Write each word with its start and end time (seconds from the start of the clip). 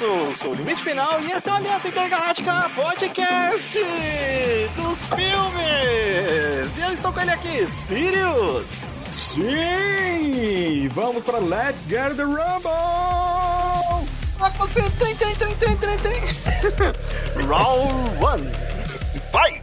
isso, 0.00 0.32
sou 0.34 0.52
o 0.52 0.54
Limite 0.54 0.82
Final 0.82 1.20
e 1.20 1.30
esse 1.30 1.46
é 1.46 1.52
o 1.52 1.56
Aliança 1.56 1.88
Intergaláctica 1.88 2.70
Podcast 2.74 3.78
dos 4.74 4.98
filmes. 5.08 6.78
E 6.78 6.80
eu 6.80 6.92
estou 6.92 7.12
com 7.12 7.20
ele 7.20 7.30
aqui, 7.30 7.66
Sirius. 7.66 8.64
Sim! 9.10 10.88
Vamos 10.88 11.22
para 11.22 11.38
Let's 11.38 11.86
Get 11.86 12.16
the 12.16 12.22
Rumble! 12.22 12.70
Ah, 14.40 14.48
você 14.56 14.80
tem, 14.98 15.14
tem, 15.16 15.34
tem, 15.34 15.54
tem, 15.56 15.76
tem, 15.76 15.98
tem. 15.98 17.46
Round 17.46 17.92
1. 18.16 19.30
Vai! 19.30 19.62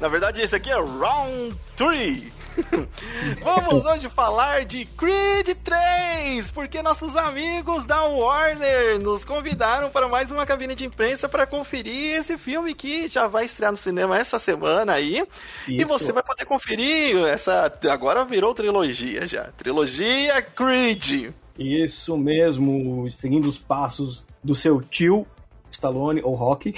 Na 0.00 0.08
verdade, 0.08 0.40
esse 0.40 0.56
aqui 0.56 0.70
é 0.70 0.74
Round 0.74 1.56
3. 1.76 2.24
Vamos 3.42 3.84
hoje 3.84 4.08
falar 4.08 4.64
de 4.64 4.84
Creed 4.84 5.56
3, 5.62 6.50
porque 6.50 6.82
nossos 6.82 7.16
amigos 7.16 7.84
da 7.84 8.04
Warner 8.04 8.98
nos 8.98 9.24
convidaram 9.24 9.90
para 9.90 10.08
mais 10.08 10.32
uma 10.32 10.46
cabine 10.46 10.74
de 10.74 10.84
imprensa 10.84 11.28
para 11.28 11.46
conferir 11.46 12.16
esse 12.16 12.36
filme 12.38 12.74
que 12.74 13.08
já 13.08 13.26
vai 13.26 13.44
estrear 13.44 13.72
no 13.72 13.76
cinema 13.76 14.18
essa 14.18 14.38
semana 14.38 14.92
aí. 14.92 15.24
Isso. 15.68 15.80
E 15.80 15.84
você 15.84 16.12
vai 16.12 16.22
poder 16.22 16.44
conferir 16.44 17.16
essa 17.26 17.72
agora 17.90 18.24
virou 18.24 18.54
trilogia 18.54 19.26
já, 19.26 19.50
trilogia 19.56 20.40
Creed. 20.42 21.32
Isso 21.58 22.16
mesmo, 22.16 23.08
seguindo 23.10 23.48
os 23.48 23.58
passos 23.58 24.24
do 24.42 24.54
seu 24.54 24.80
tio 24.80 25.26
Stallone 25.70 26.20
ou 26.22 26.34
Rock. 26.34 26.74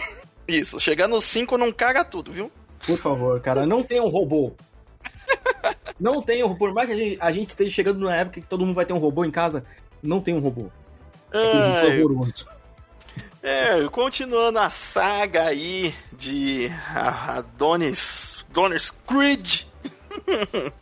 Isso, 0.46 0.80
chegando 0.80 1.12
no 1.12 1.20
5 1.20 1.59
não 1.59 1.73
caga 1.73 2.04
tudo, 2.04 2.32
viu? 2.32 2.51
Por 2.87 2.96
favor, 2.96 3.40
cara, 3.40 3.66
não 3.66 3.82
tem 3.82 4.01
um 4.01 4.09
robô. 4.09 4.52
Não 5.98 6.23
tem, 6.23 6.48
por 6.56 6.73
mais 6.73 6.87
que 6.87 6.95
a 6.95 6.96
gente, 6.96 7.18
a 7.20 7.32
gente, 7.32 7.48
esteja 7.48 7.70
chegando 7.70 8.00
na 8.00 8.14
época 8.14 8.41
que 8.41 8.46
todo 8.46 8.64
mundo 8.64 8.77
vai 8.77 8.87
ter 8.87 8.92
um 8.92 8.98
robô 8.98 9.24
em 9.24 9.30
casa, 9.30 9.64
não 10.02 10.21
tem 10.21 10.34
um 10.34 10.40
robô. 10.40 10.71
É, 11.32 12.01
horroroso. 12.01 12.46
É, 13.43 13.87
continuando 13.88 14.59
a 14.59 14.71
saga 14.71 15.45
aí 15.45 15.95
de 16.12 16.71
Adonis, 16.95 18.45
Adonis 18.51 18.90
Creed. 18.90 19.62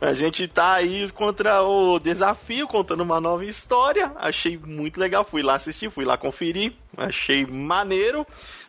a 0.00 0.12
gente 0.14 0.48
tá 0.48 0.74
aí 0.74 1.10
contra 1.12 1.62
o 1.62 1.98
desafio, 1.98 2.66
contando 2.66 3.02
uma 3.02 3.20
nova 3.20 3.44
história. 3.44 4.12
Achei 4.16 4.58
muito 4.58 4.98
legal. 4.98 5.24
Fui 5.24 5.42
lá 5.42 5.54
assistir, 5.54 5.90
fui 5.90 6.04
lá 6.04 6.16
conferir. 6.16 6.72
Achei 6.96 7.46
maneiro. 7.46 8.26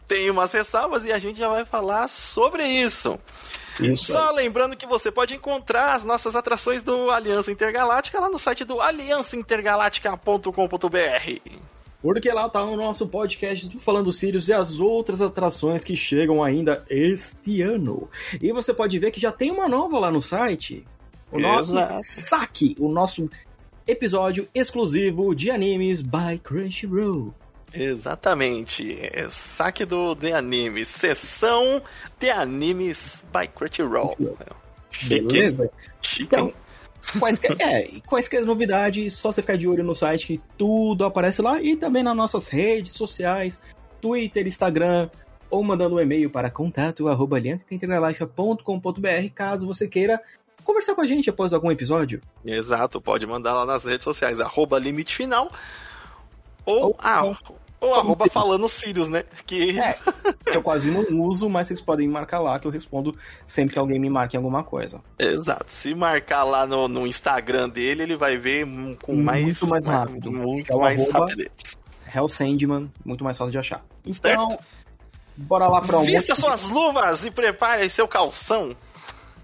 Tem 0.08 0.30
umas 0.30 0.52
ressalvas 0.52 1.06
e 1.06 1.12
a 1.12 1.20
gente 1.20 1.40
já 1.40 1.48
vai 1.48 1.66
falar 1.66 2.08
sobre 2.08 2.66
isso. 2.68 3.18
Isso 3.86 4.12
Só 4.12 4.30
aí. 4.30 4.36
lembrando 4.36 4.76
que 4.76 4.86
você 4.86 5.12
pode 5.12 5.34
encontrar 5.34 5.94
as 5.94 6.04
nossas 6.04 6.36
atrações 6.36 6.84
do 6.84 7.10
Aliança 7.10 7.52
Intergaláctica 7.52 8.20
lá 8.20 8.30
no 8.30 8.40
site 8.40 8.64
do 8.64 8.82
aliançaintergaláctica.com.br. 8.82 11.60
Porque 12.02 12.32
lá 12.32 12.50
tá 12.50 12.64
o 12.64 12.76
nosso 12.76 13.08
podcast 13.08 13.68
do 13.68 13.80
Falando 13.80 14.12
Sirius 14.12 14.48
e 14.48 14.54
as 14.54 14.80
outras 14.80 15.22
atrações 15.22 15.84
que 15.84 15.96
chegam 15.96 16.44
ainda 16.44 16.84
este 16.90 17.62
ano. 17.62 18.10
E 18.42 18.52
você 18.52 18.74
pode 18.74 18.98
ver 18.98 19.12
que 19.12 19.22
já 19.22 19.32
tem 19.32 19.52
uma 19.52 19.70
nova 19.70 20.00
lá 20.00 20.10
no 20.10 20.22
site. 20.22 20.84
O 21.32 21.40
nosso 21.40 21.72
Exato. 21.72 22.02
saque, 22.04 22.76
o 22.80 22.90
nosso 22.90 23.30
episódio 23.88 24.48
exclusivo 24.54 25.36
de 25.36 25.52
animes 25.52 26.02
by 26.02 26.40
Crunchyroll. 26.44 27.34
Exatamente. 27.74 29.00
É 29.02 29.28
saque 29.30 29.86
do 29.86 30.16
The 30.16 30.34
Anime. 30.34 30.86
Sessão 30.86 31.82
The 32.20 32.32
Animes 32.32 33.26
by 33.32 33.48
Crunchyroll. 33.48 34.18
Beleza? 35.08 35.72
Chique. 36.02 36.24
Então, 36.24 36.54
quaisquer, 37.20 37.56
é, 37.62 37.88
quaisquer 38.06 38.44
novidades, 38.44 39.14
só 39.14 39.32
você 39.32 39.42
ficar 39.42 39.58
de 39.58 39.68
olho 39.68 39.84
no 39.84 39.96
site 39.96 40.28
que 40.28 40.40
tudo 40.58 41.04
aparece 41.06 41.42
lá 41.42 41.60
e 41.62 41.76
também 41.76 42.04
nas 42.04 42.16
nossas 42.16 42.48
redes 42.48 42.94
sociais, 42.94 43.60
Twitter, 44.02 44.48
Instagram, 44.48 45.10
ou 45.50 45.62
mandando 45.64 45.96
um 45.96 46.00
e-mail 46.00 46.30
para 46.30 46.50
contato@aliançaintergaláctica.com.br 46.50 49.30
caso 49.34 49.68
você 49.68 49.88
queira 49.88 50.22
conversar 50.64 50.96
com 50.96 51.02
a 51.02 51.08
gente 51.08 51.30
após 51.30 51.54
algum 51.54 51.72
episódio. 51.72 52.22
Exato, 52.46 53.02
pode 53.02 53.26
mandar 53.26 53.54
lá 53.54 53.66
nas 53.66 53.84
redes 53.84 54.04
sociais, 54.04 54.40
arroba 54.40 54.78
limite 54.80 55.16
final. 55.16 55.52
Ou, 56.66 56.84
ou, 56.84 56.96
ah, 57.00 57.26
ou 57.26 57.36
arroba 57.82 58.28
falando 58.30 58.68
Sirius, 58.70 59.10
né? 59.10 59.24
Que... 59.46 59.80
É, 59.80 59.98
eu 60.46 60.62
quase 60.62 60.92
não 60.92 61.04
uso, 61.22 61.50
mas 61.50 61.68
vocês 61.68 61.82
podem 61.82 62.08
marcar 62.08 62.40
lá 62.40 62.60
que 62.60 62.68
eu 62.68 62.72
respondo 62.72 63.16
sempre 63.46 63.74
que 63.74 63.80
alguém 63.80 64.00
me 64.00 64.10
marque 64.10 64.38
alguma 64.38 64.64
coisa. 64.64 65.02
Exato. 65.18 65.66
Se 65.68 65.96
marcar 65.96 66.44
lá 66.44 66.66
no, 66.66 66.88
no 66.88 67.08
Instagram 67.08 67.70
dele, 67.70 68.04
ele 68.04 68.16
vai 68.16 68.38
ver 68.38 68.68
com 69.02 69.16
mais... 69.16 69.44
Muito 69.44 69.68
mais 69.68 69.88
rápido. 69.88 70.32
Muito 70.32 70.72
é 70.72 70.80
mais 70.80 71.10
rapidez. 71.10 71.50
Hell 72.14 72.28
Sandman, 72.28 72.92
muito 73.06 73.24
mais 73.24 73.38
fácil 73.38 73.52
de 73.52 73.58
achar. 73.58 73.84
Então, 74.06 74.50
certo. 74.50 74.64
bora 75.38 75.68
lá 75.68 75.82
pra 75.82 75.98
um... 75.98 76.04
Vista 76.04 76.36
suas 76.36 76.70
luvas 76.70 77.26
e 77.26 77.32
prepare 77.32 77.90
seu 77.90 78.08
calção. 78.08 78.76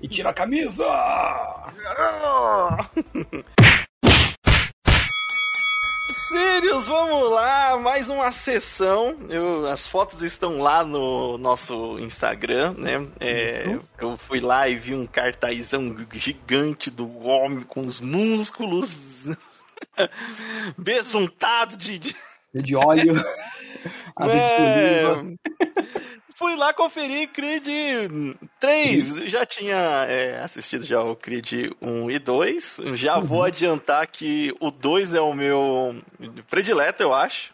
E 0.02 0.08
tira 0.08 0.30
a 0.30 0.34
camisa! 0.34 0.86
Sirius, 6.28 6.88
vamos 6.90 7.30
lá, 7.30 7.78
mais 7.78 8.10
uma 8.10 8.34
sessão. 8.34 9.16
Eu, 9.30 9.66
as 9.68 9.88
fotos 9.88 10.22
estão 10.22 10.60
lá 10.60 10.84
no 10.84 11.38
nosso 11.38 11.98
Instagram, 12.00 12.74
né? 12.78 13.08
É. 13.18 13.78
Eu 13.98 14.18
fui 14.18 14.42
lá 14.42 14.68
e 14.68 14.76
vi 14.76 14.94
um 14.94 15.08
cartazão 15.08 15.96
gigante 16.12 16.92
do 16.92 17.26
homem 17.26 17.62
com 17.62 17.80
os 17.80 18.02
músculos 18.02 19.24
besuntado 20.78 21.78
de, 21.78 21.98
de... 21.98 22.16
de 22.54 22.76
óleo. 22.76 23.16
é... 24.20 25.67
fui 26.38 26.56
lá 26.56 26.72
conferir 26.72 27.30
Creed 27.30 27.68
3. 28.60 29.16
Já 29.26 29.44
tinha 29.44 30.06
é, 30.08 30.40
assistido 30.40 30.86
já 30.86 31.02
o 31.02 31.16
Creed 31.16 31.72
1 31.82 32.12
e 32.12 32.20
2. 32.20 32.78
Já 32.94 33.18
uhum. 33.18 33.24
vou 33.24 33.44
adiantar 33.44 34.06
que 34.06 34.56
o 34.60 34.70
2 34.70 35.16
é 35.16 35.22
o 35.22 35.34
meu 35.34 36.00
predileto, 36.48 37.02
eu 37.02 37.12
acho. 37.12 37.52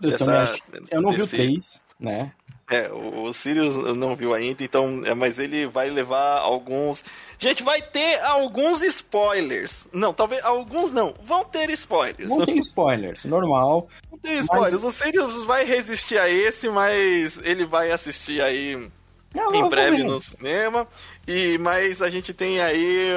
Eu, 0.00 0.10
Dessa, 0.10 0.42
acho. 0.42 0.62
eu 0.90 1.02
não 1.02 1.10
desse... 1.10 1.36
vi 1.36 1.42
o 1.42 1.46
3, 1.50 1.84
né? 2.00 2.32
É, 2.70 2.92
o 2.92 3.32
Sirius 3.32 3.76
não 3.76 4.14
viu 4.14 4.34
ainda, 4.34 4.62
então, 4.62 5.00
é, 5.06 5.14
mas 5.14 5.38
ele 5.38 5.66
vai 5.66 5.88
levar 5.88 6.38
alguns. 6.38 7.02
Gente, 7.38 7.62
vai 7.62 7.80
ter 7.80 8.20
alguns 8.20 8.82
spoilers. 8.82 9.88
Não, 9.90 10.12
talvez 10.12 10.44
alguns 10.44 10.92
não. 10.92 11.14
Vão 11.22 11.44
ter 11.44 11.70
spoilers. 11.70 12.28
Vão 12.28 12.44
ter 12.44 12.56
spoilers, 12.58 13.24
normal. 13.24 13.88
Vão 14.10 14.18
ter 14.18 14.34
spoilers. 14.34 14.82
Mas... 14.82 14.84
O 14.84 14.90
Sirius 14.90 15.44
vai 15.44 15.64
resistir 15.64 16.18
a 16.18 16.28
esse, 16.28 16.68
mas 16.68 17.38
ele 17.42 17.64
vai 17.64 17.90
assistir 17.90 18.42
aí 18.42 18.90
não, 19.34 19.54
em 19.54 19.68
breve 19.68 20.02
no 20.02 20.20
cinema. 20.20 20.86
E, 21.26 21.58
mas 21.58 22.00
a 22.00 22.08
gente 22.08 22.32
tem 22.32 22.60
aí 22.60 23.10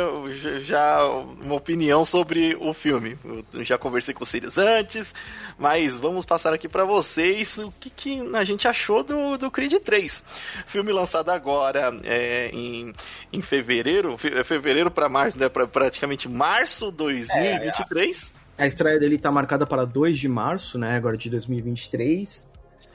já 0.61 1.07
uma 1.07 1.55
opinião 1.55 2.03
sobre 2.03 2.57
o 2.59 2.73
filme. 2.73 3.17
Eu 3.53 3.63
já 3.63 3.77
conversei 3.77 4.13
com 4.13 4.25
vocês 4.25 4.57
antes, 4.57 5.13
mas 5.57 5.97
vamos 5.97 6.25
passar 6.25 6.53
aqui 6.53 6.67
para 6.67 6.83
vocês 6.83 7.57
o 7.57 7.71
que, 7.79 7.89
que, 7.89 8.29
a 8.33 8.44
gente 8.44 8.67
achou 8.67 9.03
do, 9.03 9.38
do 9.38 9.50
Creed 9.50 9.75
3. 9.75 10.23
Filme 10.66 10.91
lançado 10.91 11.29
agora 11.29 11.97
é, 12.03 12.50
em, 12.50 12.94
em 13.31 13.41
fevereiro, 13.41 14.17
é 14.35 14.44
fevereiro 14.44 14.91
para 14.91 15.07
março, 15.07 15.39
né, 15.39 15.47
pra, 15.47 15.66
praticamente 15.66 16.27
março 16.27 16.91
2023. 16.91 18.33
É, 18.57 18.63
a 18.63 18.67
estreia 18.67 19.00
dele 19.00 19.16
está 19.16 19.31
marcada 19.31 19.66
para 19.66 19.85
2 19.85 20.19
de 20.19 20.27
março, 20.27 20.77
né, 20.77 20.97
agora 20.97 21.16
de 21.16 21.29
2023. 21.29 22.51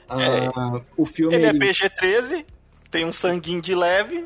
É, 0.09 0.47
ah, 0.55 0.79
o 0.95 1.05
filme 1.05 1.35
ele 1.35 1.45
é 1.47 1.53
PG-13, 1.53 2.45
tem 2.89 3.05
um 3.05 3.13
sanguinho 3.13 3.61
de 3.61 3.75
leve, 3.75 4.25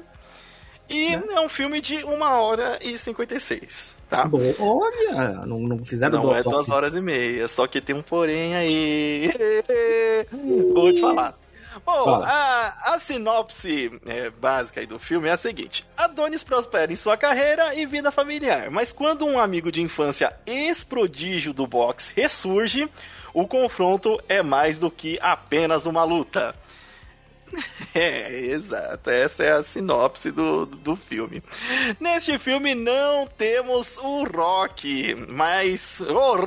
e 0.90 1.08
é. 1.08 1.24
é 1.36 1.42
um 1.42 1.50
filme 1.50 1.80
de 1.80 2.04
1 2.04 2.22
hora 2.22 2.80
e 2.82 2.98
56. 2.98 3.96
Tá? 4.10 4.26
Bom, 4.26 4.42
olha, 4.60 5.46
não, 5.46 5.60
não 5.62 5.86
fizeram 5.86 6.22
Não, 6.22 6.36
é 6.36 6.44
duas 6.44 6.70
horas 6.70 6.94
e 6.94 7.00
meia, 7.00 7.48
só 7.48 7.66
que 7.66 7.80
tem 7.80 7.96
um 7.96 8.02
porém 8.02 8.54
aí. 8.56 9.32
Vou 10.74 10.92
te 10.92 11.00
falar. 11.00 11.38
Bom, 11.86 12.16
a, 12.16 12.94
a, 12.94 13.00
sinopse 13.00 13.90
é, 14.06 14.30
básica 14.30 14.86
do 14.86 15.00
filme 15.00 15.30
é 15.30 15.32
a 15.32 15.38
seguinte: 15.38 15.86
Adonis 15.96 16.44
prospera 16.44 16.92
em 16.92 16.98
sua 16.98 17.16
carreira 17.16 17.74
e 17.74 17.86
vida 17.86 18.12
familiar, 18.12 18.70
mas 18.70 18.92
quando 18.92 19.26
um 19.26 19.40
amigo 19.40 19.72
de 19.72 19.82
infância 19.82 20.36
ex-prodígio 20.46 21.54
do 21.54 21.66
boxe 21.66 22.12
ressurge, 22.14 22.90
o 23.34 23.48
confronto 23.48 24.22
é 24.28 24.44
mais 24.44 24.78
do 24.78 24.92
que 24.92 25.18
apenas 25.22 25.86
uma 25.86 26.04
luta. 26.04 26.54
É, 28.02 28.34
exato. 28.34 29.10
Essa 29.10 29.44
é 29.44 29.52
a 29.52 29.64
sinopse 29.64 30.32
do, 30.32 30.66
do 30.66 30.96
filme. 30.96 31.44
Neste 32.00 32.38
filme 32.38 32.74
não 32.74 33.28
temos 33.28 33.98
o 33.98 34.24
Rock, 34.24 35.14
mas. 35.28 36.02
Oh, 36.02 36.38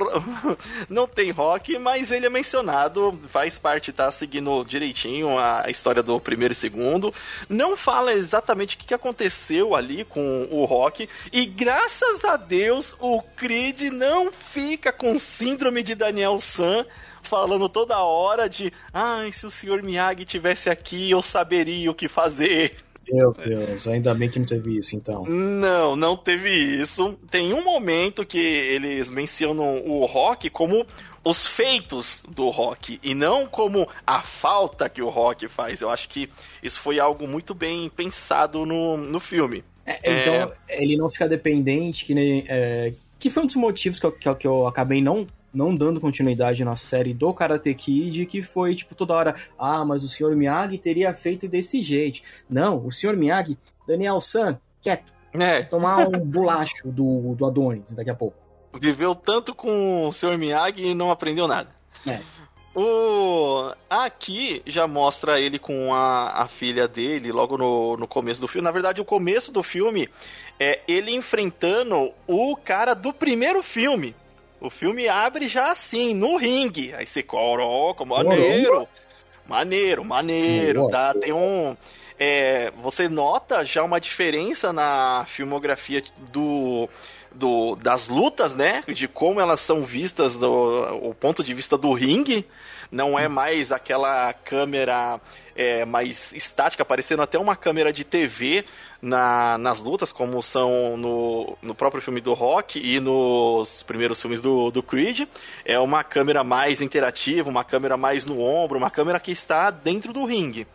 não 0.89 1.07
tem 1.07 1.31
Rock, 1.31 1.77
mas 1.77 2.11
ele 2.11 2.25
é 2.25 2.29
mencionado, 2.29 3.19
faz 3.27 3.59
parte, 3.59 3.93
tá 3.93 4.11
seguindo 4.11 4.63
direitinho 4.63 5.37
a 5.37 5.69
história 5.69 6.01
do 6.01 6.19
primeiro 6.19 6.51
e 6.51 6.55
segundo. 6.55 7.13
Não 7.47 7.77
fala 7.77 8.13
exatamente 8.13 8.75
o 8.75 8.79
que 8.79 8.93
aconteceu 8.93 9.75
ali 9.75 10.03
com 10.03 10.47
o 10.49 10.65
Rock, 10.65 11.07
e 11.31 11.45
graças 11.45 12.25
a 12.25 12.37
Deus 12.37 12.95
o 12.99 13.21
Creed 13.21 13.91
não 13.91 14.31
fica 14.31 14.91
com 14.91 15.17
síndrome 15.19 15.83
de 15.83 15.93
Daniel 15.93 16.39
San 16.39 16.85
falando 17.25 17.67
toda 17.67 17.99
hora 17.99 18.49
de 18.49 18.71
ai, 18.93 19.29
ah, 19.29 19.31
se 19.31 19.45
o 19.45 19.51
senhor 19.51 19.83
Miyagi 19.83 20.25
tivesse 20.25 20.69
aqui, 20.69 21.11
eu 21.11 21.21
saberia 21.21 21.91
o 21.91 21.95
que 21.95 22.07
fazer. 22.07 22.75
Meu 23.11 23.33
Deus, 23.33 23.87
ainda 23.87 24.13
bem 24.13 24.29
que 24.29 24.39
não 24.39 24.45
teve 24.45 24.77
isso, 24.77 24.95
então. 24.95 25.23
Não, 25.25 25.95
não 25.95 26.17
teve 26.17 26.49
isso. 26.49 27.17
Tem 27.29 27.53
um 27.53 27.63
momento 27.63 28.25
que 28.25 28.39
eles 28.39 29.11
mencionam 29.11 29.77
o 29.85 30.05
rock 30.05 30.49
como 30.49 30.85
os 31.23 31.45
feitos 31.45 32.23
do 32.27 32.49
rock 32.49 32.99
e 33.03 33.13
não 33.13 33.45
como 33.45 33.87
a 34.05 34.21
falta 34.21 34.89
que 34.89 35.01
o 35.01 35.09
rock 35.09 35.47
faz. 35.47 35.81
Eu 35.81 35.89
acho 35.89 36.09
que 36.09 36.29
isso 36.63 36.79
foi 36.79 36.99
algo 36.99 37.27
muito 37.27 37.53
bem 37.53 37.89
pensado 37.89 38.65
no, 38.65 38.97
no 38.97 39.19
filme. 39.19 39.63
É, 39.85 39.99
então, 40.21 40.51
é... 40.67 40.83
ele 40.83 40.97
não 40.97 41.09
fica 41.09 41.27
dependente, 41.27 42.05
que 42.05 42.15
nem. 42.15 42.43
É, 42.47 42.91
que 43.19 43.29
foi 43.29 43.43
um 43.43 43.47
dos 43.47 43.55
motivos 43.55 43.99
que 43.99 44.05
eu, 44.05 44.11
que 44.11 44.27
eu, 44.27 44.35
que 44.35 44.47
eu 44.47 44.67
acabei 44.67 45.01
não 45.01 45.27
não 45.55 45.75
dando 45.75 45.99
continuidade 45.99 46.63
na 46.63 46.75
série 46.75 47.13
do 47.13 47.33
Karate 47.33 47.73
Kid, 47.73 48.25
que 48.25 48.41
foi, 48.41 48.75
tipo, 48.75 48.93
toda 48.93 49.13
hora, 49.13 49.35
ah, 49.57 49.83
mas 49.85 50.03
o 50.03 50.09
Sr. 50.09 50.35
Miyagi 50.35 50.77
teria 50.77 51.13
feito 51.13 51.47
desse 51.47 51.81
jeito. 51.81 52.21
Não, 52.49 52.85
o 52.85 52.91
Sr. 52.91 53.15
Miyagi, 53.15 53.57
Daniel 53.87 54.19
San, 54.21 54.59
quieto. 54.81 55.13
É. 55.33 55.63
Tomar 55.63 56.07
um 56.07 56.19
bolacho 56.19 56.87
do, 56.91 57.35
do 57.35 57.45
Adonis 57.45 57.91
daqui 57.91 58.09
a 58.09 58.15
pouco. 58.15 58.37
Viveu 58.79 59.15
tanto 59.15 59.53
com 59.53 60.07
o 60.07 60.11
Sr. 60.11 60.37
Miyagi 60.37 60.87
e 60.87 60.93
não 60.93 61.11
aprendeu 61.11 61.47
nada. 61.47 61.69
É. 62.07 62.19
O... 62.75 63.71
Aqui 63.89 64.61
já 64.65 64.85
mostra 64.85 65.39
ele 65.39 65.57
com 65.57 65.93
a, 65.93 66.43
a 66.43 66.47
filha 66.47 66.87
dele, 66.87 67.31
logo 67.31 67.57
no, 67.57 67.95
no 67.95 68.07
começo 68.07 68.41
do 68.41 68.47
filme. 68.49 68.65
Na 68.65 68.71
verdade, 68.71 68.99
o 68.99 69.05
começo 69.05 69.51
do 69.51 69.63
filme 69.63 70.09
é 70.59 70.81
ele 70.85 71.11
enfrentando 71.11 72.11
o 72.27 72.55
cara 72.57 72.93
do 72.93 73.13
primeiro 73.13 73.63
filme. 73.63 74.13
O 74.59 74.69
filme 74.69 75.07
abre 75.07 75.47
já 75.47 75.71
assim, 75.71 76.13
no 76.13 76.37
ringue. 76.37 76.93
Aí 76.93 77.05
você 77.05 77.21
coloca, 77.21 78.05
maneiro. 78.05 78.87
Maneiro, 79.47 80.03
maneiro, 80.03 80.89
tá? 80.89 81.13
Tem 81.13 81.31
um. 81.31 81.75
É, 82.17 82.71
você 82.81 83.09
nota 83.09 83.63
já 83.65 83.83
uma 83.83 83.99
diferença 83.99 84.71
na 84.71 85.25
filmografia 85.27 86.03
do, 86.31 86.87
do, 87.33 87.75
das 87.75 88.07
lutas, 88.07 88.55
né? 88.55 88.83
De 88.87 89.07
como 89.07 89.39
elas 89.41 89.59
são 89.59 89.83
vistas 89.83 90.37
do 90.37 90.49
o 91.01 91.13
ponto 91.13 91.43
de 91.43 91.53
vista 91.53 91.77
do 91.77 91.93
ringue. 91.93 92.47
Não 92.91 93.19
é 93.19 93.27
mais 93.27 93.71
aquela 93.71 94.31
câmera 94.31 95.19
é, 95.55 95.83
mais 95.85 96.31
estática, 96.33 96.85
parecendo 96.85 97.21
até 97.21 97.37
uma 97.37 97.55
câmera 97.55 97.91
de 97.91 98.03
TV 98.03 98.63
na, 99.01 99.57
nas 99.57 99.81
lutas, 99.81 100.11
como 100.11 100.41
são 100.41 100.95
no, 100.95 101.57
no 101.61 101.75
próprio 101.75 102.01
filme 102.01 102.21
do 102.21 102.33
Rock 102.33 102.79
e 102.79 102.99
nos 102.99 103.83
primeiros 103.83 104.21
filmes 104.21 104.39
do, 104.39 104.71
do 104.71 104.83
Creed. 104.83 105.27
É 105.65 105.79
uma 105.79 106.03
câmera 106.03 106.43
mais 106.43 106.81
interativa, 106.81 107.49
uma 107.49 107.63
câmera 107.63 107.97
mais 107.97 108.25
no 108.25 108.41
ombro, 108.41 108.77
uma 108.77 108.91
câmera 108.91 109.19
que 109.19 109.31
está 109.31 109.69
dentro 109.69 110.13
do 110.13 110.23
ringue. 110.25 110.67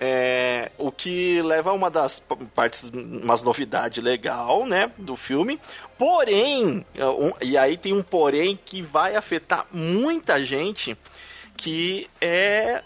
É, 0.00 0.70
o 0.78 0.92
que 0.92 1.42
leva 1.42 1.70
a 1.70 1.72
uma 1.72 1.90
das 1.90 2.22
partes, 2.54 2.88
umas 2.92 3.42
novidade 3.42 4.00
legal, 4.00 4.64
né, 4.64 4.92
do 4.96 5.16
filme. 5.16 5.60
Porém, 5.98 6.86
é, 6.94 7.44
e 7.44 7.58
aí 7.58 7.76
tem 7.76 7.92
um 7.92 8.02
porém 8.02 8.56
que 8.64 8.80
vai 8.80 9.16
afetar 9.16 9.66
muita 9.72 10.44
gente, 10.44 10.96
que 11.56 12.08
é 12.20 12.82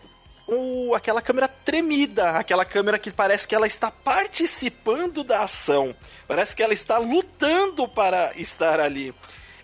o, 0.46 0.94
aquela 0.94 1.20
câmera 1.22 1.48
tremida, 1.48 2.30
aquela 2.30 2.64
câmera 2.64 2.98
que 2.98 3.10
parece 3.10 3.46
que 3.46 3.54
ela 3.54 3.66
está 3.66 3.90
participando 3.90 5.22
da 5.22 5.42
ação, 5.42 5.94
parece 6.26 6.54
que 6.54 6.62
ela 6.62 6.72
está 6.72 6.98
lutando 6.98 7.86
para 7.86 8.32
estar 8.36 8.80
ali. 8.80 9.14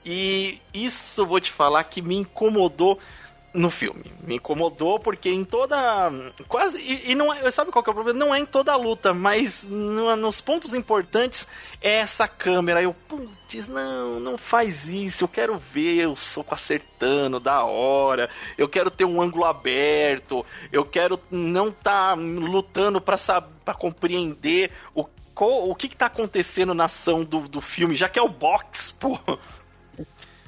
E 0.04 0.60
isso 0.72 1.26
vou 1.26 1.40
te 1.40 1.52
falar 1.52 1.84
que 1.84 2.00
me 2.00 2.16
incomodou 2.16 2.98
no 3.52 3.70
filme. 3.70 4.04
Me 4.22 4.36
incomodou 4.36 4.98
porque 4.98 5.30
em 5.30 5.44
toda. 5.44 5.76
Quase. 6.46 6.78
E, 6.80 7.12
e 7.12 7.14
não 7.14 7.32
é. 7.32 7.50
Sabe 7.50 7.70
qual 7.70 7.82
que 7.82 7.90
é 7.90 7.92
o 7.92 7.94
problema? 7.94 8.18
Não 8.18 8.34
é 8.34 8.38
em 8.38 8.46
toda 8.46 8.72
a 8.72 8.76
luta, 8.76 9.14
mas 9.14 9.64
no, 9.64 10.14
nos 10.16 10.40
pontos 10.40 10.74
importantes 10.74 11.46
é 11.80 11.96
essa 11.96 12.28
câmera. 12.28 12.82
Eu, 12.82 12.92
putz, 12.92 13.66
não, 13.66 14.20
não 14.20 14.38
faz 14.38 14.88
isso. 14.88 15.24
Eu 15.24 15.28
quero 15.28 15.56
ver 15.56 16.06
o 16.06 16.16
soco 16.16 16.54
acertando 16.54 17.40
da 17.40 17.64
hora. 17.64 18.28
Eu 18.56 18.68
quero 18.68 18.90
ter 18.90 19.04
um 19.04 19.20
ângulo 19.20 19.44
aberto. 19.44 20.44
Eu 20.70 20.84
quero 20.84 21.18
não 21.30 21.68
estar 21.68 22.14
tá 22.16 22.22
lutando 22.22 23.00
para 23.00 23.18
para 23.64 23.74
compreender 23.74 24.70
o, 24.94 25.04
o 25.36 25.74
que, 25.74 25.88
que 25.88 25.96
tá 25.96 26.06
acontecendo 26.06 26.72
na 26.72 26.84
ação 26.84 27.24
do, 27.24 27.40
do 27.40 27.60
filme, 27.60 27.94
já 27.94 28.08
que 28.08 28.18
é 28.18 28.22
o 28.22 28.28
box, 28.28 28.92
pô. 28.92 29.18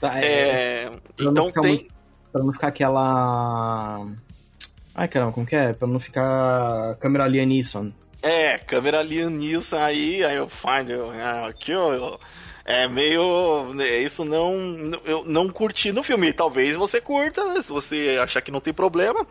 Tá, 0.00 0.19
é, 0.19 0.85
é, 0.85 0.93
então 1.19 1.50
tem. 1.52 1.73
Muito 1.73 2.00
Pra 2.32 2.43
não 2.43 2.53
ficar 2.53 2.69
aquela. 2.69 4.05
Ai 4.94 5.09
caramba, 5.09 5.32
como 5.32 5.47
que 5.47 5.56
é? 5.56 5.73
Pra 5.73 5.88
não 5.88 5.99
ficar 5.99 6.94
câmera 7.00 7.29
Neeson. 7.29 7.91
É, 8.23 8.59
câmera 8.59 9.03
Neeson 9.03 9.77
aí, 9.77 10.25
aí 10.25 10.37
eu 10.37 10.49
find, 10.49 10.91
ah, 11.21 11.47
aqui 11.49 11.73
eu, 11.73 12.19
é 12.65 12.87
meio. 12.88 13.73
Né, 13.75 13.99
isso 13.99 14.25
não. 14.25 14.55
Eu 15.05 15.25
não 15.25 15.49
curti 15.49 15.93
no 15.93 16.03
filme. 16.03 16.32
Talvez 16.32 16.77
você 16.77 17.00
curta, 17.00 17.61
se 17.62 17.73
você 17.73 18.19
achar 18.23 18.41
que 18.41 18.53
não 18.53 18.61
tem 18.61 18.73
problema. 18.73 19.26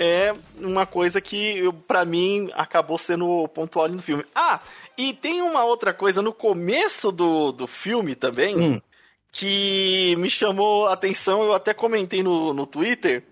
É 0.00 0.32
uma 0.60 0.86
coisa 0.86 1.20
que, 1.20 1.60
para 1.88 2.04
mim, 2.04 2.50
acabou 2.54 2.96
sendo 2.96 3.48
pontual 3.48 3.88
no 3.88 4.00
filme. 4.00 4.24
Ah, 4.32 4.60
e 4.96 5.12
tem 5.12 5.42
uma 5.42 5.64
outra 5.64 5.92
coisa 5.92 6.22
no 6.22 6.32
começo 6.32 7.10
do, 7.10 7.50
do 7.50 7.66
filme 7.66 8.14
também. 8.14 8.56
Hum 8.56 8.80
que 9.38 10.16
me 10.16 10.28
chamou 10.28 10.88
a 10.88 10.94
atenção, 10.94 11.44
eu 11.44 11.54
até 11.54 11.72
comentei 11.72 12.24
no, 12.24 12.52
no 12.52 12.66
Twitter, 12.66 13.22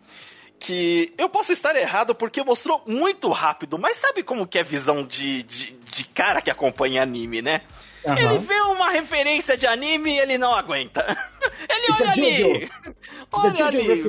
que 0.56 1.12
eu 1.19 1.29
posso 1.29 1.50
estar 1.50 1.75
errado 1.75 2.14
porque 2.14 2.44
mostrou 2.44 2.81
muito 2.87 3.29
rápido, 3.32 3.76
mas 3.76 3.97
sabe 3.97 4.23
como 4.23 4.47
que 4.47 4.56
é 4.56 4.62
visão 4.62 5.05
de, 5.05 5.43
de, 5.43 5.73
de 5.73 6.05
cara 6.05 6.41
que 6.41 6.49
acompanha 6.49 7.03
anime, 7.03 7.43
né? 7.43 7.62
Uhum. 8.05 8.17
Ele 8.17 8.38
vê 8.38 8.55
uma 8.55 8.88
referência 8.91 9.56
de 9.56 9.67
anime 9.67 10.12
e 10.12 10.20
ele 10.20 10.38
não 10.38 10.55
aguenta. 10.55 11.05
Ele 11.69 11.87
olha 11.93 12.12
ali! 12.12 12.70
olha 13.32 13.67
ali! 13.67 14.05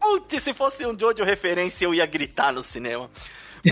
Putz, 0.00 0.42
se 0.42 0.52
fosse 0.52 0.84
um 0.84 0.98
Jojo 0.98 1.22
referência 1.22 1.84
eu 1.84 1.94
ia 1.94 2.04
gritar 2.04 2.52
no 2.52 2.64
cinema. 2.64 3.08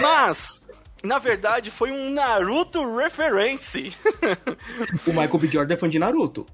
Mas... 0.00 0.62
Na 1.03 1.19
verdade, 1.19 1.70
foi 1.70 1.91
um 1.91 2.11
Naruto 2.11 2.94
reference. 2.94 3.96
o 5.06 5.11
Michael 5.11 5.38
B. 5.38 5.49
Jordan 5.50 5.73
é 5.73 5.76
fã 5.79 5.88
de 5.88 5.99
Naruto. 5.99 6.44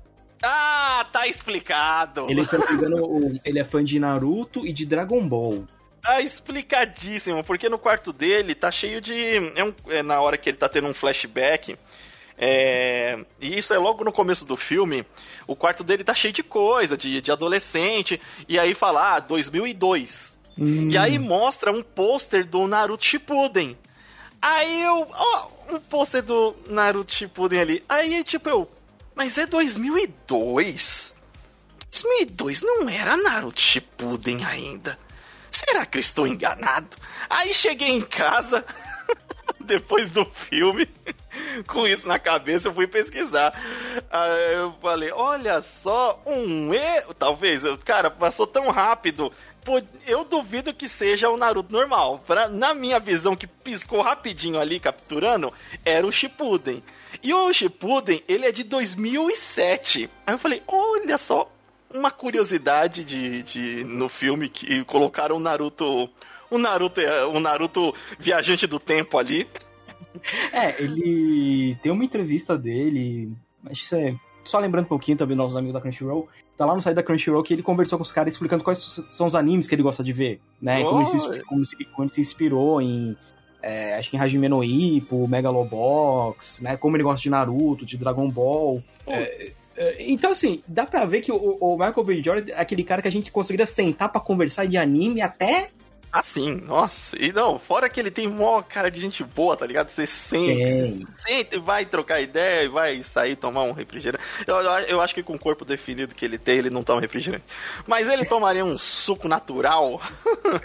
Ah, 0.42 1.06
tá 1.12 1.26
explicado. 1.26 2.26
Ele, 2.28 2.46
se 2.46 2.56
não 2.56 2.66
me 2.66 2.74
engano, 2.74 3.40
ele 3.44 3.58
é 3.58 3.64
fã 3.64 3.82
de 3.82 3.98
Naruto 3.98 4.66
e 4.66 4.72
de 4.72 4.84
Dragon 4.84 5.26
Ball. 5.26 5.66
Tá 6.02 6.20
explicadíssimo, 6.20 7.42
porque 7.42 7.68
no 7.68 7.78
quarto 7.78 8.12
dele 8.12 8.54
tá 8.54 8.70
cheio 8.70 9.00
de. 9.00 9.14
É, 9.56 9.64
um, 9.64 9.74
é 9.88 10.02
na 10.02 10.20
hora 10.20 10.38
que 10.38 10.48
ele 10.48 10.56
tá 10.56 10.68
tendo 10.68 10.86
um 10.86 10.94
flashback. 10.94 11.76
É, 12.38 13.18
e 13.40 13.56
isso 13.56 13.72
é 13.72 13.78
logo 13.78 14.04
no 14.04 14.12
começo 14.12 14.44
do 14.44 14.56
filme. 14.56 15.04
O 15.46 15.56
quarto 15.56 15.82
dele 15.82 16.04
tá 16.04 16.14
cheio 16.14 16.32
de 16.32 16.42
coisa, 16.42 16.96
de, 16.96 17.20
de 17.20 17.32
adolescente. 17.32 18.20
E 18.48 18.58
aí 18.58 18.74
fala, 18.74 19.16
ah, 19.16 19.20
2002. 19.20 20.38
Hum. 20.58 20.90
E 20.90 20.96
aí 20.96 21.18
mostra 21.18 21.72
um 21.72 21.82
pôster 21.82 22.46
do 22.46 22.66
Naruto 22.66 23.04
Shippuden. 23.04 23.76
Aí 24.40 24.82
eu. 24.82 25.08
Ó, 25.10 25.48
um 25.70 25.80
pôster 25.80 26.22
do 26.22 26.54
Naruto 26.68 27.12
Shippuden 27.12 27.60
ali. 27.60 27.84
Aí, 27.88 28.22
tipo, 28.22 28.48
eu. 28.48 28.70
Mas 29.16 29.38
é 29.38 29.46
2002? 29.46 31.14
2002 31.90 32.60
não 32.60 32.86
era 32.86 33.16
Naruto 33.16 33.60
Shippuden 33.62 34.44
ainda. 34.44 34.98
Será 35.50 35.86
que 35.86 35.96
eu 35.96 36.00
estou 36.00 36.26
enganado? 36.26 36.98
Aí 37.30 37.54
cheguei 37.54 37.88
em 37.88 38.02
casa, 38.02 38.62
depois 39.68 40.08
do 40.08 40.24
filme, 40.24 40.88
com 41.66 41.86
isso 41.86 42.06
na 42.06 42.18
cabeça, 42.18 42.68
eu 42.68 42.74
fui 42.74 42.86
pesquisar. 42.86 43.52
Aí 44.10 44.54
eu 44.54 44.72
falei, 44.80 45.10
olha 45.12 45.60
só, 45.60 46.22
um 46.24 46.72
erro. 46.72 47.12
Talvez, 47.14 47.62
cara, 47.84 48.10
passou 48.10 48.46
tão 48.46 48.70
rápido. 48.70 49.32
Eu 50.06 50.24
duvido 50.24 50.72
que 50.72 50.88
seja 50.88 51.28
o 51.28 51.36
Naruto 51.36 51.72
normal. 51.72 52.22
Pra, 52.24 52.48
na 52.48 52.72
minha 52.72 53.00
visão, 53.00 53.34
que 53.34 53.48
piscou 53.48 54.00
rapidinho 54.00 54.60
ali, 54.60 54.78
capturando, 54.78 55.52
era 55.84 56.06
o 56.06 56.12
Shippuden. 56.12 56.82
E 57.22 57.34
o 57.34 57.52
Shippuden, 57.52 58.22
ele 58.28 58.46
é 58.46 58.52
de 58.52 58.62
2007. 58.62 60.08
Aí 60.24 60.34
eu 60.34 60.38
falei, 60.38 60.62
olha 60.68 61.18
só, 61.18 61.50
uma 61.92 62.10
curiosidade 62.12 63.04
de, 63.04 63.42
de 63.42 63.84
no 63.84 64.08
filme 64.08 64.48
que 64.48 64.84
colocaram 64.84 65.36
o 65.36 65.40
Naruto, 65.40 66.08
o 66.50 66.58
Naruto, 66.58 67.00
o 67.32 67.40
Naruto 67.40 67.94
viajante 68.18 68.66
do 68.66 68.78
tempo 68.78 69.18
ali. 69.18 69.46
É, 70.52 70.82
ele 70.82 71.76
tem 71.82 71.92
uma 71.92 72.04
entrevista 72.04 72.56
dele, 72.56 73.30
mas 73.62 73.78
isso 73.78 73.94
é 73.96 74.14
só 74.42 74.58
lembrando 74.58 74.84
um 74.84 74.88
pouquinho 74.88 75.18
também 75.18 75.36
nossos 75.36 75.56
amigos 75.56 75.74
da 75.74 75.80
Crunchyroll, 75.80 76.28
tá 76.56 76.64
lá 76.64 76.74
no 76.74 76.80
site 76.80 76.94
da 76.94 77.02
Crunchyroll 77.02 77.42
que 77.42 77.52
ele 77.52 77.62
conversou 77.62 77.98
com 77.98 78.02
os 78.02 78.12
caras 78.12 78.32
explicando 78.32 78.62
quais 78.62 78.78
são 79.10 79.26
os 79.26 79.34
animes 79.34 79.66
que 79.66 79.74
ele 79.74 79.82
gosta 79.82 80.04
de 80.04 80.12
ver, 80.12 80.40
né? 80.62 80.82
Oh. 80.84 80.90
Como, 80.90 81.00
ele 81.00 81.06
se, 81.06 81.42
como, 81.44 81.64
se, 81.64 81.84
como 81.84 82.04
ele 82.04 82.12
se 82.12 82.20
inspirou 82.20 82.80
em 82.80 83.16
é, 83.60 83.96
acho 83.96 84.10
que 84.10 84.16
em 84.16 84.20
Hajime 84.20 84.48
no 84.48 84.62
Ippo, 84.62 85.26
Megalobox, 85.26 86.60
né? 86.60 86.76
Como 86.76 86.96
ele 86.96 87.02
gosta 87.02 87.20
de 87.20 87.30
Naruto, 87.30 87.84
de 87.84 87.96
Dragon 87.96 88.30
Ball. 88.30 88.82
É, 89.06 89.50
É, 89.76 89.96
então, 90.00 90.32
assim, 90.32 90.62
dá 90.66 90.86
pra 90.86 91.04
ver 91.04 91.20
que 91.20 91.30
o, 91.30 91.36
o 91.36 91.72
Michael 91.76 92.04
B. 92.04 92.22
Jordan 92.22 92.52
é 92.52 92.60
aquele 92.60 92.82
cara 92.82 93.02
que 93.02 93.08
a 93.08 93.12
gente 93.12 93.30
conseguiria 93.30 93.66
sentar 93.66 94.10
para 94.10 94.20
conversar 94.20 94.66
de 94.66 94.76
anime 94.76 95.20
até 95.20 95.70
Assim, 96.12 96.54
nossa. 96.54 97.16
E 97.20 97.32
não, 97.32 97.58
fora 97.58 97.88
que 97.88 98.00
ele 98.00 98.10
tem 98.10 98.26
mó 98.26 98.62
cara 98.62 98.90
de 98.90 98.98
gente 98.98 99.22
boa, 99.22 99.56
tá 99.56 99.66
ligado? 99.66 99.90
Você 99.90 100.06
sente, 100.06 101.06
sente, 101.18 101.58
vai 101.58 101.84
trocar 101.84 102.20
ideia 102.20 102.64
e 102.64 102.68
vai 102.68 103.02
sair 103.02 103.36
tomar 103.36 103.62
um 103.62 103.72
refrigerante. 103.72 104.24
Eu, 104.46 104.56
eu 104.88 105.00
acho 105.00 105.14
que 105.14 105.22
com 105.22 105.34
o 105.34 105.38
corpo 105.38 105.64
definido 105.64 106.14
que 106.14 106.24
ele 106.24 106.38
tem, 106.38 106.58
ele 106.58 106.70
não 106.70 106.82
toma 106.82 107.00
refrigerante. 107.00 107.44
Mas 107.86 108.08
ele 108.08 108.24
tomaria 108.24 108.64
um 108.64 108.78
suco 108.78 109.28
natural. 109.28 110.00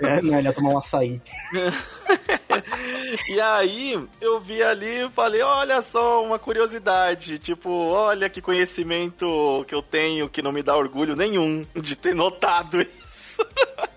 É, 0.01 0.21
não, 0.21 0.37
ele 0.37 0.47
ia 0.47 0.53
tomar 0.53 0.69
um 0.69 0.77
açaí. 0.77 1.21
e 3.27 3.39
aí, 3.41 3.99
eu 4.21 4.39
vi 4.39 4.63
ali 4.63 5.05
e 5.05 5.09
falei, 5.09 5.41
olha 5.41 5.81
só, 5.81 6.23
uma 6.23 6.39
curiosidade. 6.39 7.39
Tipo, 7.39 7.69
olha 7.69 8.29
que 8.29 8.41
conhecimento 8.41 9.65
que 9.67 9.75
eu 9.75 9.81
tenho 9.81 10.29
que 10.29 10.41
não 10.41 10.51
me 10.51 10.63
dá 10.63 10.75
orgulho 10.75 11.15
nenhum 11.15 11.65
de 11.75 11.95
ter 11.95 12.15
notado 12.15 12.81
isso. 12.81 13.45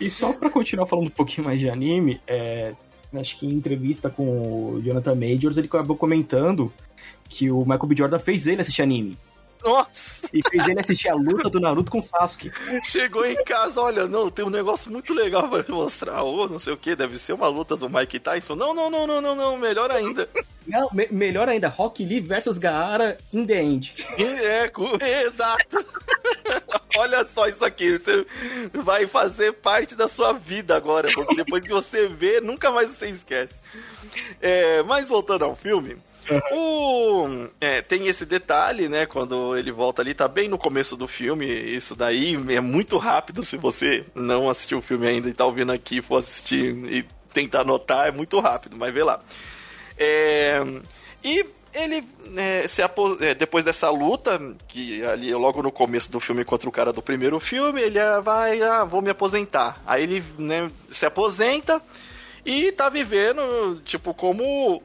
E 0.00 0.10
só 0.10 0.32
pra 0.32 0.50
continuar 0.50 0.86
falando 0.86 1.06
um 1.06 1.10
pouquinho 1.10 1.46
mais 1.46 1.58
de 1.58 1.68
anime, 1.68 2.20
é, 2.26 2.74
acho 3.14 3.36
que 3.38 3.46
em 3.46 3.50
entrevista 3.50 4.10
com 4.10 4.24
o 4.24 4.82
Jonathan 4.82 5.14
Majors, 5.14 5.56
ele 5.56 5.66
acabou 5.66 5.96
comentando 5.96 6.72
que 7.28 7.50
o 7.50 7.60
Michael 7.60 7.86
B. 7.86 7.96
Jordan 7.96 8.18
fez 8.18 8.46
ele 8.46 8.60
assistir 8.60 8.82
anime. 8.82 9.18
Nossa! 9.64 10.28
E 10.32 10.40
fez 10.50 10.66
ele 10.66 10.80
assistir 10.80 11.08
a 11.08 11.14
luta 11.14 11.48
do 11.48 11.60
Naruto 11.60 11.90
com 11.90 11.98
o 11.98 12.02
Sasuke. 12.02 12.50
Chegou 12.84 13.24
em 13.24 13.42
casa, 13.44 13.80
olha, 13.80 14.06
não, 14.08 14.28
tem 14.28 14.44
um 14.44 14.50
negócio 14.50 14.90
muito 14.90 15.14
legal 15.14 15.48
para 15.48 15.64
mostrar. 15.68 16.22
Ou 16.22 16.48
não 16.48 16.58
sei 16.58 16.72
o 16.72 16.76
que, 16.76 16.96
deve 16.96 17.16
ser 17.16 17.32
uma 17.32 17.48
luta 17.48 17.76
do 17.76 17.88
Mike 17.88 18.18
Tyson. 18.18 18.56
Não, 18.56 18.74
não, 18.74 18.90
não, 18.90 19.06
não, 19.06 19.20
não, 19.20 19.34
não, 19.34 19.56
melhor 19.56 19.90
ainda. 19.90 20.28
Não, 20.66 20.88
me 20.92 21.06
melhor 21.10 21.48
ainda, 21.48 21.68
Rock 21.68 22.04
Lee 22.04 22.20
versus 22.20 22.58
Gaara 22.58 23.18
in 23.32 23.46
the 23.46 23.62
end. 23.62 23.94
É 25.00 25.22
exato. 25.22 25.84
olha 26.96 27.26
só 27.34 27.46
isso 27.46 27.64
aqui, 27.64 27.96
você 27.96 28.26
vai 28.72 29.06
fazer 29.06 29.52
parte 29.52 29.94
da 29.94 30.08
sua 30.08 30.32
vida 30.32 30.76
agora. 30.76 31.08
Depois 31.36 31.62
que 31.62 31.70
você 31.70 32.08
vê, 32.08 32.40
nunca 32.40 32.70
mais 32.70 32.90
você 32.90 33.08
esquece. 33.08 33.54
É, 34.40 34.82
mas 34.82 35.08
voltando 35.08 35.44
ao 35.44 35.56
filme, 35.56 35.96
o, 36.52 37.48
é, 37.60 37.82
tem 37.82 38.06
esse 38.06 38.24
detalhe, 38.24 38.88
né? 38.88 39.06
Quando 39.06 39.56
ele 39.56 39.72
volta 39.72 40.02
ali, 40.02 40.14
tá 40.14 40.28
bem 40.28 40.48
no 40.48 40.58
começo 40.58 40.96
do 40.96 41.08
filme. 41.08 41.46
Isso 41.46 41.96
daí 41.96 42.34
é 42.54 42.60
muito 42.60 42.96
rápido. 42.96 43.42
Se 43.42 43.56
você 43.56 44.04
não 44.14 44.48
assistiu 44.48 44.78
o 44.78 44.82
filme 44.82 45.06
ainda 45.06 45.28
e 45.28 45.32
tá 45.32 45.44
ouvindo 45.44 45.72
aqui, 45.72 46.00
for 46.00 46.18
assistir 46.18 46.74
e 46.86 47.04
tentar 47.32 47.62
anotar, 47.62 48.08
é 48.08 48.10
muito 48.12 48.38
rápido, 48.38 48.76
mas 48.76 48.92
vê 48.92 49.02
lá. 49.02 49.18
É, 49.98 50.60
e 51.24 51.44
ele 51.74 52.06
é, 52.36 52.66
se 52.66 52.82
apos... 52.82 53.20
É, 53.20 53.34
depois 53.34 53.64
dessa 53.64 53.90
luta, 53.90 54.40
que 54.68 55.04
ali 55.04 55.34
logo 55.34 55.62
no 55.62 55.72
começo 55.72 56.10
do 56.10 56.20
filme 56.20 56.44
contra 56.44 56.68
o 56.68 56.72
cara 56.72 56.92
do 56.92 57.02
primeiro 57.02 57.38
filme, 57.40 57.80
ele 57.80 57.98
ah, 57.98 58.20
vai, 58.20 58.62
ah, 58.62 58.84
vou 58.84 59.02
me 59.02 59.10
aposentar. 59.10 59.80
Aí 59.86 60.02
ele 60.02 60.24
né, 60.38 60.70
se 60.90 61.06
aposenta 61.06 61.80
e 62.44 62.72
tá 62.72 62.88
vivendo, 62.88 63.80
tipo, 63.84 64.12
como 64.12 64.82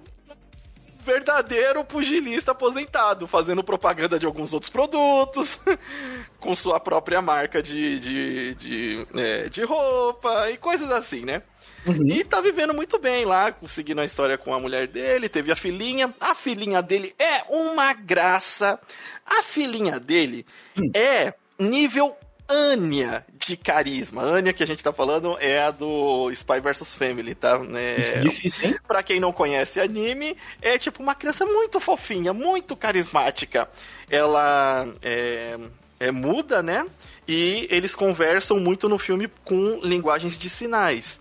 verdadeiro 1.08 1.86
pugilista 1.86 2.52
aposentado, 2.52 3.28
fazendo 3.28 3.64
propaganda 3.64 4.20
de 4.20 4.26
alguns 4.26 4.54
outros 4.54 4.70
produtos, 4.70 5.60
com 6.38 6.54
sua 6.54 6.80
própria 6.82 7.22
marca 7.22 7.64
de, 7.64 8.00
de, 8.00 8.54
de, 8.56 9.08
é, 9.16 9.48
de 9.48 9.64
roupa 9.64 10.52
e 10.52 10.58
coisas 10.58 10.92
assim, 10.92 11.24
né? 11.24 11.42
Uhum. 11.88 12.08
E 12.10 12.24
tá 12.24 12.42
vivendo 12.42 12.74
muito 12.74 13.00
bem 13.00 13.26
lá, 13.26 13.52
conseguindo 13.52 14.02
a 14.02 14.06
história 14.06 14.38
com 14.38 14.54
a 14.54 14.60
mulher 14.60 14.88
dele, 14.88 15.30
teve 15.30 15.52
a 15.52 15.56
filhinha. 15.56 16.14
A 16.20 16.36
filhinha 16.36 16.82
dele 16.82 17.16
é 17.18 17.44
uma 17.50 17.94
graça. 17.94 18.80
A 19.26 19.44
filhinha 19.44 20.00
dele 20.00 20.46
uhum. 20.78 20.92
é 20.94 21.34
nível 21.60 22.16
Anya 22.50 23.26
de 23.34 23.58
carisma. 23.58 24.22
Anya 24.22 24.54
que 24.54 24.64
a 24.64 24.68
gente 24.68 24.84
tá 24.84 24.94
falando 24.94 25.38
é 25.40 25.60
a 25.60 25.72
do 25.72 26.32
Spy 26.32 26.62
vs 26.62 26.96
Family, 26.96 27.36
tá? 27.36 27.60
É, 27.76 28.00
Isso 28.00 28.12
é 28.14 28.20
difícil, 28.20 28.70
hein? 28.70 28.76
Pra 28.88 29.04
quem 29.04 29.20
não 29.20 29.34
conhece 29.34 29.82
anime, 29.82 30.38
é 30.62 30.78
tipo 30.78 31.04
uma 31.04 31.14
criança 31.14 31.46
muito 31.46 31.80
fofinha, 31.80 32.34
muito 32.34 32.76
carismática. 32.76 33.70
Ela 34.10 34.88
é, 35.02 35.58
é 36.00 36.12
muda, 36.12 36.64
né? 36.64 36.86
E 37.28 37.68
eles 37.70 37.94
conversam 37.96 38.58
muito 38.60 38.88
no 38.88 38.98
filme 38.98 39.30
com 39.44 39.82
linguagens 39.84 40.40
de 40.40 40.50
sinais. 40.50 41.20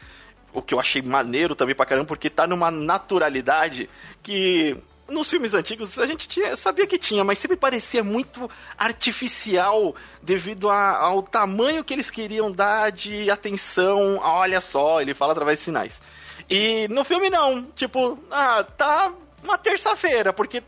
O 0.56 0.62
que 0.62 0.72
eu 0.72 0.80
achei 0.80 1.02
maneiro 1.02 1.54
também 1.54 1.75
pra 1.75 1.84
caramba, 1.84 2.06
porque 2.06 2.30
tá 2.30 2.46
numa 2.46 2.70
naturalidade 2.70 3.90
que 4.22 4.75
nos 5.06 5.28
filmes 5.28 5.52
antigos 5.52 5.98
a 5.98 6.06
gente 6.06 6.26
tinha, 6.26 6.56
sabia 6.56 6.86
que 6.86 6.96
tinha, 6.96 7.22
mas 7.22 7.38
sempre 7.38 7.58
parecia 7.58 8.02
muito 8.02 8.50
artificial 8.78 9.94
devido 10.22 10.70
a, 10.70 10.96
ao 10.96 11.22
tamanho 11.22 11.84
que 11.84 11.92
eles 11.92 12.10
queriam 12.10 12.50
dar 12.50 12.90
de 12.90 13.30
atenção. 13.30 14.16
Olha 14.16 14.60
só, 14.62 15.00
ele 15.02 15.12
fala 15.12 15.32
através 15.32 15.58
de 15.58 15.66
sinais. 15.66 16.00
E 16.48 16.88
no 16.88 17.04
filme 17.04 17.28
não, 17.28 17.62
tipo, 17.75 18.18
ah, 18.30 18.64
tá 18.64 19.12
uma 19.44 19.58
terça-feira, 19.58 20.32
porque 20.32 20.62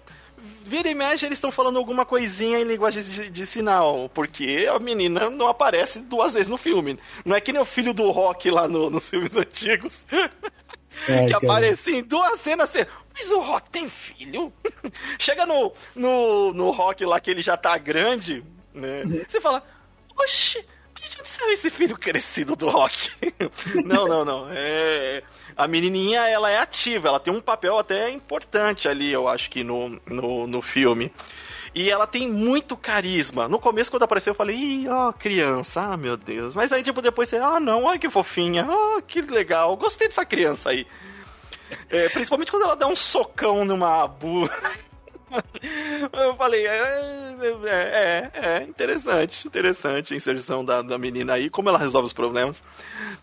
vira 0.69 0.89
e 0.89 0.95
mexe 0.95 1.25
eles 1.25 1.39
estão 1.39 1.51
falando 1.51 1.79
alguma 1.79 2.05
coisinha 2.05 2.61
em 2.61 2.65
linguagem 2.65 3.03
de, 3.03 3.31
de, 3.31 3.47
sinal, 3.47 4.11
porque 4.13 4.69
a 4.71 4.79
menina 4.79 5.31
não 5.31 5.49
aparece 5.49 6.01
duas 6.01 6.35
vezes 6.35 6.49
no 6.49 6.59
filme. 6.59 6.99
Não 7.25 7.35
é 7.35 7.41
que 7.41 7.53
nem 7.53 7.61
o 7.61 7.65
filho 7.65 7.95
do 7.95 8.11
Rock 8.11 8.51
lá 8.51 8.69
no, 8.69 8.91
nos 8.91 9.09
filmes 9.09 9.35
antigos. 9.35 10.05
É, 11.07 11.27
que 11.27 11.33
aparecia 11.33 11.97
em 11.97 12.03
duas 12.03 12.41
cenas. 12.41 12.69
Assim, 12.69 12.85
mas 13.15 13.31
o 13.31 13.39
Rock 13.39 13.71
tem 13.71 13.89
filho? 13.89 14.53
Chega 15.17 15.47
no, 15.47 15.73
no, 15.95 16.53
no 16.53 16.71
Rock 16.73 17.05
lá 17.05 17.21
que 17.21 17.31
ele 17.31 17.41
já 17.41 17.57
tá 17.57 17.79
grande, 17.79 18.45
né? 18.75 19.05
Uhum. 19.05 19.23
Você 19.25 19.41
fala, 19.41 19.63
oxi, 20.17 20.67
que 21.01 21.21
onde 21.21 21.29
saiu 21.29 21.53
esse 21.53 21.71
filho 21.71 21.97
crescido 21.97 22.57
do 22.57 22.69
Rock? 22.69 23.11
não, 23.85 24.07
não, 24.07 24.25
não. 24.25 24.47
É, 24.51 25.23
a 25.57 25.67
menininha, 25.69 26.29
ela 26.29 26.51
é 26.51 26.59
ativa, 26.59 27.09
ela 27.09 27.21
tem 27.21 27.33
um 27.33 27.41
papel 27.41 27.79
até 27.79 28.11
importante 28.11 28.89
ali, 28.89 29.13
eu 29.13 29.29
acho 29.29 29.51
que 29.51 29.63
no, 29.63 30.01
no, 30.07 30.47
no 30.47 30.63
filme. 30.63 31.13
E 31.75 31.91
ela 31.91 32.07
tem 32.07 32.29
muito 32.29 32.77
carisma. 32.77 33.47
No 33.47 33.59
começo, 33.59 33.91
quando 33.91 34.03
apareceu, 34.03 34.33
eu 34.33 34.37
falei, 34.37 34.57
ih, 34.57 34.89
ó, 34.89 35.13
criança, 35.13 35.93
ah, 35.93 35.97
meu 35.97 36.17
Deus. 36.17 36.55
Mas 36.55 36.73
aí, 36.73 36.83
tipo, 36.83 37.03
depois 37.03 37.29
você, 37.29 37.37
ah, 37.37 37.61
não, 37.61 37.85
olha 37.85 37.99
que 37.99 38.11
fofinha, 38.11 38.67
ah, 38.69 39.03
que 39.03 39.21
legal, 39.21 39.77
gostei 39.77 40.09
dessa 40.09 40.25
criança 40.25 40.71
aí. 40.71 40.87
É, 41.91 42.09
principalmente 42.09 42.51
quando 42.51 42.65
ela 42.65 42.77
dá 42.77 42.87
um 42.87 42.97
socão 42.97 43.65
numa 43.65 44.03
abu. 44.03 44.49
Eu 46.13 46.37
falei, 46.37 46.67
é, 46.67 47.37
é, 47.67 47.71
é, 47.71 48.31
é, 48.35 48.63
interessante, 48.63 49.47
interessante 49.47 50.15
a 50.15 50.17
inserção 50.17 50.65
da, 50.65 50.83
da 50.83 50.99
menina 50.99 51.35
aí, 51.35 51.51
como 51.51 51.69
ela 51.69 51.79
resolve 51.79 52.07
os 52.07 52.13
problemas. 52.13 52.63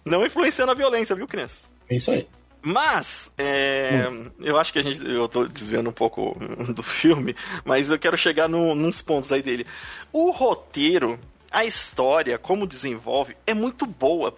Não 0.03 0.25
influenciando 0.25 0.71
a 0.71 0.75
violência, 0.75 1.15
viu, 1.15 1.27
criança? 1.27 1.69
É 1.89 1.95
isso 1.95 2.11
aí. 2.11 2.27
Mas, 2.61 3.31
é, 3.37 4.07
hum. 4.09 4.31
eu 4.39 4.57
acho 4.57 4.73
que 4.73 4.79
a 4.79 4.83
gente. 4.83 5.05
Eu 5.07 5.27
tô 5.27 5.45
desviando 5.45 5.89
um 5.89 5.93
pouco 5.93 6.35
do 6.73 6.81
filme, 6.81 7.35
mas 7.63 7.91
eu 7.91 7.99
quero 7.99 8.17
chegar 8.17 8.47
no, 8.49 8.73
nos 8.73 9.01
pontos 9.01 9.31
aí 9.31 9.41
dele. 9.41 9.65
O 10.11 10.31
roteiro, 10.31 11.19
a 11.51 11.63
história, 11.63 12.37
como 12.37 12.65
desenvolve, 12.65 13.37
é 13.45 13.53
muito 13.53 13.85
boa 13.85 14.33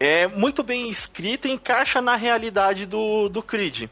é 0.00 0.26
muito 0.26 0.62
bem 0.62 0.90
escrita 0.90 1.46
e 1.46 1.52
encaixa 1.52 2.00
na 2.00 2.16
realidade 2.16 2.86
do, 2.86 3.28
do 3.28 3.42
Creed. 3.42 3.90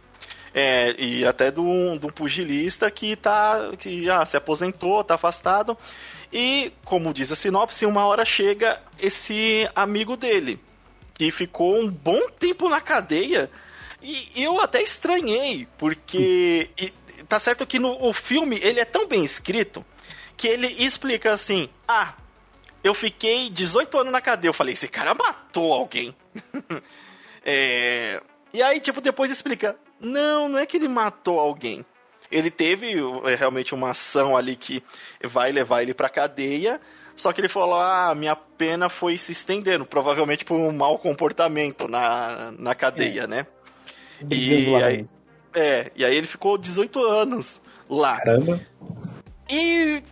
É, 0.55 0.95
e 0.99 1.25
até 1.25 1.51
de 1.51 1.61
um, 1.61 1.99
pugilista 1.99 2.91
que, 2.91 3.15
tá, 3.17 3.71
que 3.79 4.09
ah, 4.09 4.25
se 4.25 4.37
aposentou, 4.37 5.01
está 5.01 5.15
afastado. 5.15 5.77
E, 6.33 6.73
como 6.85 7.15
diz 7.15 7.31
a 7.33 7.37
sinopse, 7.37 7.87
uma 7.87 8.07
hora 8.07 8.25
chega 8.25 8.81
esse 8.99 9.69
amigo 9.75 10.17
dele, 10.17 10.61
que 11.15 11.31
ficou 11.31 11.81
um 11.81 11.89
bom 11.89 12.29
tempo 12.39 12.69
na 12.69 12.81
cadeia. 12.81 13.51
E 14.03 14.31
eu 14.37 14.61
até 14.61 14.83
estranhei, 14.83 15.67
porque 15.77 16.71
e, 16.79 16.93
tá 17.29 17.39
certo 17.39 17.67
que 17.67 17.79
no 17.79 18.05
o 18.05 18.13
filme 18.13 18.59
ele 18.63 18.79
é 18.81 18.85
tão 18.85 19.09
bem 19.09 19.25
escrito 19.25 19.85
que 20.37 20.47
ele 20.47 20.69
explica 20.79 21.33
assim: 21.33 21.69
ah, 21.87 22.15
eu 22.83 22.95
fiquei 22.95 23.51
18 23.51 23.99
anos 23.99 24.13
na 24.13 24.21
cadeia. 24.21 24.49
Eu 24.49 24.55
falei, 24.55 24.73
esse 24.73 24.89
cara 24.89 25.15
matou 25.15 25.73
alguém. 25.73 26.15
é... 27.45 28.23
E 28.53 28.63
aí, 28.63 28.81
tipo, 28.81 29.01
depois 29.01 29.31
explica: 29.31 29.77
não, 30.01 30.49
não 30.49 30.59
é 30.59 30.67
que 30.67 30.77
ele 30.77 30.89
matou 30.89 31.39
alguém. 31.39 31.85
Ele 32.31 32.51
teve 32.51 32.95
é, 33.25 33.35
realmente 33.35 33.75
uma 33.75 33.91
ação 33.91 34.37
ali 34.37 34.55
que 34.55 34.83
vai 35.25 35.51
levar 35.51 35.83
ele 35.83 35.95
pra 35.95 36.09
cadeia. 36.09 36.81
Só 37.17 37.33
que 37.33 37.41
ele 37.41 37.49
falou: 37.49 37.75
ah, 37.75 38.15
minha 38.15 38.37
pena 38.37 38.89
foi 38.89 39.17
se 39.17 39.33
estendendo, 39.33 39.85
provavelmente 39.85 40.45
por 40.45 40.57
um 40.59 40.71
mau 40.71 40.99
comportamento 40.99 41.89
na, 41.89 42.53
na 42.59 42.75
cadeia, 42.75 43.23
é. 43.23 43.27
né? 43.27 43.47
E 44.31 44.75
aí, 44.75 45.07
é, 45.55 45.93
e 45.97 46.05
aí 46.05 46.15
ele 46.15 46.27
ficou 46.27 46.59
18 46.59 47.03
anos 47.05 47.63
lá. 47.89 48.19
Caramba. 48.19 48.61
E 49.49 50.03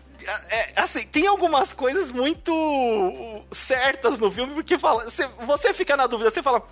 é, 0.50 0.72
assim, 0.74 1.06
tem 1.06 1.26
algumas 1.26 1.72
coisas 1.72 2.10
muito 2.10 3.44
certas 3.52 4.18
no 4.18 4.30
filme, 4.30 4.54
porque 4.54 4.78
fala, 4.78 5.04
você, 5.04 5.26
você 5.44 5.74
fica 5.74 5.96
na 5.96 6.06
dúvida, 6.06 6.30
você 6.30 6.42
fala, 6.42 6.66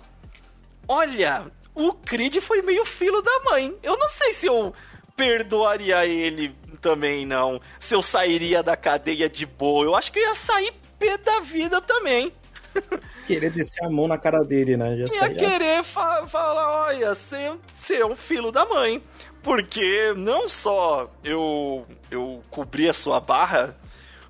olha, 0.87 1.45
o 1.75 1.93
Creed 1.93 2.37
foi 2.37 2.61
meio 2.61 2.85
filho 2.85 3.21
da 3.21 3.39
mãe. 3.51 3.77
Eu 3.83 3.97
não 3.97 4.09
sei 4.09 4.33
se 4.33 4.47
eu 4.47 4.73
perdoaria 5.15 6.05
ele 6.05 6.55
também, 6.81 7.25
não. 7.25 7.59
Se 7.79 7.93
eu 7.93 8.01
sairia 8.01 8.63
da 8.63 8.75
cadeia 8.75 9.29
de 9.29 9.45
boa, 9.45 9.85
eu 9.85 9.95
acho 9.95 10.11
que 10.11 10.19
eu 10.19 10.23
ia 10.23 10.33
sair 10.33 10.73
pé 10.97 11.17
da 11.17 11.41
vida 11.41 11.81
também. 11.81 12.31
Querer 13.27 13.49
descer 13.51 13.85
a 13.85 13.89
mão 13.89 14.07
na 14.07 14.17
cara 14.17 14.43
dele, 14.43 14.77
né? 14.77 14.97
Já 14.97 15.03
ia 15.03 15.19
saía... 15.19 15.35
querer 15.35 15.83
fa 15.83 16.27
falar, 16.27 16.85
olha, 16.85 17.15
você, 17.15 17.53
você 17.77 17.95
é 17.97 18.05
um 18.05 18.15
filho 18.15 18.51
da 18.51 18.65
mãe. 18.65 19.03
Porque 19.41 20.13
não 20.15 20.47
só 20.47 21.09
eu, 21.23 21.85
eu 22.09 22.41
cobri 22.49 22.89
a 22.89 22.93
sua 22.93 23.19
barra, 23.19 23.77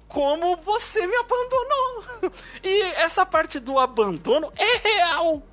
como 0.07 0.57
você 0.57 1.05
me 1.07 1.15
abandonou. 1.15 2.03
E 2.63 2.81
essa 2.93 3.25
parte 3.25 3.59
do 3.59 3.77
abandono 3.77 4.51
é 4.57 4.77
real. 4.77 5.43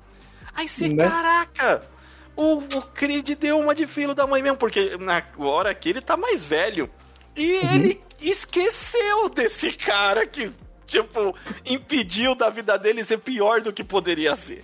Aí 0.55 0.67
você, 0.67 0.87
né? 0.87 1.07
caraca, 1.07 1.87
o, 2.35 2.57
o 2.57 2.81
Creed 2.93 3.31
deu 3.35 3.59
uma 3.59 3.75
de 3.75 3.87
filho 3.87 4.13
da 4.13 4.25
mãe 4.25 4.41
mesmo, 4.41 4.57
porque 4.57 4.97
na 4.97 5.23
hora 5.37 5.73
que 5.73 5.89
ele 5.89 6.01
tá 6.01 6.17
mais 6.17 6.43
velho. 6.43 6.89
E 7.35 7.57
uhum. 7.57 7.75
ele 7.75 8.01
esqueceu 8.21 9.29
desse 9.29 9.71
cara 9.71 10.25
que, 10.25 10.51
tipo, 10.85 11.35
impediu 11.65 12.35
da 12.35 12.49
vida 12.49 12.77
dele 12.77 13.03
ser 13.03 13.19
pior 13.19 13.61
do 13.61 13.73
que 13.73 13.83
poderia 13.83 14.35
ser. 14.35 14.63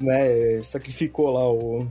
Né, 0.00 0.62
sacrificou 0.62 1.30
lá 1.30 1.48
o. 1.48 1.86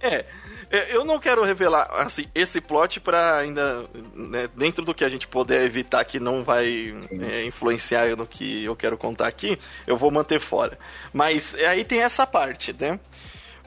É, 0.00 0.24
é, 0.70 0.94
eu 0.94 1.04
não 1.04 1.18
quero 1.18 1.44
revelar 1.44 1.88
assim, 1.92 2.26
esse 2.34 2.60
plot 2.60 3.00
para 3.00 3.38
ainda. 3.38 3.86
Né, 4.14 4.48
dentro 4.56 4.84
do 4.84 4.94
que 4.94 5.04
a 5.04 5.08
gente 5.08 5.26
puder 5.28 5.64
evitar 5.64 6.04
que 6.04 6.18
não 6.18 6.42
vai 6.42 6.96
é, 7.20 7.44
influenciar 7.46 8.16
no 8.16 8.26
que 8.26 8.64
eu 8.64 8.74
quero 8.74 8.98
contar 8.98 9.28
aqui, 9.28 9.58
eu 9.86 9.96
vou 9.96 10.10
manter 10.10 10.40
fora. 10.40 10.78
Mas 11.12 11.54
é, 11.54 11.66
aí 11.66 11.84
tem 11.84 12.02
essa 12.02 12.26
parte, 12.26 12.74
né? 12.78 12.98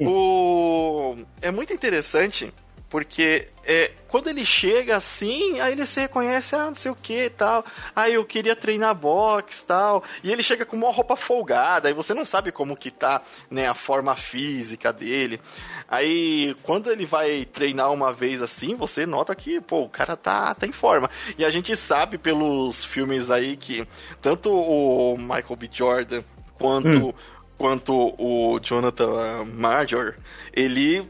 O... 0.01 1.17
É 1.41 1.51
muito 1.51 1.73
interessante 1.73 2.53
porque 2.89 3.47
é, 3.63 3.91
quando 4.07 4.27
ele 4.27 4.43
chega 4.43 4.95
assim, 4.95 5.59
aí 5.59 5.73
ele 5.73 5.85
se 5.85 5.99
reconhece, 6.01 6.55
ah, 6.55 6.65
não 6.65 6.75
sei 6.75 6.89
o 6.89 6.95
que 6.95 7.25
e 7.25 7.29
tal. 7.29 7.63
Aí 7.95 8.13
ah, 8.13 8.15
eu 8.15 8.25
queria 8.25 8.55
treinar 8.55 8.95
boxe 8.95 9.63
tal. 9.63 10.03
E 10.23 10.31
ele 10.31 10.41
chega 10.41 10.65
com 10.65 10.75
uma 10.75 10.91
roupa 10.91 11.15
folgada, 11.15 11.87
aí 11.87 11.93
você 11.93 12.15
não 12.15 12.25
sabe 12.25 12.51
como 12.51 12.75
que 12.75 12.89
tá, 12.89 13.21
né, 13.49 13.67
a 13.67 13.75
forma 13.75 14.15
física 14.15 14.91
dele. 14.91 15.39
Aí 15.87 16.55
quando 16.63 16.91
ele 16.91 17.05
vai 17.05 17.45
treinar 17.45 17.93
uma 17.93 18.11
vez 18.11 18.41
assim, 18.41 18.75
você 18.75 19.05
nota 19.05 19.35
que, 19.35 19.61
pô, 19.61 19.83
o 19.83 19.89
cara 19.89 20.17
tá, 20.17 20.55
tá 20.55 20.65
em 20.65 20.71
forma. 20.71 21.07
E 21.37 21.45
a 21.45 21.49
gente 21.51 21.75
sabe 21.75 22.17
pelos 22.17 22.83
filmes 22.83 23.29
aí 23.29 23.55
que 23.55 23.87
tanto 24.19 24.51
o 24.51 25.15
Michael 25.15 25.55
B. 25.55 25.69
Jordan 25.71 26.23
quanto. 26.55 27.09
Hum. 27.09 27.13
Quanto 27.59 28.15
o 28.17 28.57
Jonathan 28.61 29.43
Major, 29.43 30.15
ele 30.53 31.05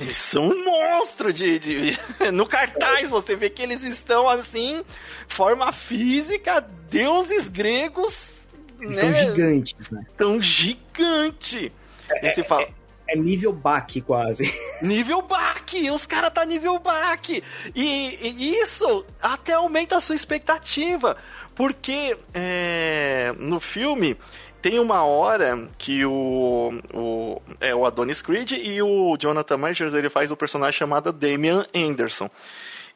eles 0.00 0.16
são 0.16 0.48
um 0.48 0.64
monstro 0.64 1.32
de, 1.32 1.58
de. 1.58 1.98
No 2.32 2.46
cartaz 2.46 3.10
você 3.10 3.36
vê 3.36 3.50
que 3.50 3.62
eles 3.62 3.82
estão 3.82 4.28
assim, 4.28 4.82
forma 5.28 5.72
física, 5.72 6.60
deuses 6.88 7.48
gregos. 7.48 8.34
Eles 8.80 8.96
né? 8.96 9.10
Estão 9.10 9.34
gigantes, 9.34 9.90
né? 9.90 10.06
Tão 10.16 10.40
gigante. 10.40 11.72
É, 12.08 12.26
e 12.26 12.30
você 12.30 12.42
fala. 12.42 12.62
É, 12.62 12.72
é 13.08 13.16
nível 13.16 13.52
baque 13.52 14.00
quase. 14.00 14.52
Nível 14.80 15.20
baque! 15.20 15.90
Os 15.90 16.06
caras 16.06 16.32
tá 16.32 16.44
nível 16.44 16.78
baque! 16.78 17.42
E, 17.74 18.18
e, 18.22 18.58
isso 18.60 19.04
até 19.20 19.52
aumenta 19.52 19.96
a 19.96 20.00
sua 20.00 20.14
expectativa. 20.14 21.16
Porque 21.54 22.16
é, 22.32 23.34
no 23.36 23.60
filme 23.60 24.16
tem 24.60 24.78
uma 24.78 25.04
hora 25.04 25.68
que 25.78 26.04
o, 26.04 26.72
o, 26.92 27.42
é, 27.60 27.74
o 27.74 27.84
Adonis 27.84 28.22
Creed 28.22 28.52
e 28.52 28.82
o 28.82 29.16
Jonathan 29.16 29.56
Majors 29.56 29.94
ele 29.94 30.08
faz 30.08 30.30
o 30.30 30.36
personagem 30.36 30.78
chamado 30.78 31.12
Damian 31.12 31.66
Anderson. 31.74 32.30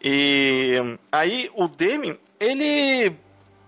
E 0.02 0.76
aí 1.10 1.50
o 1.54 1.66
Damian, 1.66 2.16
ele. 2.38 3.16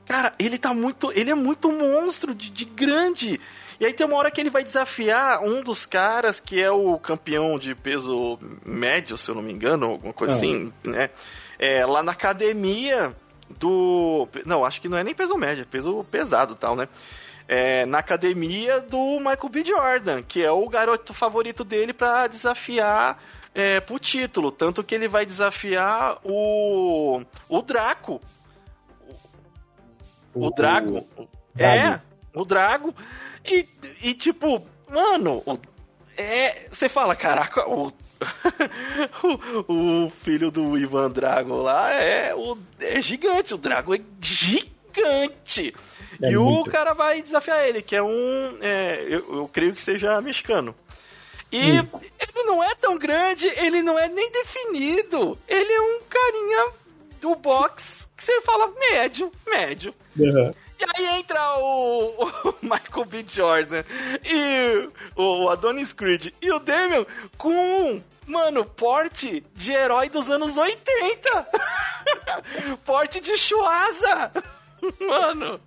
Cara, 0.06 0.34
ele 0.38 0.58
tá 0.58 0.74
muito. 0.74 1.10
Ele 1.12 1.30
é 1.30 1.34
muito 1.34 1.72
monstro 1.72 2.34
de, 2.34 2.50
de 2.50 2.64
grande. 2.64 3.40
E 3.78 3.84
aí 3.84 3.92
tem 3.92 4.06
uma 4.06 4.16
hora 4.16 4.30
que 4.30 4.40
ele 4.40 4.50
vai 4.50 4.64
desafiar 4.64 5.42
um 5.42 5.62
dos 5.62 5.84
caras 5.84 6.40
que 6.40 6.60
é 6.60 6.70
o 6.70 6.98
campeão 6.98 7.58
de 7.58 7.74
peso 7.74 8.38
médio, 8.64 9.18
se 9.18 9.30
eu 9.30 9.34
não 9.34 9.42
me 9.42 9.52
engano, 9.52 9.86
alguma 9.86 10.12
coisa 10.12 10.34
ah. 10.34 10.36
assim, 10.36 10.72
né? 10.82 11.10
É, 11.58 11.84
lá 11.84 12.02
na 12.02 12.12
academia 12.12 13.14
do. 13.58 14.28
Não, 14.44 14.64
acho 14.64 14.80
que 14.80 14.88
não 14.88 14.98
é 14.98 15.04
nem 15.04 15.14
peso 15.14 15.36
médio, 15.36 15.62
é 15.62 15.64
peso 15.64 16.04
pesado 16.10 16.54
tal, 16.54 16.76
né? 16.76 16.88
É, 17.48 17.86
na 17.86 17.98
academia 17.98 18.80
do 18.80 19.18
Michael 19.18 19.48
B. 19.50 19.64
Jordan, 19.64 20.22
que 20.22 20.42
é 20.42 20.50
o 20.50 20.68
garoto 20.68 21.14
favorito 21.14 21.64
dele 21.64 21.92
para 21.92 22.26
desafiar 22.26 23.22
é, 23.54 23.80
pro 23.80 23.98
título. 23.98 24.50
Tanto 24.50 24.82
que 24.82 24.94
ele 24.94 25.08
vai 25.08 25.24
desafiar 25.24 26.18
o, 26.24 27.22
o 27.48 27.62
Draco. 27.62 28.20
O, 30.34 30.46
o 30.46 30.50
Drago. 30.50 31.06
O, 31.16 31.28
é, 31.58 32.00
o 32.34 32.44
Drago. 32.44 32.94
E, 33.44 33.66
e 34.02 34.14
tipo, 34.14 34.66
mano, 34.90 35.42
é, 36.16 36.68
você 36.70 36.88
fala, 36.88 37.14
caraca, 37.14 37.68
o, 37.68 37.86
o, 39.68 40.04
o, 40.04 40.10
filho 40.10 40.50
do 40.50 40.76
Ivan 40.76 41.10
Drago 41.10 41.54
lá 41.54 41.92
é, 41.92 42.34
o, 42.34 42.58
é 42.80 43.00
gigante, 43.00 43.54
o 43.54 43.58
Drago 43.58 43.94
é 43.94 44.00
gigante. 44.20 44.75
É 46.22 46.30
e 46.30 46.36
muito. 46.36 46.68
o 46.68 46.70
cara 46.70 46.94
vai 46.94 47.20
desafiar 47.22 47.68
ele, 47.68 47.82
que 47.82 47.94
é 47.94 48.02
um. 48.02 48.58
É, 48.60 49.04
eu, 49.08 49.36
eu, 49.36 49.50
creio 49.52 49.74
que 49.74 49.80
seja 49.80 50.20
mexicano. 50.20 50.74
E 51.52 51.80
hum. 51.80 51.88
ele 52.18 52.44
não 52.44 52.62
é 52.62 52.74
tão 52.74 52.98
grande, 52.98 53.46
ele 53.46 53.82
não 53.82 53.98
é 53.98 54.08
nem 54.08 54.30
definido. 54.30 55.38
Ele 55.46 55.72
é 55.72 55.80
um 55.80 56.00
carinha 56.08 56.72
do 57.20 57.34
box 57.34 58.08
que 58.16 58.24
você 58.24 58.40
fala 58.40 58.72
médio, 58.90 59.30
médio. 59.46 59.94
Uhum. 60.18 60.52
E 60.78 60.84
aí 60.84 61.18
entra 61.18 61.58
o, 61.58 62.24
o, 62.48 62.54
Michael 62.62 63.04
B. 63.06 63.24
Jordan 63.26 63.84
e 64.24 64.88
o 65.14 65.48
Adonis 65.48 65.92
Creed 65.92 66.32
e 66.40 66.50
o 66.50 66.58
Damian 66.58 67.06
com, 67.38 68.00
mano, 68.26 68.64
porte 68.64 69.42
de 69.54 69.72
herói 69.72 70.08
dos 70.08 70.30
anos 70.30 70.56
80. 70.56 71.48
porte 72.84 73.20
de 73.20 73.36
Chuasa. 73.38 74.32
Mano. 75.00 75.60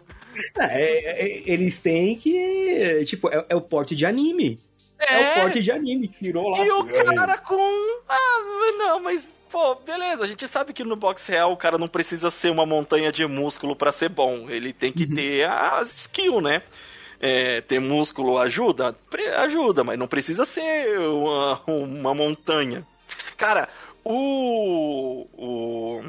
É, 0.58 0.66
é, 0.66 1.26
é, 1.26 1.52
eles 1.52 1.80
têm 1.80 2.16
que. 2.16 3.04
Tipo, 3.06 3.30
é, 3.30 3.46
é, 3.50 3.56
o 3.56 3.62
porte 3.62 3.96
de 3.96 4.06
anime. 4.06 4.60
É. 5.00 5.14
é 5.14 5.32
o 5.32 5.42
porte 5.42 5.62
de 5.62 5.72
anime, 5.72 6.08
tirou 6.08 6.50
lá. 6.50 6.66
E 6.66 6.72
o 6.72 6.86
cara 6.86 7.38
com. 7.38 8.02
Ah, 8.08 8.76
não, 8.78 9.02
mas 9.02 9.32
pô, 9.50 9.76
beleza, 9.76 10.24
a 10.24 10.28
gente 10.28 10.48
sabe 10.48 10.74
que 10.74 10.84
no 10.84 10.96
boxe 10.96 11.32
real 11.32 11.52
o 11.52 11.58
cara 11.58 11.78
não 11.78 11.88
precisa 11.88 12.30
ser 12.30 12.52
uma 12.52 12.66
montanha 12.66 13.12
de 13.12 13.26
músculo 13.26 13.76
para 13.76 13.92
ser 13.92 14.10
bom. 14.10 14.50
Ele 14.50 14.72
tem 14.72 14.92
que 14.92 15.04
uhum. 15.04 15.16
ter 15.16 15.44
as 15.46 15.92
skill, 15.92 16.42
né? 16.42 16.62
É, 17.20 17.60
ter 17.62 17.80
músculo 17.80 18.38
ajuda? 18.38 18.96
Ajuda, 19.38 19.84
mas 19.84 20.00
não 20.00 20.08
precisa 20.08 20.46
ser 20.46 20.98
uma, 21.00 21.62
uma 21.68 22.14
montanha. 22.14 22.86
Cara, 23.36 23.68
o. 24.04 25.28
O. 25.34 26.02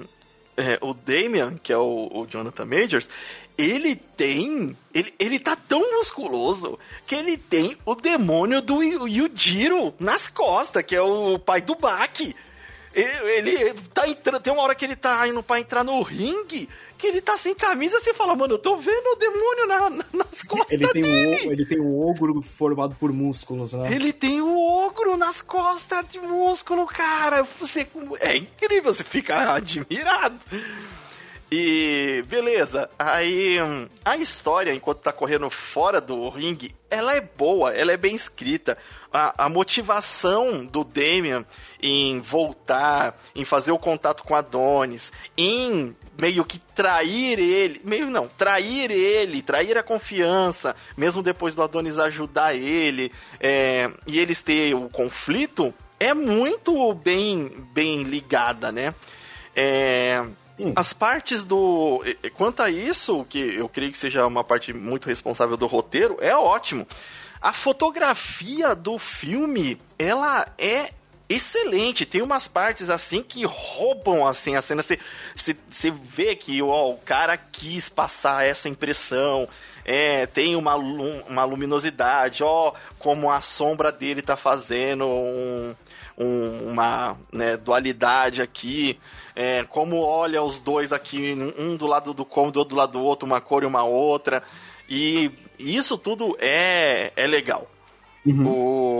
É, 0.60 0.78
o 0.80 0.92
Damian, 0.92 1.56
que 1.56 1.72
é 1.72 1.76
o, 1.76 2.10
o 2.12 2.26
Jonathan 2.26 2.66
Majors, 2.66 3.08
ele 3.56 3.96
tem. 3.96 4.76
Ele, 4.92 5.14
ele 5.18 5.38
tá 5.38 5.56
tão 5.56 5.96
musculoso 5.96 6.78
que 7.06 7.14
ele 7.14 7.36
tem 7.36 7.76
o 7.84 7.94
demônio 7.94 8.60
do 8.60 8.82
Yujiro 8.82 9.94
nas 9.98 10.28
costas, 10.28 10.82
que 10.82 10.94
é 10.94 11.00
o 11.02 11.38
pai 11.38 11.60
do 11.60 11.74
Baki. 11.74 12.34
Ele, 12.94 13.50
ele 13.50 13.74
tá 13.94 14.08
entrando. 14.08 14.40
Tem 14.40 14.52
uma 14.52 14.62
hora 14.62 14.74
que 14.74 14.84
ele 14.84 14.96
tá 14.96 15.26
indo 15.28 15.42
pra 15.42 15.60
entrar 15.60 15.84
no 15.84 16.02
ringue 16.02 16.68
que 17.00 17.06
ele 17.06 17.20
tá 17.20 17.36
sem 17.36 17.54
camisa, 17.54 17.98
você 17.98 18.12
fala, 18.12 18.36
mano, 18.36 18.54
eu 18.54 18.58
tô 18.58 18.76
vendo 18.76 19.06
o 19.06 19.16
demônio 19.16 19.66
na, 19.66 19.90
na, 19.90 20.04
nas 20.12 20.42
costas 20.42 20.72
ele 20.72 20.86
tem 20.88 21.02
dele. 21.02 21.48
Um, 21.48 21.52
ele 21.52 21.64
tem 21.64 21.80
um 21.80 21.98
ogro 21.98 22.42
formado 22.42 22.94
por 22.94 23.10
músculos, 23.12 23.72
né? 23.72 23.92
Ele 23.92 24.12
tem 24.12 24.42
um 24.42 24.58
ogro 24.58 25.16
nas 25.16 25.40
costas 25.40 26.06
de 26.08 26.20
músculo, 26.20 26.86
cara. 26.86 27.42
Você, 27.58 27.88
é 28.20 28.36
incrível, 28.36 28.92
você 28.92 29.02
fica 29.02 29.54
admirado. 29.54 30.38
E 31.52 32.22
beleza, 32.28 32.88
aí 32.96 33.56
a 34.04 34.16
história, 34.16 34.72
enquanto 34.72 35.00
tá 35.00 35.12
correndo 35.12 35.50
fora 35.50 36.00
do 36.00 36.28
ringue, 36.28 36.72
ela 36.88 37.16
é 37.16 37.20
boa, 37.20 37.74
ela 37.74 37.90
é 37.90 37.96
bem 37.96 38.14
escrita. 38.14 38.78
A, 39.12 39.46
a, 39.46 39.48
motivação 39.48 40.64
do 40.64 40.84
Damian 40.84 41.44
em 41.82 42.20
voltar, 42.20 43.20
em 43.34 43.44
fazer 43.44 43.72
o 43.72 43.78
contato 43.80 44.22
com 44.22 44.36
Adonis, 44.36 45.12
em 45.36 45.96
meio 46.20 46.44
que 46.44 46.58
trair 46.58 47.38
ele, 47.38 47.80
meio 47.84 48.10
não, 48.10 48.28
trair 48.28 48.90
ele, 48.90 49.42
trair 49.42 49.78
a 49.78 49.82
confiança, 49.82 50.76
mesmo 50.96 51.22
depois 51.22 51.54
do 51.54 51.62
Adonis 51.62 51.98
ajudar 51.98 52.54
ele, 52.54 53.10
é, 53.40 53.90
e 54.06 54.18
eles 54.18 54.40
ter 54.40 54.74
o 54.74 54.88
conflito, 54.88 55.74
é 55.98 56.12
muito 56.12 56.92
bem, 56.94 57.50
bem 57.72 58.02
ligada, 58.02 58.70
né? 58.70 58.94
É. 59.54 60.24
As 60.76 60.92
partes 60.92 61.42
do. 61.42 62.02
Quanto 62.34 62.60
a 62.60 62.70
isso, 62.70 63.24
que 63.28 63.38
eu 63.38 63.66
creio 63.66 63.90
que 63.90 63.96
seja 63.96 64.26
uma 64.26 64.44
parte 64.44 64.74
muito 64.74 65.06
responsável 65.06 65.56
do 65.56 65.66
roteiro, 65.66 66.18
é 66.20 66.36
ótimo. 66.36 66.86
A 67.40 67.54
fotografia 67.54 68.74
do 68.74 68.98
filme, 68.98 69.80
ela 69.98 70.46
é 70.58 70.90
excelente. 71.30 72.04
Tem 72.04 72.20
umas 72.20 72.48
partes 72.48 72.90
assim 72.90 73.22
que 73.22 73.44
roubam 73.44 74.26
assim 74.26 74.56
a 74.56 74.60
cena. 74.62 74.82
Você, 74.82 74.98
vê 75.90 76.34
que 76.34 76.60
ó, 76.60 76.90
o 76.90 76.98
cara 76.98 77.36
quis 77.36 77.88
passar 77.88 78.44
essa 78.44 78.68
impressão. 78.68 79.48
É, 79.84 80.26
tem 80.26 80.56
uma, 80.56 80.74
uma 80.74 81.44
luminosidade, 81.44 82.42
ó, 82.42 82.74
como 82.98 83.30
a 83.30 83.40
sombra 83.40 83.90
dele 83.90 84.20
tá 84.20 84.36
fazendo 84.36 85.06
um, 85.06 85.74
um, 86.18 86.70
uma 86.70 87.16
né, 87.32 87.56
dualidade 87.56 88.42
aqui. 88.42 88.98
É, 89.34 89.64
como 89.64 90.02
olha 90.02 90.42
os 90.42 90.58
dois 90.58 90.92
aqui, 90.92 91.34
um 91.56 91.76
do 91.76 91.86
lado 91.86 92.12
do 92.12 92.24
cômodo, 92.24 92.58
outro 92.58 92.74
do 92.74 92.78
lado 92.78 92.92
do 92.92 93.02
outro, 93.02 93.26
uma 93.26 93.40
cor 93.40 93.62
e 93.62 93.66
uma 93.66 93.84
outra. 93.84 94.42
E 94.88 95.30
isso 95.58 95.96
tudo 95.96 96.36
é, 96.40 97.12
é 97.16 97.26
legal. 97.26 97.70
Uhum. 98.26 98.46
O 98.46 98.99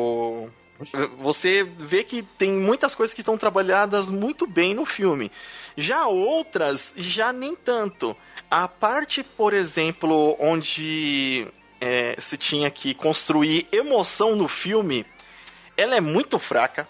você 1.19 1.63
vê 1.63 2.03
que 2.03 2.23
tem 2.23 2.51
muitas 2.53 2.95
coisas 2.95 3.13
que 3.13 3.21
estão 3.21 3.37
trabalhadas 3.37 4.11
muito 4.11 4.47
bem 4.47 4.75
no 4.75 4.85
filme. 4.85 5.31
Já 5.77 6.07
outras, 6.07 6.93
já 6.97 7.33
nem 7.33 7.55
tanto. 7.55 8.17
A 8.51 8.67
parte, 8.67 9.23
por 9.23 9.53
exemplo, 9.53 10.37
onde 10.41 11.47
é, 11.81 12.17
se 12.19 12.37
tinha 12.37 12.71
que 12.71 12.95
construir 12.95 13.69
emoção 13.71 14.35
no 14.35 14.49
filme, 14.49 15.05
ela 15.77 15.97
é 15.97 16.01
muito 16.01 16.39
fraca. 16.39 16.89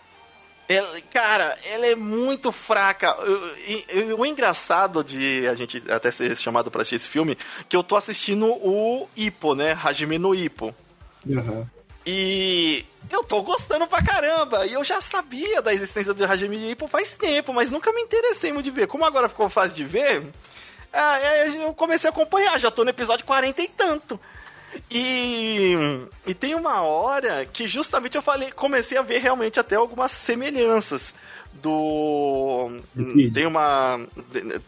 Ela, 0.69 1.01
cara, 1.13 1.59
ela 1.65 1.85
é 1.87 1.97
muito 1.97 2.53
fraca. 2.53 3.17
O, 3.21 4.21
o 4.21 4.27
engraçado 4.27 5.03
de 5.03 5.49
a 5.49 5.55
gente 5.57 5.83
até 5.91 6.13
ser 6.13 6.37
chamado 6.37 6.71
para 6.71 6.83
assistir 6.83 6.95
esse 6.97 7.09
filme, 7.09 7.37
que 7.69 7.77
eu 7.77 7.83
tô 7.83 7.97
assistindo 7.97 8.47
o 8.47 9.09
Ipo, 9.17 9.57
né? 9.57 9.77
Hajime 9.83 10.17
no 10.17 10.33
Ipo. 10.33 10.73
Uhum. 11.27 11.67
E 12.13 12.85
eu 13.09 13.23
tô 13.23 13.41
gostando 13.41 13.87
pra 13.87 14.03
caramba. 14.03 14.67
E 14.67 14.73
eu 14.73 14.83
já 14.83 15.01
sabia 15.01 15.63
da 15.63 15.73
existência 15.73 16.13
do 16.13 16.25
Hajime 16.25 16.73
Ippo 16.73 16.89
faz 16.89 17.15
tempo, 17.15 17.53
mas 17.53 17.71
nunca 17.71 17.93
me 17.93 18.03
interessei 18.03 18.53
muito 18.53 18.65
de 18.65 18.73
ver. 18.73 18.89
Como 18.89 19.05
agora 19.05 19.29
ficou 19.29 19.49
fácil 19.49 19.77
de 19.77 19.85
ver, 19.85 20.25
é, 20.93 21.65
eu 21.65 21.73
comecei 21.73 22.11
a 22.11 22.13
acompanhar. 22.13 22.59
Já 22.59 22.69
tô 22.69 22.83
no 22.83 22.91
episódio 22.91 23.25
40 23.25 23.63
e 23.63 23.69
tanto. 23.69 24.19
E, 24.91 25.75
e 26.27 26.35
tem 26.35 26.57
uma 26.57 26.81
hora 26.83 27.47
que 27.47 27.69
justamente 27.69 28.17
eu 28.17 28.23
falei, 28.23 28.51
comecei 28.51 28.99
a 28.99 29.03
ver 29.03 29.19
realmente 29.19 29.61
até 29.61 29.77
algumas 29.77 30.11
semelhanças 30.11 31.15
do 31.53 32.71
tem 33.35 33.45
uma 33.45 34.01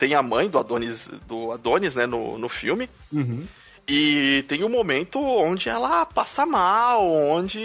tem 0.00 0.14
a 0.14 0.22
mãe 0.22 0.48
do 0.48 0.58
Adonis 0.58 1.08
do 1.28 1.52
Adonis 1.52 1.94
né 1.94 2.06
no, 2.06 2.36
no 2.36 2.48
filme 2.48 2.90
uhum. 3.12 3.46
E 3.86 4.44
tem 4.46 4.62
um 4.62 4.68
momento 4.68 5.20
onde 5.20 5.68
ela 5.68 6.06
passa 6.06 6.46
mal, 6.46 7.04
onde. 7.04 7.60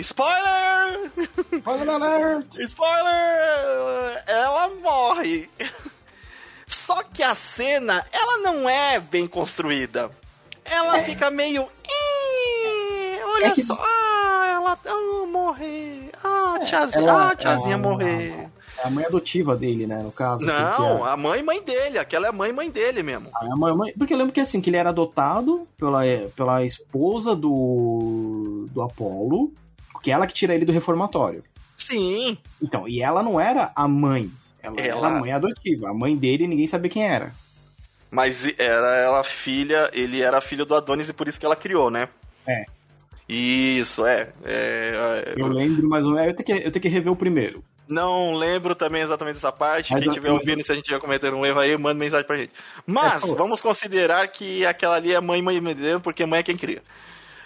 Spoiler! 0.00 1.10
Spoiler 1.52 1.88
alert! 1.88 2.56
Spoiler! 2.58 4.24
Ela 4.26 4.68
morre. 4.80 5.50
Só 6.66 7.02
que 7.02 7.22
a 7.22 7.34
cena, 7.34 8.06
ela 8.12 8.38
não 8.38 8.68
é 8.68 9.00
bem 9.00 9.26
construída. 9.26 10.10
Ela 10.64 10.98
é. 10.98 11.04
fica 11.04 11.30
meio. 11.30 11.66
Olha 13.24 13.46
é 13.46 13.50
que... 13.50 13.62
só. 13.62 13.74
Ah, 13.74 14.46
ela 14.46 14.78
ah, 14.86 15.26
morrer. 15.26 16.10
Ah, 16.22 16.58
é, 16.60 16.64
tiazinha, 16.64 17.08
ela, 17.08 17.30
ah, 17.30 17.36
tiazinha 17.36 17.74
ela, 17.74 17.82
morrer. 17.82 18.48
É 18.82 18.86
a 18.86 18.90
mãe 18.90 19.04
adotiva 19.04 19.54
dele, 19.54 19.86
né, 19.86 20.02
no 20.02 20.10
caso. 20.10 20.44
Não, 20.44 21.04
a 21.04 21.16
mãe 21.16 21.42
mãe 21.42 21.62
dele. 21.62 21.98
Aquela 21.98 22.26
é 22.26 22.30
a 22.30 22.32
mãe 22.32 22.52
mãe 22.52 22.70
dele 22.70 23.02
mesmo. 23.02 23.28
Ah, 23.34 23.46
a 23.52 23.56
mãe, 23.56 23.76
mãe... 23.76 23.92
Porque 23.96 24.14
eu 24.14 24.18
lembro 24.18 24.32
que 24.32 24.40
assim, 24.40 24.60
que 24.60 24.70
ele 24.70 24.78
era 24.78 24.88
adotado 24.88 25.66
pela, 25.76 26.00
pela 26.34 26.64
esposa 26.64 27.36
do, 27.36 28.66
do 28.70 28.80
Apolo, 28.80 29.52
que 30.02 30.10
é 30.10 30.14
ela 30.14 30.26
que 30.26 30.32
tira 30.32 30.54
ele 30.54 30.64
do 30.64 30.72
reformatório. 30.72 31.44
Sim. 31.76 32.38
Então, 32.62 32.88
e 32.88 33.02
ela 33.02 33.22
não 33.22 33.38
era 33.38 33.70
a 33.74 33.86
mãe. 33.86 34.30
Ela, 34.62 34.80
ela... 34.80 35.06
era 35.08 35.16
a 35.16 35.20
mãe 35.20 35.32
adotiva. 35.32 35.90
A 35.90 35.94
mãe 35.94 36.16
dele 36.16 36.46
ninguém 36.46 36.66
sabia 36.66 36.90
quem 36.90 37.06
era. 37.06 37.32
Mas 38.10 38.46
era 38.58 38.96
ela 38.96 39.22
filha, 39.22 39.90
ele 39.92 40.20
era 40.20 40.40
filho 40.40 40.64
do 40.64 40.74
Adonis 40.74 41.08
e 41.08 41.12
por 41.12 41.28
isso 41.28 41.38
que 41.38 41.46
ela 41.46 41.54
criou, 41.54 41.90
né? 41.90 42.08
É. 42.46 42.64
Isso, 43.28 44.04
é. 44.04 44.32
é, 44.44 45.24
é 45.26 45.34
eu 45.36 45.46
lembro, 45.46 45.88
mas 45.88 46.04
eu 46.04 46.34
tenho, 46.34 46.44
que, 46.44 46.66
eu 46.66 46.72
tenho 46.72 46.82
que 46.82 46.88
rever 46.88 47.12
o 47.12 47.16
primeiro. 47.16 47.62
Não 47.90 48.34
lembro 48.34 48.74
também 48.74 49.02
exatamente 49.02 49.34
dessa 49.34 49.52
parte. 49.52 49.92
Mas 49.92 50.02
Quem 50.02 50.10
estiver 50.10 50.30
ouvindo, 50.30 50.62
se 50.62 50.72
a 50.72 50.74
gente 50.74 50.84
tiver 50.84 51.00
cometendo 51.00 51.36
um 51.36 51.44
erro 51.44 51.58
aí, 51.58 51.76
manda 51.76 51.98
mensagem 51.98 52.26
pra 52.26 52.36
gente. 52.36 52.52
Mas, 52.86 53.24
é, 53.24 53.34
vamos 53.34 53.60
considerar 53.60 54.26
que 54.28 54.64
aquela 54.64 54.96
ali 54.96 55.12
é 55.12 55.20
mãe, 55.20 55.42
mãe 55.42 55.60
dele, 55.60 55.98
porque 55.98 56.24
mãe 56.24 56.40
é 56.40 56.42
quem 56.42 56.56
cria. 56.56 56.82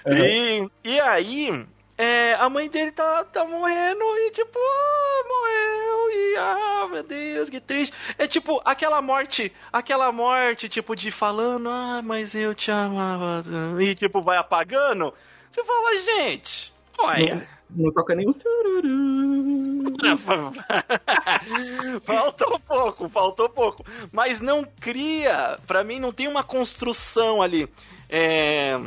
Uhum. 0.06 0.14
E, 0.14 0.70
e 0.84 1.00
aí, 1.00 1.66
é, 1.96 2.34
a 2.34 2.50
mãe 2.50 2.68
dele 2.68 2.90
tá, 2.90 3.24
tá 3.24 3.44
morrendo 3.44 4.04
e 4.18 4.30
tipo, 4.32 4.58
ah, 4.58 5.24
morreu 5.28 6.10
e 6.10 6.36
ah, 6.36 6.88
meu 6.90 7.02
Deus, 7.04 7.48
que 7.48 7.60
triste. 7.60 7.94
É 8.18 8.26
tipo 8.26 8.60
aquela 8.64 9.00
morte, 9.00 9.52
aquela 9.72 10.10
morte 10.10 10.68
tipo 10.68 10.96
de 10.96 11.10
falando, 11.10 11.68
ah, 11.68 12.02
mas 12.02 12.34
eu 12.34 12.54
te 12.54 12.70
amava. 12.70 13.42
E 13.80 13.94
tipo, 13.94 14.20
vai 14.20 14.36
apagando. 14.36 15.14
Você 15.50 15.64
fala, 15.64 15.98
gente, 15.98 16.73
olha. 16.98 17.46
Não 17.70 17.92
toca 17.92 18.14
nem 18.14 18.28
o 18.28 18.34
faltou 22.04 22.60
pouco, 22.60 23.08
faltou 23.08 23.48
pouco. 23.48 23.84
Mas 24.12 24.40
não 24.40 24.64
cria, 24.80 25.58
para 25.66 25.82
mim 25.82 25.98
não 25.98 26.12
tem 26.12 26.28
uma 26.28 26.44
construção 26.44 27.42
ali. 27.42 27.68
É, 28.08 28.78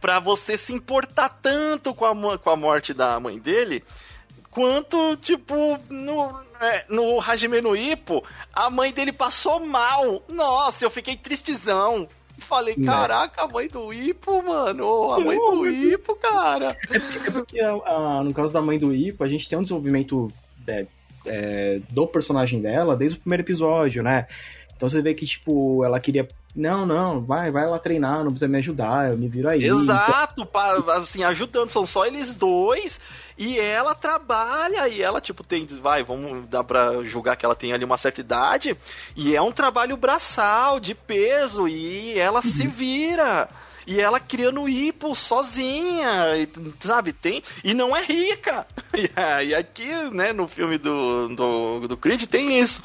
para 0.00 0.20
você 0.20 0.56
se 0.56 0.72
importar 0.72 1.28
tanto 1.28 1.94
com 1.94 2.04
a, 2.04 2.38
com 2.38 2.50
a 2.50 2.56
morte 2.56 2.92
da 2.92 3.18
mãe 3.18 3.38
dele, 3.38 3.84
quanto, 4.50 5.16
tipo, 5.16 5.78
no, 5.88 6.38
é, 6.60 6.84
no 6.88 7.20
Hajime 7.20 7.60
no 7.60 7.76
Ippo, 7.76 8.24
a 8.52 8.70
mãe 8.70 8.92
dele 8.92 9.12
passou 9.12 9.60
mal. 9.60 10.22
Nossa, 10.28 10.84
eu 10.84 10.90
fiquei 10.90 11.16
tristezão. 11.16 12.08
Falei, 12.48 12.76
caraca, 12.76 13.42
a 13.42 13.48
mãe 13.48 13.66
do 13.66 13.92
Ipo, 13.92 14.40
mano. 14.40 15.12
A 15.12 15.18
mãe 15.18 15.36
do 15.36 15.66
Ipo, 15.66 16.14
cara. 16.14 16.76
É 17.26 17.30
porque, 17.30 17.60
a, 17.60 18.22
no 18.22 18.32
caso 18.32 18.52
da 18.52 18.62
mãe 18.62 18.78
do 18.78 18.94
Ipo, 18.94 19.24
a 19.24 19.28
gente 19.28 19.48
tem 19.48 19.58
um 19.58 19.62
desenvolvimento 19.62 20.30
é, 20.66 20.86
é, 21.26 21.80
do 21.90 22.06
personagem 22.06 22.60
dela 22.60 22.96
desde 22.96 23.18
o 23.18 23.20
primeiro 23.20 23.42
episódio, 23.42 24.02
né? 24.02 24.26
Então 24.76 24.88
você 24.88 25.02
vê 25.02 25.12
que, 25.12 25.26
tipo, 25.26 25.84
ela 25.84 25.98
queria. 25.98 26.28
Não, 26.56 26.86
não, 26.86 27.20
vai, 27.20 27.50
vai 27.50 27.68
lá 27.68 27.78
treinar, 27.78 28.24
não 28.24 28.30
precisa 28.30 28.48
me 28.48 28.56
ajudar, 28.56 29.10
eu 29.10 29.18
me 29.18 29.28
viro 29.28 29.50
aí. 29.50 29.62
Exato, 29.62 30.40
então... 30.40 30.90
assim, 30.90 31.22
ajudando, 31.22 31.68
são 31.68 31.84
só 31.84 32.06
eles 32.06 32.34
dois. 32.34 32.98
E 33.36 33.60
ela 33.60 33.94
trabalha, 33.94 34.88
e 34.88 35.02
ela, 35.02 35.20
tipo, 35.20 35.44
tem. 35.44 35.66
Vai, 35.82 36.02
vamos 36.02 36.48
dar 36.48 36.64
pra 36.64 37.02
julgar 37.04 37.36
que 37.36 37.44
ela 37.44 37.54
tem 37.54 37.74
ali 37.74 37.84
uma 37.84 37.98
certa 37.98 38.22
idade. 38.22 38.74
E 39.14 39.36
é 39.36 39.42
um 39.42 39.52
trabalho 39.52 39.98
braçal, 39.98 40.80
de 40.80 40.94
peso, 40.94 41.68
e 41.68 42.18
ela 42.18 42.40
uhum. 42.42 42.50
se 42.50 42.66
vira. 42.66 43.46
E 43.86 44.00
ela 44.00 44.18
criando 44.18 44.66
hipo 44.66 45.14
sozinha, 45.14 46.26
sabe? 46.80 47.12
Tem. 47.12 47.42
E 47.62 47.74
não 47.74 47.94
é 47.94 48.02
rica. 48.02 48.66
E 49.44 49.54
aqui, 49.54 49.92
né, 50.10 50.32
no 50.32 50.48
filme 50.48 50.78
do, 50.78 51.28
do, 51.28 51.88
do 51.88 51.96
Creed 51.98 52.24
tem 52.24 52.58
isso. 52.58 52.82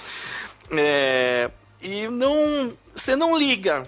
É, 0.70 1.50
e 1.82 2.08
não. 2.08 2.74
Você 2.96 3.16
não 3.16 3.38
liga 3.38 3.84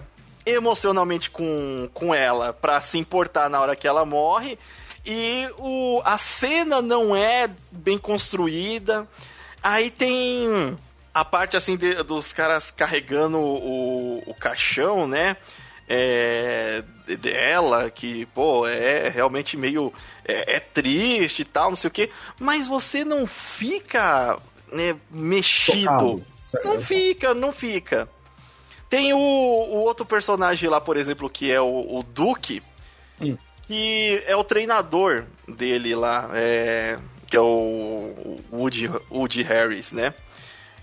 emocionalmente 0.46 1.30
com, 1.30 1.88
com 1.92 2.14
ela 2.14 2.52
pra 2.52 2.80
se 2.80 2.98
importar 2.98 3.48
na 3.48 3.60
hora 3.60 3.76
que 3.76 3.86
ela 3.86 4.04
morre. 4.04 4.58
E 5.04 5.48
o, 5.58 6.00
a 6.04 6.16
cena 6.16 6.80
não 6.80 7.14
é 7.14 7.50
bem 7.70 7.98
construída. 7.98 9.06
Aí 9.62 9.90
tem 9.90 10.76
a 11.12 11.24
parte 11.24 11.56
assim 11.56 11.76
de, 11.76 12.02
dos 12.02 12.32
caras 12.32 12.70
carregando 12.70 13.38
o, 13.38 14.22
o 14.26 14.34
caixão, 14.34 15.06
né? 15.06 15.36
É, 15.86 16.82
dela, 17.20 17.90
que, 17.90 18.24
pô, 18.26 18.66
é 18.66 19.10
realmente 19.10 19.56
meio. 19.56 19.92
É, 20.24 20.56
é, 20.56 20.60
triste 20.60 21.42
e 21.42 21.44
tal, 21.44 21.68
não 21.68 21.76
sei 21.76 21.88
o 21.88 21.92
quê. 21.92 22.10
Mas 22.40 22.66
você 22.66 23.04
não 23.04 23.26
fica 23.26 24.38
né, 24.72 24.96
mexido. 25.10 26.24
Não 26.62 26.80
fica, 26.82 27.34
não 27.34 27.52
fica. 27.52 28.08
Tem 28.88 29.12
o, 29.12 29.18
o, 29.18 29.76
outro 29.78 30.04
personagem 30.04 30.68
lá, 30.68 30.80
por 30.80 30.96
exemplo, 30.96 31.28
que 31.30 31.50
é 31.50 31.60
o, 31.60 31.98
o 31.98 32.02
Duke. 32.02 32.62
Hum 33.20 33.36
que 33.66 34.22
é 34.26 34.36
o 34.36 34.44
treinador 34.44 35.24
dele 35.48 35.94
lá, 35.94 36.30
é, 36.34 36.98
que 37.26 37.36
é 37.36 37.40
o 37.40 38.36
Woody, 38.52 38.90
Woody 39.10 39.42
Harris, 39.42 39.92
né? 39.92 40.14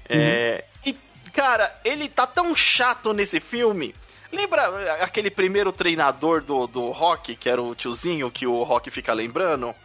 É, 0.09 0.65
uhum. 0.85 0.91
E, 0.91 1.29
cara, 1.31 1.79
ele 1.85 2.09
tá 2.09 2.25
tão 2.25 2.55
chato 2.55 3.13
nesse 3.13 3.39
filme. 3.39 3.93
Lembra 4.31 5.03
aquele 5.03 5.29
primeiro 5.29 5.71
treinador 5.71 6.41
do, 6.41 6.65
do 6.65 6.89
Rock, 6.89 7.35
que 7.35 7.49
era 7.49 7.61
o 7.61 7.75
tiozinho 7.75 8.31
que 8.31 8.47
o 8.47 8.63
Rock 8.63 8.89
fica 8.89 9.13
lembrando? 9.13 9.75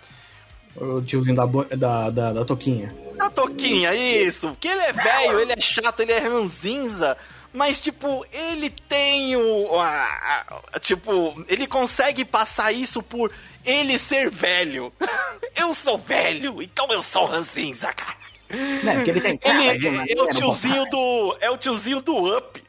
O 0.78 1.00
tiozinho 1.02 1.34
da, 1.34 1.46
da, 1.76 2.10
da, 2.10 2.32
da 2.32 2.44
Toquinha. 2.44 2.94
Da 3.16 3.30
Toquinha, 3.30 3.94
isso. 3.94 4.56
Que 4.60 4.68
ele 4.68 4.82
é 4.82 4.92
velho, 4.92 5.40
ele 5.40 5.52
é 5.52 5.60
chato, 5.60 6.00
ele 6.00 6.12
é 6.12 6.18
ranzinza. 6.18 7.16
mas, 7.52 7.80
tipo, 7.80 8.24
ele 8.32 8.70
tem 8.70 9.36
o. 9.36 9.68
Tipo, 10.80 11.44
ele 11.48 11.66
consegue 11.66 12.24
passar 12.24 12.72
isso 12.72 13.02
por 13.02 13.32
ele 13.64 13.96
ser 13.96 14.30
velho. 14.30 14.92
eu 15.56 15.72
sou 15.72 15.96
velho, 15.98 16.62
então 16.62 16.92
eu 16.92 17.00
sou 17.00 17.24
ranzinza, 17.24 17.92
cara. 17.92 18.16
Não, 18.84 18.94
porque 18.94 19.10
ele 19.10 19.20
tem 19.20 19.36
cara 19.36 19.64
ele, 19.64 20.12
é 20.12 20.22
o 20.22 20.28
tiozinho 20.28 20.84
do. 20.88 21.36
É 21.40 21.50
o 21.50 21.56
tiozinho 21.56 22.00
do 22.00 22.36
Up. 22.36 22.65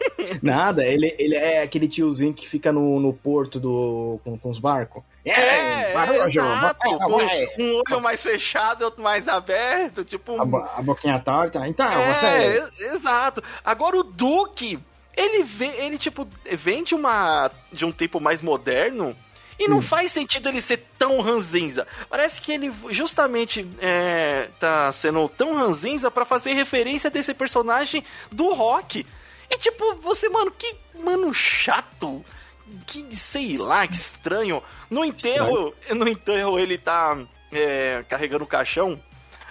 Nada, 0.42 0.84
ele, 0.84 1.14
ele 1.18 1.34
é 1.34 1.62
aquele 1.62 1.88
tiozinho 1.88 2.32
que 2.34 2.48
fica 2.48 2.72
no, 2.72 2.98
no 3.00 3.12
porto 3.12 3.58
do, 3.58 4.20
com, 4.24 4.38
com 4.38 4.50
os 4.50 4.58
barcos. 4.58 5.02
É, 5.24 5.30
é, 5.30 5.94
é 5.94 6.26
exato, 6.26 6.80
com 6.80 7.62
um 7.62 7.74
olho 7.76 8.02
mais 8.02 8.22
fechado, 8.22 8.84
outro 8.84 9.02
mais 9.02 9.28
aberto, 9.28 10.04
tipo... 10.04 10.40
A, 10.40 10.78
a 10.78 10.82
boquinha 10.82 11.18
torta, 11.20 11.66
então, 11.66 11.90
é, 11.90 12.14
você... 12.14 12.84
Exato. 12.94 13.42
Agora 13.64 13.98
o 13.98 14.02
Duke, 14.02 14.78
ele, 15.16 15.44
vê, 15.44 15.66
ele 15.78 15.98
tipo, 15.98 16.26
vem 16.52 16.82
de, 16.82 16.94
uma, 16.94 17.50
de 17.72 17.84
um 17.84 17.92
tempo 17.92 18.20
mais 18.20 18.40
moderno, 18.40 19.14
e 19.58 19.66
não 19.66 19.78
hum. 19.78 19.82
faz 19.82 20.12
sentido 20.12 20.48
ele 20.48 20.60
ser 20.60 20.84
tão 20.96 21.20
ranzinza. 21.20 21.86
Parece 22.08 22.40
que 22.40 22.52
ele 22.52 22.72
justamente 22.90 23.68
é, 23.80 24.48
tá 24.60 24.92
sendo 24.92 25.28
tão 25.28 25.54
ranzinza 25.54 26.10
para 26.10 26.24
fazer 26.24 26.52
referência 26.52 27.10
desse 27.10 27.34
personagem 27.34 28.04
do 28.30 28.54
rock. 28.54 29.04
E 29.50 29.58
tipo, 29.58 29.94
você, 29.96 30.28
mano, 30.28 30.50
que 30.50 30.76
mano 30.94 31.32
chato. 31.32 32.24
Que 32.86 33.14
sei 33.16 33.56
lá, 33.56 33.86
que 33.86 33.94
estranho. 33.94 34.62
No 34.90 35.04
enterro, 35.04 35.74
estranho. 35.80 36.00
no 36.04 36.08
enterro 36.08 36.58
ele 36.58 36.76
tá 36.76 37.18
é, 37.50 38.04
carregando 38.08 38.44
o 38.44 38.48
caixão. 38.48 39.00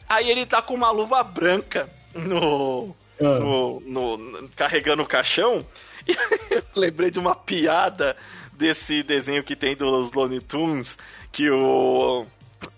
Aí 0.07 0.29
ele 0.29 0.45
tá 0.45 0.61
com 0.61 0.73
uma 0.73 0.91
luva 0.91 1.23
branca 1.23 1.89
no, 2.13 2.95
ah. 3.19 3.23
no, 3.23 3.79
no, 3.81 4.49
carregando 4.55 5.03
o 5.03 5.07
caixão. 5.07 5.65
E 6.07 6.15
eu 6.55 6.63
lembrei 6.73 7.11
de 7.11 7.19
uma 7.19 7.35
piada 7.35 8.15
desse 8.53 9.03
desenho 9.03 9.43
que 9.43 9.57
tem 9.57 9.75
dos 9.75 10.13
Looney 10.13 10.39
Tunes, 10.39 10.97
que 11.33 11.49
o 11.51 12.25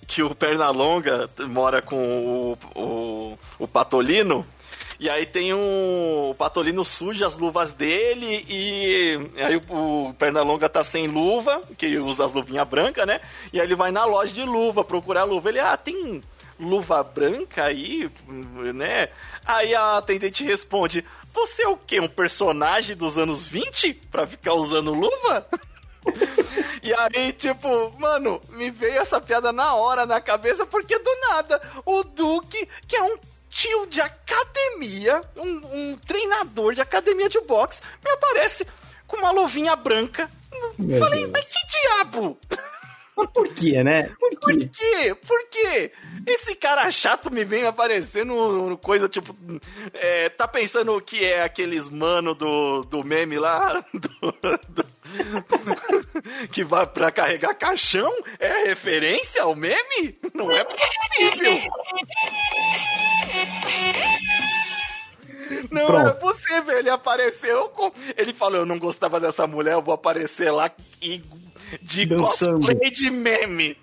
que 0.08 0.23
o 0.23 0.34
Pernalonga 0.34 1.29
mora 1.47 1.79
com 1.79 1.95
o, 1.95 2.58
o, 2.75 3.39
o 3.60 3.67
Patolino. 3.67 4.43
E 4.99 5.09
aí 5.09 5.25
tem 5.25 5.53
um. 5.53 6.31
O 6.31 6.35
Patolino 6.35 6.83
suja 6.83 7.25
as 7.25 7.38
luvas 7.38 7.71
dele 7.71 8.45
e 8.49 9.17
aí 9.38 9.55
o, 9.69 10.09
o 10.09 10.13
Pernalonga 10.13 10.67
tá 10.67 10.83
sem 10.83 11.07
luva, 11.07 11.62
que 11.77 11.97
usa 11.97 12.25
as 12.25 12.33
luvinhas 12.33 12.67
brancas, 12.67 13.07
né? 13.07 13.21
E 13.53 13.59
aí 13.62 13.65
ele 13.65 13.75
vai 13.75 13.91
na 13.91 14.03
loja 14.03 14.33
de 14.33 14.43
luva 14.43 14.83
procurar 14.83 15.23
luva. 15.23 15.49
Ele, 15.49 15.59
ah, 15.59 15.77
tem 15.77 16.21
luva 16.59 17.01
branca 17.01 17.63
aí, 17.63 18.12
né? 18.75 19.07
Aí 19.45 19.73
a 19.73 19.97
atendente 19.97 20.43
responde: 20.43 21.05
Você 21.33 21.63
é 21.63 21.67
o 21.69 21.77
quê? 21.77 22.01
Um 22.01 22.09
personagem 22.09 22.95
dos 22.95 23.17
anos 23.17 23.45
20 23.45 23.93
pra 24.12 24.27
ficar 24.27 24.53
usando 24.53 24.93
luva? 24.93 25.47
E 26.81 26.93
aí, 26.93 27.33
tipo, 27.33 27.91
mano, 27.99 28.41
me 28.49 28.71
veio 28.71 29.01
essa 29.01 29.19
piada 29.19 29.51
na 29.51 29.75
hora 29.75 30.05
na 30.05 30.21
cabeça, 30.21 30.65
porque 30.65 30.97
do 30.97 31.12
nada 31.29 31.62
o 31.85 32.03
Duque, 32.03 32.67
que 32.88 32.95
é 32.95 33.03
um 33.03 33.17
tio 33.49 33.88
de 33.88 33.99
academia, 34.01 35.21
um, 35.35 35.62
um 35.73 35.95
treinador 35.95 36.73
de 36.73 36.81
academia 36.81 37.27
de 37.27 37.39
boxe, 37.41 37.81
me 38.03 38.12
aparece 38.12 38.65
com 39.07 39.17
uma 39.17 39.31
luvinha 39.31 39.75
branca. 39.75 40.29
Meu 40.77 40.99
Falei, 40.99 41.21
Deus. 41.21 41.31
mas 41.31 41.49
que 41.49 41.67
diabo? 41.67 42.38
Por 43.33 43.53
quê, 43.53 43.83
né? 43.83 44.12
Por 44.19 44.29
quê? 44.29 44.38
Por 44.39 44.69
quê? 44.69 45.15
Por 45.15 45.49
quê? 45.49 45.91
Esse 46.25 46.55
cara 46.55 46.89
chato 46.89 47.31
me 47.31 47.43
vem 47.43 47.65
aparecendo 47.65 48.79
coisa 48.81 49.09
tipo. 49.09 49.35
É, 49.93 50.29
tá 50.29 50.47
pensando 50.47 50.99
que 51.01 51.25
é 51.25 51.43
aqueles 51.43 51.89
mano 51.89 52.33
do, 52.33 52.83
do 52.83 53.03
meme 53.03 53.38
lá? 53.38 53.83
Do, 53.93 54.31
do, 54.69 54.89
que 56.51 56.63
vai 56.63 56.85
pra 56.85 57.12
carregar 57.12 57.55
caixão? 57.55 58.13
É 58.38 58.65
referência 58.65 59.41
ao 59.41 59.55
meme? 59.55 60.17
Não 60.33 60.51
é 60.51 60.63
possível! 60.63 61.62
Não 65.71 65.88
Pronto. 65.88 66.08
é 66.08 66.13
possível, 66.13 66.78
ele 66.78 66.89
apareceu 66.89 67.69
com. 67.69 67.91
Ele 68.17 68.34
falou: 68.34 68.60
Eu 68.60 68.65
não 68.65 68.78
gostava 68.80 69.19
dessa 69.19 69.45
mulher, 69.47 69.73
eu 69.73 69.82
vou 69.82 69.93
aparecer 69.93 70.52
lá 70.52 70.71
e 71.02 71.21
de 71.82 72.06
Dançando. 72.06 72.65
cosplay 72.65 72.91
de 72.91 73.10
meme. 73.12 73.78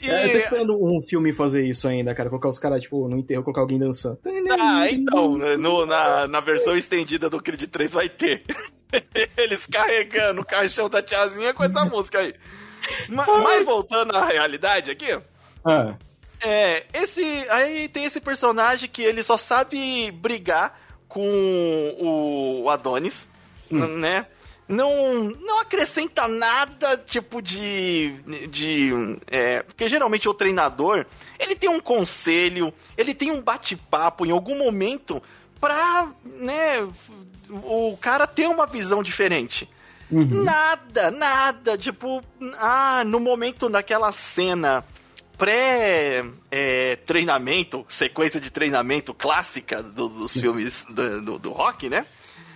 E... 0.00 0.10
É, 0.10 0.26
eu 0.26 0.30
tô 0.32 0.38
esperando 0.38 0.84
um 0.84 1.00
filme 1.00 1.32
fazer 1.32 1.64
isso 1.64 1.86
ainda, 1.86 2.14
cara. 2.14 2.28
Colocar 2.28 2.48
os 2.48 2.58
caras, 2.58 2.82
tipo, 2.82 3.08
no 3.08 3.16
enterro, 3.18 3.44
colocar 3.44 3.60
alguém 3.60 3.78
dançando. 3.78 4.18
Ah, 4.58 4.88
então, 4.90 5.38
no, 5.38 5.86
na, 5.86 6.26
na 6.26 6.40
versão 6.40 6.76
estendida 6.76 7.30
do 7.30 7.40
Creed 7.40 7.64
3 7.64 7.92
vai 7.92 8.08
ter. 8.08 8.42
Eles 9.36 9.64
carregando 9.66 10.40
o 10.40 10.44
caixão 10.44 10.88
da 10.88 11.02
tiazinha 11.02 11.54
com 11.54 11.62
essa 11.62 11.84
música 11.86 12.18
aí. 12.18 12.34
Mas, 13.08 13.26
mas 13.28 13.64
voltando 13.64 14.16
à 14.16 14.26
realidade 14.26 14.90
aqui. 14.90 15.16
Ah. 15.64 15.94
É, 15.94 16.11
esse. 16.92 17.24
Aí 17.50 17.88
tem 17.88 18.04
esse 18.04 18.20
personagem 18.20 18.88
que 18.88 19.02
ele 19.02 19.22
só 19.22 19.36
sabe 19.36 20.10
brigar 20.10 20.80
com 21.08 21.96
o 21.98 22.70
Adonis, 22.70 23.28
hum. 23.70 23.86
né? 23.98 24.26
não, 24.72 25.24
não 25.40 25.60
acrescenta 25.60 26.26
nada, 26.26 26.96
tipo, 26.96 27.42
de. 27.42 28.14
de 28.48 28.90
é, 29.26 29.62
porque 29.62 29.88
geralmente 29.88 30.28
o 30.28 30.34
treinador 30.34 31.04
ele 31.38 31.54
tem 31.54 31.68
um 31.68 31.80
conselho, 31.80 32.72
ele 32.96 33.14
tem 33.14 33.30
um 33.30 33.40
bate-papo 33.40 34.24
em 34.24 34.30
algum 34.30 34.56
momento 34.56 35.22
pra, 35.60 36.08
né, 36.24 36.88
o 37.50 37.96
cara 38.00 38.26
ter 38.26 38.48
uma 38.48 38.66
visão 38.66 39.02
diferente. 39.02 39.68
Uhum. 40.10 40.42
Nada, 40.42 41.10
nada. 41.10 41.76
Tipo, 41.76 42.22
ah, 42.58 43.02
no 43.04 43.18
momento 43.18 43.68
daquela 43.68 44.12
cena 44.12 44.84
pré-treinamento, 45.36 47.80
é, 47.80 47.84
sequência 47.88 48.40
de 48.40 48.50
treinamento 48.50 49.14
clássica 49.14 49.82
do, 49.82 50.08
dos 50.08 50.32
filmes 50.32 50.84
do, 50.88 51.22
do, 51.22 51.38
do 51.38 51.50
rock, 51.50 51.88
né? 51.88 52.04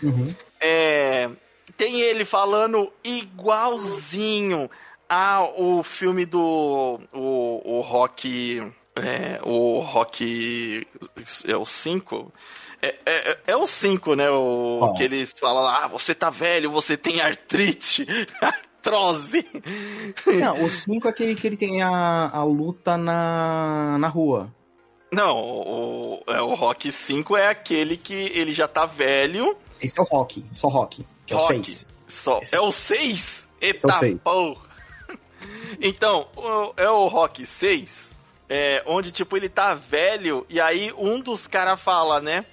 Uhum. 0.03 0.35
É, 0.61 1.31
tem 1.77 2.01
ele 2.01 2.25
falando 2.25 2.93
igualzinho 3.05 4.69
ao 5.09 5.83
filme 5.83 6.27
do 6.27 7.01
o, 7.13 7.79
o 7.79 7.81
Rock 7.81 8.61
é, 8.97 9.39
o 9.43 9.81
Rock 9.81 10.87
é 11.47 11.57
o 11.57 11.65
5 11.65 12.33
é, 12.83 12.95
é, 13.07 13.39
é, 13.49 13.57
o 13.57 13.67
5, 13.67 14.15
né? 14.15 14.31
O, 14.31 14.81
oh. 14.83 14.95
Que 14.95 15.05
eles 15.05 15.35
falam, 15.39 15.67
ah, 15.67 15.89
você 15.89 16.15
tá 16.15 16.31
velho, 16.31 16.71
você 16.71 16.97
tem 16.97 17.21
artrite, 17.21 18.07
artrose. 18.87 19.45
Não, 20.27 20.65
o 20.65 20.71
5 20.71 21.07
é 21.07 21.11
aquele 21.11 21.35
que 21.35 21.47
ele 21.47 21.57
tem 21.57 21.83
a, 21.83 22.31
a 22.33 22.45
luta 22.45 22.97
na, 22.97 23.97
na 23.99 24.09
rua. 24.09 24.53
Não, 25.11 25.37
o, 25.37 26.23
é, 26.27 26.41
o 26.41 26.55
Rock 26.55 26.91
5 26.91 27.37
é 27.37 27.49
aquele 27.49 27.97
que 27.97 28.15
ele 28.15 28.53
já 28.53 28.69
tá 28.69 28.87
velho. 28.87 29.57
Esse 29.81 29.99
é 29.99 30.03
o 30.03 30.05
Rock, 30.05 30.45
só 30.53 30.69
Rock. 30.69 31.07
Que 31.25 31.35
é 31.35 31.37
o 31.37 31.41
6. 31.41 31.87
Só. 32.07 32.41
É 32.53 32.61
o 32.61 32.71
6? 32.71 33.49
Eita 33.61 33.89
é 33.89 34.15
porra. 34.17 34.67
Então, 35.81 36.27
é 36.77 36.89
o 36.89 37.07
Rock 37.07 37.45
6, 37.45 38.11
é, 38.49 38.83
onde, 38.87 39.13
tipo, 39.13 39.37
ele 39.37 39.49
tá 39.49 39.75
velho, 39.75 40.47
e 40.49 40.59
aí 40.61 40.93
um 40.97 41.21
dos 41.21 41.47
caras 41.47 41.81
fala, 41.81 42.21
né? 42.21 42.45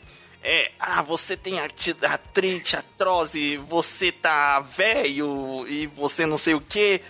É, 0.44 0.72
ah, 0.80 1.02
você 1.02 1.38
tem 1.38 1.60
artrite, 1.60 2.76
atrose, 2.76 3.58
você 3.58 4.12
tá 4.12 4.60
velho 4.60 5.66
e 5.68 5.88
você 5.88 6.26
não 6.26 6.38
sei 6.38 6.54
o 6.54 6.60
que 6.62 7.02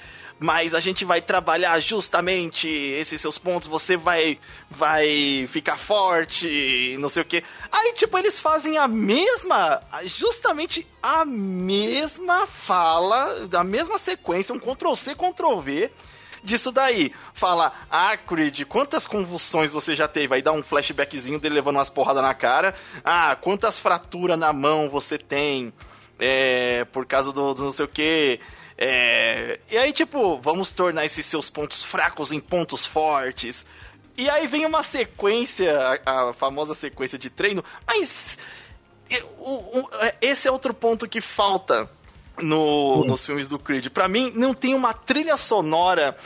mas 0.43 0.74
a 0.74 0.82
gente 0.82 1.06
vai 1.06 1.22
trabalhar 1.22 1.80
justamente 1.80 2.67
esses 2.67 3.22
seus 3.22 3.38
pontos, 3.38 3.67
você 3.67 3.96
vai 3.96 4.38
vai 4.69 5.48
ficar 5.48 5.78
forte, 5.78 6.98
não 7.00 7.08
sei 7.08 7.22
o 7.22 7.26
que. 7.26 7.41
Aí, 7.72 7.93
tipo, 7.93 8.17
eles 8.17 8.41
fazem 8.41 8.78
a 8.78 8.86
mesma, 8.86 9.82
justamente 10.04 10.86
a 11.02 11.24
mesma 11.24 12.46
fala, 12.46 13.48
a 13.54 13.63
mesma 13.63 13.98
sequência, 13.98 14.54
um 14.54 14.60
Ctrl-C, 14.60 15.15
Ctrl-V, 15.15 15.91
disso 16.44 16.72
daí. 16.72 17.14
Fala, 17.34 17.74
ah, 17.90 18.16
Creed, 18.18 18.66
quantas 18.66 19.08
convulsões 19.08 19.74
você 19.74 19.96
já 19.96 20.08
teve? 20.08 20.36
Aí 20.36 20.42
dá 20.42 20.52
um 20.52 20.62
flashbackzinho 20.62 21.40
dele 21.40 21.56
levando 21.56 21.78
umas 21.78 21.90
porradas 21.90 22.22
na 22.22 22.34
cara. 22.34 22.76
Ah, 23.04 23.36
quantas 23.40 23.80
fraturas 23.80 24.38
na 24.38 24.52
mão 24.52 24.90
você 24.90 25.18
tem? 25.18 25.74
É, 26.20 26.86
por 26.86 27.06
causa 27.06 27.32
do, 27.32 27.54
do 27.54 27.64
não 27.64 27.72
sei 27.72 27.86
o 27.86 27.88
que. 27.88 28.40
É... 28.78 29.60
E 29.70 29.78
aí, 29.78 29.92
tipo, 29.94 30.40
vamos 30.40 30.72
tornar 30.72 31.06
esses 31.06 31.26
seus 31.26 31.50
pontos 31.50 31.84
fracos 31.84 32.32
em 32.32 32.40
pontos 32.40 32.86
fortes. 32.86 33.66
E 34.18 34.30
aí 34.30 34.46
vem 34.46 34.66
uma 34.66 34.84
sequência, 34.84 35.76
a, 36.06 36.30
a 36.30 36.34
famosa 36.34 36.76
sequência 36.76 37.18
de 37.18 37.32
treino, 37.32 37.64
mas 37.88 38.38
é, 39.10 40.16
esse 40.22 40.48
é 40.48 40.52
outro 40.52 40.74
ponto 40.74 41.08
que 41.08 41.20
falta 41.20 41.90
no, 42.41 43.02
hum. 43.02 43.06
nos 43.06 43.26
filmes 43.26 43.48
do 43.48 43.60
Creed. 43.60 43.89
Para 43.89 44.08
mim, 44.08 44.32
não 44.36 44.54
tem 44.54 44.74
uma 44.74 44.93
trilha 44.93 45.38
sonora 45.38 46.17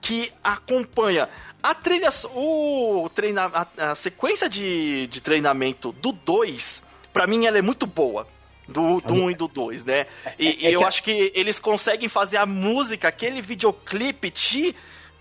que 0.00 0.32
acompanha 0.42 1.28
A 1.62 1.74
trilha. 1.74 2.10
O 2.34 3.08
treina, 3.14 3.44
a, 3.44 3.90
a 3.90 3.94
sequência 3.94 4.48
de, 4.48 5.06
de 5.06 5.20
treinamento 5.20 5.92
do 5.92 6.12
2, 6.12 6.82
pra 7.12 7.26
mim, 7.26 7.46
ela 7.46 7.56
é 7.56 7.62
muito 7.62 7.86
boa 7.86 8.26
do, 8.66 9.00
do 9.00 9.14
1 9.14 9.22
um 9.22 9.30
e 9.30 9.34
do 9.34 9.46
2, 9.46 9.84
né? 9.84 10.06
E, 10.38 10.66
é, 10.66 10.70
é 10.70 10.74
eu 10.74 10.80
que... 10.80 10.84
acho 10.86 11.02
que 11.02 11.32
eles 11.34 11.60
conseguem 11.60 12.08
fazer 12.08 12.38
a 12.38 12.46
música, 12.46 13.08
aquele 13.08 13.40
videoclipe 13.40 14.30
te 14.30 14.74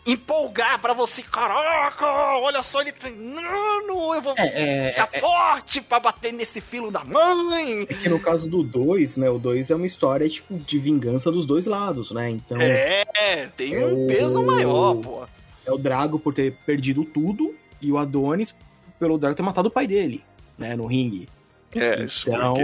empolgar 0.06 0.80
para 0.82 0.94
você, 0.94 1.22
caraca, 1.22 2.06
olha 2.06 2.64
só 2.64 2.82
ele 2.82 2.92
treinando, 2.92 4.14
eu 4.14 4.22
vou 4.22 4.34
é, 4.38 4.88
é, 4.88 4.92
ficar 4.92 5.10
é, 5.14 5.20
forte 5.20 5.82
para 5.82 6.00
bater 6.00 6.34
nesse 6.34 6.60
filho 6.60 6.90
da 6.90 7.04
mãe. 7.04 7.84
É 7.88 7.94
que 7.94 8.10
no 8.10 8.20
caso 8.20 8.50
do 8.50 8.64
2, 8.64 9.18
né, 9.18 9.30
o 9.30 9.38
2 9.38 9.70
é 9.70 9.76
uma 9.76 9.86
história 9.86 10.28
tipo 10.28 10.58
de 10.58 10.80
vingança 10.80 11.32
dos 11.32 11.46
dois 11.46 11.66
lados, 11.66 12.12
né? 12.12 12.30
Então 12.30 12.58
É, 12.60 13.48
tem 13.56 13.76
é 13.76 13.86
um 13.86 14.06
o... 14.06 14.08
peso 14.08 14.44
maior, 14.44 14.96
pô. 14.96 15.24
É 15.66 15.72
o 15.72 15.78
Drago 15.78 16.18
por 16.18 16.34
ter 16.34 16.54
perdido 16.66 17.06
tudo 17.06 17.56
e 17.80 17.92
o 17.92 17.98
Adonis 17.98 18.56
pelo 19.00 19.18
Drago 19.18 19.36
ter 19.36 19.44
matado 19.44 19.68
o 19.68 19.72
pai 19.72 19.86
dele, 19.86 20.24
né, 20.58 20.76
no 20.76 20.88
ringue. 20.88 21.30
É, 21.74 21.94
então, 21.94 22.56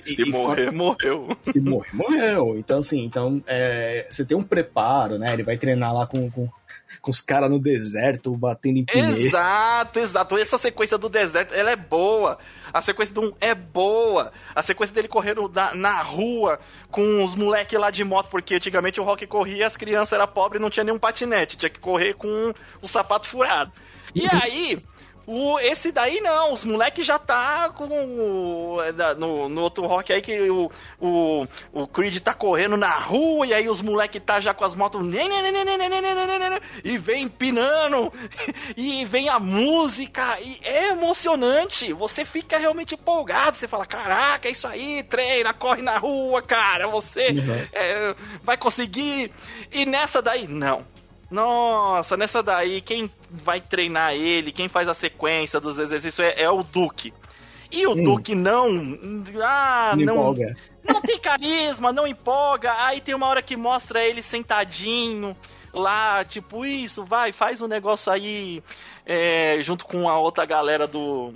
se 0.00 0.22
e, 0.22 0.24
morrer, 0.30 0.68
e, 0.68 0.70
morreu. 0.70 1.36
Se 1.42 1.60
morrer, 1.60 1.94
morreu. 1.94 2.56
Então, 2.56 2.78
assim, 2.78 3.04
então, 3.04 3.42
é, 3.46 4.06
você 4.10 4.24
tem 4.24 4.36
um 4.36 4.42
preparo, 4.42 5.18
né? 5.18 5.32
Ele 5.32 5.42
vai 5.42 5.56
treinar 5.58 5.94
lá 5.94 6.06
com, 6.06 6.30
com, 6.30 6.48
com 7.00 7.10
os 7.10 7.20
caras 7.20 7.50
no 7.50 7.58
deserto, 7.58 8.34
batendo 8.36 8.78
em 8.78 8.84
pneu. 8.84 9.16
Exato, 9.16 9.98
exato. 9.98 10.38
Essa 10.38 10.56
sequência 10.56 10.96
do 10.96 11.08
deserto, 11.08 11.52
ela 11.52 11.70
é 11.70 11.76
boa. 11.76 12.38
A 12.72 12.80
sequência 12.80 13.14
do 13.14 13.22
1 13.22 13.32
é 13.40 13.54
boa. 13.54 14.32
A 14.54 14.62
sequência 14.62 14.94
dele 14.94 15.08
correndo 15.08 15.50
na, 15.52 15.74
na 15.74 16.02
rua 16.02 16.58
com 16.90 17.22
os 17.22 17.34
moleques 17.34 17.78
lá 17.78 17.90
de 17.90 18.02
moto, 18.02 18.28
porque 18.30 18.54
antigamente 18.54 19.00
o 19.00 19.04
rock 19.04 19.26
corria 19.26 19.66
as 19.66 19.76
crianças 19.76 20.12
eram 20.12 20.26
pobres 20.26 20.58
e 20.58 20.62
não 20.62 20.70
tinha 20.70 20.84
nenhum 20.84 20.98
patinete. 20.98 21.56
Tinha 21.56 21.70
que 21.70 21.80
correr 21.80 22.14
com 22.14 22.54
o 22.80 22.88
sapato 22.88 23.28
furado. 23.28 23.72
E 24.14 24.26
aí, 24.30 24.82
o, 25.26 25.58
esse 25.60 25.92
daí 25.92 26.20
não, 26.20 26.52
os 26.52 26.64
moleques 26.64 27.06
já 27.06 27.18
tá 27.18 27.68
com. 27.70 27.86
No, 29.16 29.48
no 29.48 29.60
outro 29.60 29.86
rock 29.86 30.12
aí 30.12 30.20
que 30.20 30.50
o, 30.50 30.70
o, 31.00 31.46
o 31.72 31.86
Creed 31.86 32.18
tá 32.18 32.34
correndo 32.34 32.76
na 32.76 32.98
rua 32.98 33.46
e 33.46 33.54
aí 33.54 33.68
os 33.68 33.80
moleques 33.80 34.20
tá 34.24 34.40
já 34.40 34.52
com 34.52 34.64
as 34.64 34.74
motos. 34.74 35.00
E 36.84 36.98
vem 36.98 37.22
empinando. 37.24 38.12
E 38.76 39.04
vem 39.04 39.28
a 39.28 39.38
música. 39.38 40.40
E 40.40 40.58
é 40.62 40.88
emocionante. 40.88 41.92
Você 41.92 42.24
fica 42.24 42.58
realmente 42.58 42.94
empolgado. 42.94 43.56
Você 43.56 43.68
fala: 43.68 43.86
Caraca, 43.86 44.48
é 44.48 44.52
isso 44.52 44.66
aí, 44.66 45.02
treina, 45.04 45.54
corre 45.54 45.82
na 45.82 45.98
rua, 45.98 46.42
cara. 46.42 46.88
Você 46.88 47.28
uhum. 47.28 47.66
é, 47.72 48.14
vai 48.42 48.56
conseguir. 48.56 49.32
E 49.70 49.86
nessa 49.86 50.20
daí, 50.20 50.48
não 50.48 50.84
nossa, 51.32 52.14
nessa 52.14 52.42
daí, 52.42 52.82
quem 52.82 53.10
vai 53.32 53.60
treinar 53.60 54.14
ele, 54.14 54.52
quem 54.52 54.68
faz 54.68 54.88
a 54.88 54.94
sequência 54.94 55.58
dos 55.58 55.78
exercícios 55.78 56.26
é, 56.26 56.42
é 56.42 56.50
o 56.50 56.62
Duque. 56.62 57.12
E 57.70 57.86
o 57.86 57.92
hum. 57.92 58.02
Duque 58.02 58.34
não. 58.34 58.98
Ah, 59.42 59.94
não. 59.96 60.04
não 60.04 60.14
empolga. 60.14 60.56
Não 60.84 61.00
tem 61.00 61.18
carisma, 61.18 61.92
não 61.92 62.06
empolga. 62.06 62.74
Aí 62.84 63.00
tem 63.00 63.14
uma 63.14 63.26
hora 63.26 63.40
que 63.40 63.56
mostra 63.56 64.04
ele 64.04 64.20
sentadinho 64.20 65.36
lá, 65.72 66.24
tipo, 66.24 66.66
isso, 66.66 67.04
vai, 67.04 67.32
faz 67.32 67.62
um 67.62 67.66
negócio 67.66 68.12
aí 68.12 68.62
é, 69.06 69.58
junto 69.62 69.86
com 69.86 70.08
a 70.08 70.18
outra 70.18 70.44
galera 70.44 70.86
do, 70.86 71.32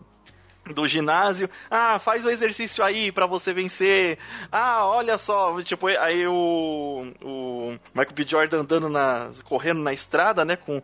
do 0.74 0.87
ginásio. 0.87 1.48
Ah, 1.70 1.98
faz 1.98 2.24
o 2.24 2.30
exercício 2.30 2.85
aí 2.85 3.11
para 3.11 3.26
você 3.26 3.52
vencer. 3.52 4.18
Ah, 4.50 4.87
olha 4.87 5.16
só, 5.16 5.61
tipo, 5.62 5.87
aí 5.87 6.26
o, 6.26 7.12
o 7.22 7.78
Michael 7.94 8.14
B. 8.14 8.26
Jordan 8.28 8.61
andando 8.61 8.88
na 8.88 9.30
correndo 9.44 9.80
na 9.80 9.92
estrada, 9.92 10.44
né, 10.44 10.56
com 10.56 10.82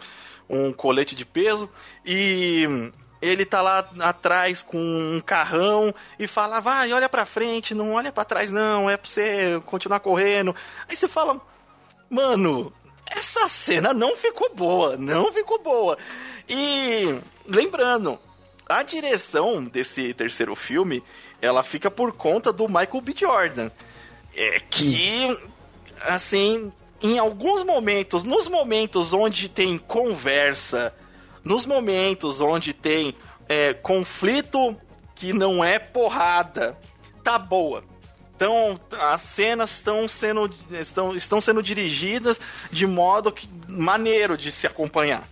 um 0.53 0.73
colete 0.73 1.17
de 1.17 1.25
peso 1.25 1.69
e 2.05 2.93
ele 3.21 3.47
tá 3.47 3.63
lá 3.63 3.89
atrás 4.01 4.63
com 4.63 4.79
um 4.79 5.21
carrão 5.21 5.95
e 6.19 6.27
fala: 6.27 6.61
"Vai, 6.61 6.93
olha 6.93 7.09
para 7.09 7.25
frente, 7.25 7.75
não 7.75 7.93
olha 7.93 8.13
para 8.13 8.25
trás 8.25 8.51
não, 8.51 8.91
é 8.91 8.97
para 8.97 9.09
você 9.09 9.63
continuar 9.65 10.01
correndo". 10.01 10.55
Aí 10.89 10.95
você 10.95 11.09
fala: 11.09 11.41
"Mano, 12.11 12.73
essa 13.07 13.49
cena 13.49 13.95
não 13.95 14.15
ficou 14.15 14.55
boa, 14.55 14.97
não 14.97 15.33
ficou 15.33 15.59
boa". 15.59 15.97
E 16.49 17.19
lembrando, 17.47 18.19
a 18.69 18.83
direção 18.83 19.65
desse 19.65 20.13
terceiro 20.15 20.55
filme, 20.55 21.03
ela 21.41 21.63
fica 21.63 21.91
por 21.91 22.13
conta 22.13 22.53
do 22.53 22.69
Michael 22.69 23.01
B. 23.01 23.15
Jordan. 23.17 23.71
É 24.35 24.61
que, 24.61 25.39
assim, 26.03 26.73
em 27.03 27.19
alguns 27.19 27.65
momentos, 27.65 28.23
nos 28.23 28.49
momentos 28.49 29.13
onde 29.13 29.49
tem 29.49 29.77
conversa, 29.77 30.95
nos 31.45 31.67
momentos 31.67 32.41
onde 32.41 32.73
tem 32.73 33.17
é, 33.49 33.75
conflito 33.75 34.77
que 35.15 35.33
não 35.33 35.65
é 35.65 35.79
porrada, 35.79 36.79
tá 37.25 37.39
boa. 37.39 37.85
Então, 38.37 38.75
as 38.99 39.21
cenas 39.21 39.73
estão 39.73 40.09
sendo, 40.09 40.53
estão, 40.71 41.15
estão 41.15 41.41
sendo 41.41 41.63
dirigidas 41.63 42.41
de 42.71 42.87
modo 42.87 43.31
que, 43.31 43.49
maneiro 43.69 44.37
de 44.37 44.51
se 44.51 44.67
acompanhar. 44.67 45.29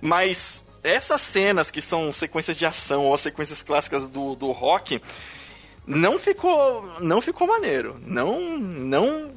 Mas 0.00 0.64
essas 0.82 1.20
cenas 1.20 1.70
que 1.70 1.80
são 1.80 2.12
sequências 2.12 2.56
de 2.56 2.66
ação 2.66 3.06
ou 3.06 3.16
sequências 3.16 3.62
clássicas 3.62 4.06
do, 4.06 4.34
do 4.34 4.52
rock 4.52 5.00
não 5.86 6.18
ficou 6.18 6.84
não 7.00 7.20
ficou 7.20 7.46
maneiro 7.46 7.96
não 8.04 8.58
não 8.58 9.30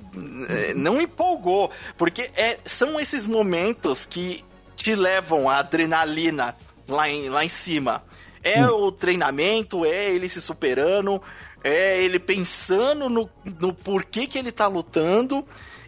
é, 0.50 0.74
não 0.74 1.00
empolgou 1.00 1.70
porque 1.98 2.32
é, 2.36 2.58
são 2.66 3.00
esses 3.00 3.28
momentos 3.28 4.06
que 4.06 4.44
te 4.76 4.96
levam 4.96 5.48
a 5.48 5.58
adrenalina 5.58 6.56
lá 6.88 7.08
em, 7.08 7.30
lá 7.30 7.46
em 7.46 7.50
cima 7.50 8.04
é 8.44 8.66
hum. 8.66 8.86
o 8.86 8.92
treinamento 8.92 9.86
é 9.86 10.12
ele 10.12 10.28
se 10.28 10.42
superando 10.42 11.22
é 11.64 12.02
ele 12.04 12.18
pensando 12.18 13.10
no, 13.10 13.30
no 13.60 13.74
porquê 13.74 14.26
que 14.26 14.40
ele 14.40 14.52
tá 14.52 14.66
lutando 14.66 15.46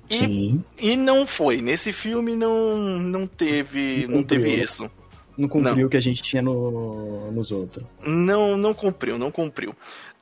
e, 0.09 0.59
e 0.77 0.97
não 0.97 1.25
foi 1.25 1.61
nesse 1.61 1.91
filme 1.91 2.35
não 2.35 2.77
não 2.99 3.25
teve 3.25 4.05
não 4.07 4.21
teve 4.21 4.61
isso 4.61 4.91
não 5.37 5.47
cumpriu 5.47 5.75
não. 5.75 5.85
o 5.85 5.89
que 5.89 5.97
a 5.97 6.01
gente 6.01 6.21
tinha 6.21 6.41
no, 6.41 7.31
nos 7.31 7.51
outros. 7.51 7.83
Não, 8.05 8.57
não 8.57 8.73
cumpriu, 8.73 9.17
não 9.17 9.31
cumpriu. 9.31 9.75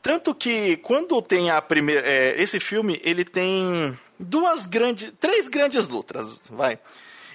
Tanto 0.09 0.33
que 0.33 0.75
quando 0.77 1.21
tem 1.21 1.51
a 1.51 1.61
primeira. 1.61 2.01
É, 2.01 2.41
esse 2.41 2.59
filme, 2.59 2.99
ele 3.03 3.23
tem 3.23 3.95
duas 4.19 4.65
grandes. 4.65 5.13
Três 5.19 5.47
grandes 5.47 5.87
lutas, 5.87 6.41
vai. 6.49 6.79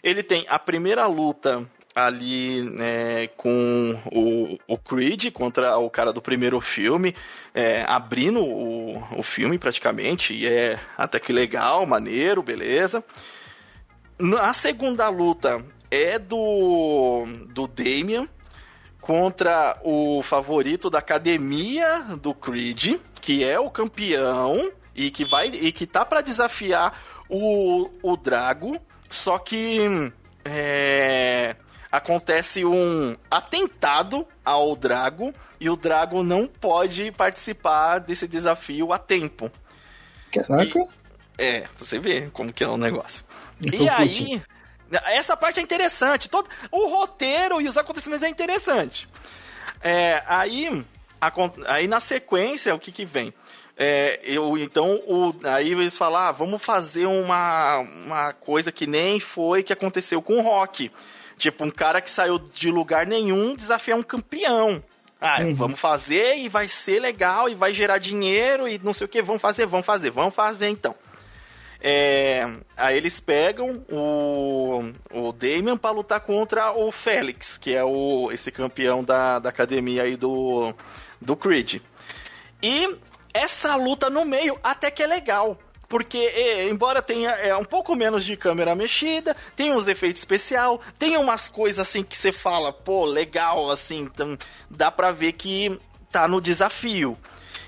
Ele 0.03 0.25
tem 0.25 0.45
a 0.49 0.59
primeira 0.59 1.07
luta 1.07 1.65
ali 1.95 2.63
né, 2.63 3.29
com 3.37 3.97
o, 4.13 4.59
o 4.67 4.77
Creed 4.77 5.31
contra 5.31 5.79
o 5.79 5.89
cara 5.89 6.13
do 6.13 6.21
primeiro 6.21 6.61
filme, 6.61 7.15
é, 7.55 7.85
abrindo 7.87 8.41
o, 8.41 9.01
o 9.21 9.23
filme 9.23 9.57
praticamente, 9.57 10.35
e 10.35 10.45
é 10.45 10.81
até 10.99 11.21
que 11.21 11.33
legal, 11.33 11.87
maneiro, 11.87 12.43
beleza. 12.43 13.05
A 14.41 14.53
segunda 14.53 15.09
luta 15.09 15.65
é 15.93 16.19
do, 16.19 17.25
do 17.51 17.69
Damian 17.69 18.29
contra 19.05 19.79
o 19.83 20.23
favorito 20.23 20.89
da 20.89 20.99
academia 20.99 22.01
do 22.23 22.33
Creed, 22.35 22.99
que 23.21 23.45
é 23.45 23.61
o 23.61 23.71
campeão 23.71 24.73
e 24.95 25.11
que 25.11 25.27
vai 25.27 25.49
e 25.49 25.71
que 25.73 25.87
tá 25.87 26.07
para 26.07 26.23
desafiar 26.23 26.99
o, 27.29 27.91
o 28.03 28.17
Drago, 28.17 28.81
só 29.11 29.39
que 29.39 29.79
é, 30.43 31.55
acontece 31.93 32.65
um 32.65 33.15
atentado 33.31 34.27
ao 34.43 34.75
Drago 34.75 35.35
e 35.61 35.69
o 35.69 35.77
Drago 35.77 36.23
não 36.23 36.47
pode 36.47 37.13
participar 37.13 37.99
desse 37.99 38.27
desafio 38.27 38.91
a 38.91 38.99
tempo. 38.99 39.51
Caraca. 40.33 40.79
E, 41.39 41.45
é, 41.45 41.67
você 41.79 41.99
vê 41.99 42.31
como 42.33 42.51
que 42.51 42.65
é 42.65 42.69
o 42.69 42.79
negócio. 42.79 43.23
e 43.61 43.87
aí, 43.87 44.43
essa 45.07 45.37
parte 45.37 45.61
é 45.61 45.63
interessante. 45.63 46.29
Todo, 46.29 46.49
o 46.71 46.89
roteiro 46.89 47.61
e 47.61 47.69
os 47.69 47.77
acontecimentos 47.77 48.25
é 48.25 48.29
interessante. 48.29 49.09
É, 49.81 50.23
aí, 50.27 50.85
a, 51.21 51.33
aí 51.69 51.87
na 51.89 52.01
sequência, 52.01 52.75
o 52.75 52.79
que 52.79 52.93
que 52.93 53.05
vem? 53.05 53.33
É, 53.77 54.21
eu, 54.23 54.57
então, 54.57 55.01
o, 55.07 55.35
aí 55.45 55.73
eles 55.73 55.97
falam, 55.97 56.21
ah, 56.21 56.33
vamos 56.33 56.63
fazer 56.63 57.07
uma, 57.07 57.79
uma 57.81 58.33
coisa 58.33 58.71
que 58.71 58.87
nem 58.87 59.19
foi 59.19 59.63
que 59.63 59.73
aconteceu 59.73 60.23
com 60.23 60.37
o 60.39 60.43
Rock. 60.43 60.91
Tipo, 61.37 61.65
um 61.65 61.71
cara 61.71 62.01
que 62.01 62.11
saiu 62.11 62.39
de 62.39 62.71
lugar 62.71 63.07
nenhum 63.07 63.57
desafiar 63.57 63.99
um 63.99 64.03
campeão. 64.03 64.83
Ah, 65.21 65.41
uhum. 65.41 65.55
vamos 65.55 65.81
fazer 65.81 66.37
e 66.37 66.49
vai 66.49 66.69
ser 66.69 67.01
legal 67.01 67.49
e 67.49 67.55
vai 67.55 67.73
gerar 67.73 67.99
dinheiro 67.99 68.69
e 68.69 68.79
não 68.79 68.93
sei 68.93 69.07
o 69.07 69.09
que, 69.09 69.23
vamos 69.23 69.41
fazer, 69.41 69.65
vamos 69.65 69.87
fazer, 69.87 70.11
vamos 70.11 70.35
fazer 70.35 70.69
então. 70.69 70.95
É, 71.87 72.51
aí 72.75 72.97
eles 72.97 73.21
pegam 73.21 73.85
o, 73.91 74.91
o 75.13 75.33
Damian 75.33 75.77
para 75.77 75.91
lutar 75.91 76.19
contra 76.21 76.73
o 76.73 76.91
Félix, 76.91 77.59
que 77.59 77.75
é 77.75 77.85
o, 77.85 78.33
esse 78.33 78.51
campeão 78.51 79.05
da, 79.05 79.39
da 79.39 79.51
academia 79.51 80.05
aí 80.05 80.17
do, 80.17 80.73
do 81.21 81.37
Creed. 81.37 81.83
E 82.63 82.97
essa 83.35 83.77
luta 83.77 84.09
no 84.09 84.25
meio 84.25 84.59
até 84.63 84.91
que 84.91 85.03
é 85.03 85.07
legal. 85.07 85.59
porque 85.87 86.17
é, 86.17 86.71
embora 86.71 87.03
tenha 87.03 87.33
é, 87.33 87.55
um 87.55 87.65
pouco 87.65 87.95
menos 87.95 88.25
de 88.25 88.35
câmera 88.35 88.75
mexida, 88.75 89.37
tem 89.55 89.71
uns 89.71 89.87
efeitos 89.87 90.23
especial, 90.23 90.81
tem 90.99 91.19
umas 91.19 91.51
coisas 91.51 91.87
assim 91.87 92.03
que 92.03 92.17
você 92.17 92.33
fala, 92.33 92.73
pô, 92.73 93.05
legal, 93.05 93.71
assim, 93.71 94.01
então 94.01 94.39
dá 94.71 94.91
pra 94.91 95.13
ver 95.13 95.33
que 95.33 95.79
tá 96.11 96.27
no 96.27 96.41
desafio. 96.41 97.15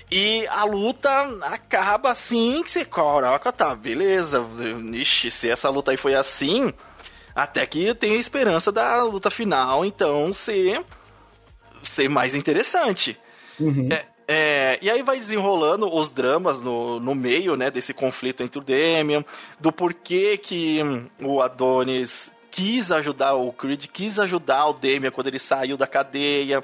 E 0.09 0.47
a 0.47 0.63
luta 0.63 1.09
acaba 1.43 2.11
assim 2.11 2.63
que 2.63 2.71
você, 2.71 2.85
caraca, 2.85 3.51
tá, 3.51 3.75
beleza. 3.75 4.45
Ixi, 4.93 5.29
se 5.29 5.49
essa 5.49 5.69
luta 5.69 5.91
aí 5.91 5.97
foi 5.97 6.15
assim, 6.15 6.73
até 7.35 7.65
que 7.65 7.85
eu 7.85 7.95
tenho 7.95 8.15
esperança 8.15 8.71
da 8.71 9.03
luta 9.03 9.29
final, 9.29 9.83
então, 9.83 10.31
ser, 10.31 10.81
ser 11.81 12.09
mais 12.09 12.35
interessante. 12.35 13.17
Uhum. 13.59 13.89
É, 13.91 14.05
é, 14.29 14.79
e 14.81 14.89
aí 14.89 15.03
vai 15.03 15.17
desenrolando 15.17 15.93
os 15.93 16.09
dramas 16.09 16.61
no, 16.61 16.99
no 16.99 17.13
meio, 17.13 17.57
né, 17.57 17.69
desse 17.69 17.93
conflito 17.93 18.43
entre 18.43 18.59
o 18.59 18.63
Damian, 18.63 19.25
do 19.59 19.71
porquê 19.71 20.37
que 20.37 20.79
o 21.21 21.41
Adonis 21.41 22.31
quis 22.49 22.91
ajudar 22.91 23.35
o 23.35 23.53
Creed, 23.53 23.85
quis 23.87 24.17
ajudar 24.17 24.67
o 24.67 24.73
Damian 24.73 25.11
quando 25.11 25.27
ele 25.27 25.37
saiu 25.37 25.77
da 25.77 25.85
cadeia. 25.85 26.63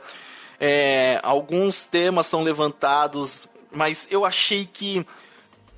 É, 0.60 1.20
alguns 1.24 1.84
temas 1.84 2.26
são 2.26 2.43
levantados, 2.43 3.47
mas 3.72 4.08
eu 4.10 4.26
achei 4.26 4.66
que 4.66 5.06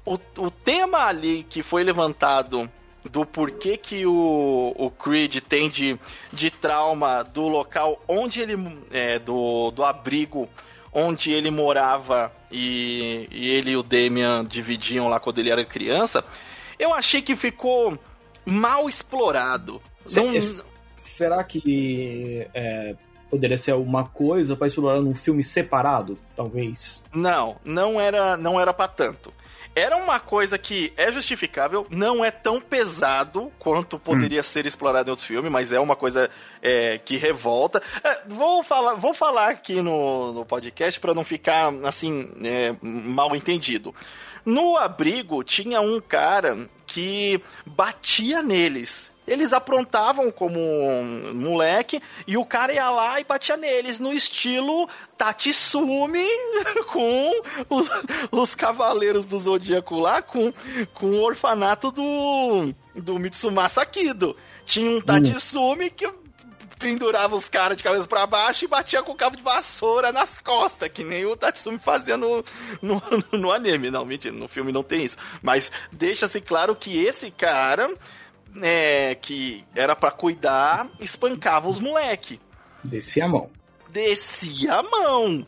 o, 0.06 0.20
o 0.38 0.52
tema 0.52 1.06
ali 1.06 1.46
que 1.50 1.64
foi 1.64 1.84
levantado 1.84 2.70
do 3.10 3.26
porquê 3.26 3.78
que 3.78 4.06
o, 4.06 4.74
o 4.78 4.90
Creed 4.92 5.40
tem 5.42 5.70
de, 5.70 6.00
de 6.32 6.50
trauma 6.50 7.24
do 7.24 7.48
local 7.48 8.02
onde 8.08 8.42
ele. 8.42 8.56
É, 8.92 9.20
do, 9.20 9.72
do 9.72 9.84
abrigo 9.84 10.50
onde 10.92 11.34
ele 11.34 11.52
morava 11.52 12.32
e, 12.50 13.28
e 13.30 13.50
ele 13.50 13.72
e 13.72 13.78
o 13.78 13.84
Damian 13.84 14.46
dividiam 14.46 15.10
lá 15.10 15.20
quando 15.20 15.40
ele 15.40 15.52
era 15.52 15.66
criança, 15.66 16.24
eu 16.80 16.94
achei 16.94 17.22
que 17.22 17.36
ficou 17.36 18.00
mal 18.46 18.88
explorado. 18.88 19.82
Não... 20.16 20.32
Será 20.96 21.44
que 21.44 22.48
é, 22.54 22.96
poderia 23.36 23.58
ser 23.58 23.74
uma 23.74 24.06
coisa 24.06 24.56
para 24.56 24.68
explorar 24.68 25.02
num 25.02 25.14
filme 25.14 25.44
separado, 25.44 26.18
talvez? 26.36 27.04
Não, 27.14 27.58
não 27.64 28.00
era, 28.00 28.38
não 28.38 28.60
era 28.60 28.74
para 28.74 28.88
tanto 28.88 29.34
era 29.76 29.98
uma 29.98 30.22
coisa 30.22 30.58
que 30.58 30.94
é 30.96 31.12
justificável, 31.12 31.86
não 31.90 32.24
é 32.24 32.32
tão 32.32 32.62
pesado 32.62 33.52
quanto 33.60 34.00
poderia 34.00 34.40
hum. 34.40 34.44
ser 34.44 34.66
explorado 34.66 35.10
em 35.10 35.12
outros 35.12 35.28
filmes, 35.28 35.52
mas 35.52 35.74
é 35.74 35.80
uma 35.80 35.98
coisa 35.98 36.30
é, 36.62 36.98
que 36.98 37.18
revolta. 37.18 37.84
É, 38.02 38.22
vou, 38.26 38.64
falar, 38.64 38.96
vou 38.96 39.14
falar 39.14 39.50
aqui 39.50 39.82
no, 39.82 40.32
no 40.32 40.46
podcast 40.46 40.98
para 40.98 41.14
não 41.14 41.26
ficar 41.26 41.74
assim 41.84 42.32
é, 42.42 42.74
mal 42.82 43.36
entendido. 43.36 43.94
No 44.46 44.78
abrigo 44.78 45.44
tinha 45.44 45.82
um 45.82 46.00
cara 46.00 46.70
que 46.88 47.42
batia 47.66 48.42
neles. 48.42 49.12
Eles 49.28 49.54
aprontavam 49.54 50.32
como 50.32 50.60
um 50.60 51.34
moleque 51.34 52.02
e 52.28 52.38
o 52.38 52.46
cara 52.46 52.74
ia 52.74 52.90
lá 52.90 53.20
e 53.20 53.24
batia 53.24 53.58
neles 53.58 54.00
no 54.00 54.14
estilo 54.14 54.88
Tatsumi 55.18 56.28
com 56.92 57.32
os, 57.70 57.90
os 58.32 58.56
Cavaleiros 58.56 59.26
do 59.26 59.38
Zodíaco 59.40 59.98
lá, 59.98 60.22
com, 60.22 60.54
com 60.94 61.08
o 61.08 61.24
orfanato 61.24 61.92
do, 61.92 62.74
do 62.94 63.18
Mitsumasa 63.18 63.86
Kido. 63.86 64.36
Tinha 64.66 64.90
um 64.90 65.02
Tatsumi 65.02 65.90
que 65.90 66.08
pendurava 66.78 67.36
os 67.36 67.48
caras 67.50 67.78
de 67.78 67.84
cabeça 67.84 68.08
para 68.08 68.28
baixo 68.28 68.66
e 68.66 68.68
batia 68.68 69.02
com 69.02 69.14
o 69.14 69.16
cabo 69.16 69.36
de 69.36 69.42
vassoura 69.42 70.12
nas 70.12 70.38
costas, 70.40 70.92
que 70.92 71.04
nem 71.04 71.26
o 71.26 71.36
Tatsumi 71.36 71.80
fazia 71.80 72.18
no, 72.18 72.44
no, 72.82 73.02
no 73.32 73.52
anime. 73.52 73.90
Não, 73.90 74.06
mentira, 74.06 74.36
no 74.36 74.48
filme 74.48 74.72
não 74.72 74.84
tem 74.84 75.04
isso. 75.04 75.18
Mas 75.42 75.72
deixa-se 75.92 76.42
claro 76.42 76.76
que 76.76 77.04
esse 77.04 77.32
cara 77.32 77.92
é, 78.62 79.16
que 79.16 79.64
era 79.76 79.96
para 79.96 80.12
cuidar, 80.12 80.90
espancava 81.00 81.68
os 81.68 81.80
moleque. 81.80 82.40
Descia 82.84 83.26
a 83.26 83.28
mão. 83.28 83.50
Descia 83.90 84.74
a 84.74 84.84
mão. 84.84 85.46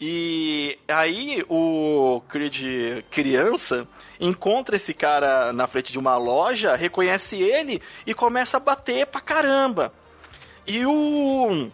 E 0.00 0.78
aí 0.88 1.44
o 1.48 2.22
Creed 2.26 3.04
criança 3.10 3.86
encontra 4.18 4.76
esse 4.76 4.94
cara 4.94 5.52
na 5.52 5.66
frente 5.66 5.92
de 5.92 5.98
uma 5.98 6.16
loja, 6.16 6.74
reconhece 6.74 7.36
ele 7.42 7.82
e 8.06 8.14
começa 8.14 8.56
a 8.56 8.60
bater 8.60 9.06
pra 9.06 9.20
caramba. 9.20 9.92
E 10.66 10.86
o 10.86 11.70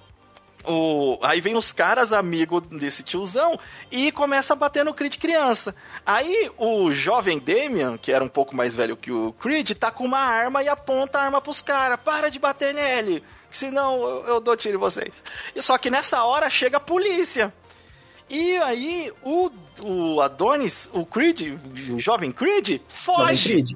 o, 0.67 1.19
aí 1.23 1.41
vem 1.41 1.57
os 1.57 1.73
caras 1.73 2.13
amigos 2.13 2.63
desse 2.69 3.03
tiozão 3.03 3.59
e 3.91 4.11
começa 4.11 4.53
a 4.53 4.57
bater 4.57 4.85
no 4.85 4.93
Creed 4.93 5.17
criança. 5.17 5.75
Aí 6.05 6.51
o 6.59 6.93
jovem 6.93 7.39
Damian, 7.39 7.97
que 7.97 8.11
era 8.11 8.25
um 8.25 8.29
pouco 8.29 8.55
mais 8.55 8.75
velho 8.75 8.97
que 8.97 9.13
o 9.13 9.33
Creed, 9.33 9.73
tá 9.73 9.91
com 9.91 10.05
uma 10.05 10.19
arma 10.19 10.63
e 10.63 10.69
aponta 10.69 11.19
a 11.19 11.23
arma 11.23 11.41
pros 11.41 11.63
caras. 11.63 11.99
Para 12.05 12.31
de 12.31 12.39
bater 12.39 12.75
nele, 12.75 13.23
senão 13.51 14.03
eu, 14.03 14.27
eu 14.27 14.41
dou 14.41 14.57
tiro 14.57 14.77
em 14.77 14.81
vocês. 14.81 15.15
E 15.55 15.63
só 15.63 15.79
que 15.79 15.91
nessa 15.91 16.25
hora 16.25 16.51
chega 16.51 16.79
a 16.79 16.81
polícia. 16.81 17.53
E 18.29 18.57
aí 18.59 19.13
o, 19.23 19.51
o 19.85 20.21
Adonis, 20.21 20.91
o 20.93 21.07
Creed, 21.07 21.59
o 21.91 22.01
jovem 22.01 22.33
Creed, 22.33 22.81
foge. 22.89 23.49
Creed. 23.49 23.71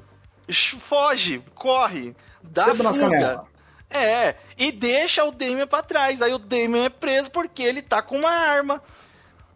Foge, 0.79 1.41
corre, 1.55 2.13
dá 2.43 2.65
Sempre 2.65 2.87
fuga. 2.87 3.50
É, 3.91 4.35
e 4.57 4.71
deixa 4.71 5.25
o 5.25 5.31
Damien 5.31 5.67
pra 5.67 5.83
trás. 5.83 6.21
Aí 6.21 6.33
o 6.33 6.39
Damien 6.39 6.85
é 6.85 6.89
preso 6.89 7.29
porque 7.29 7.61
ele 7.61 7.81
tá 7.81 8.01
com 8.01 8.17
uma 8.17 8.31
arma. 8.31 8.81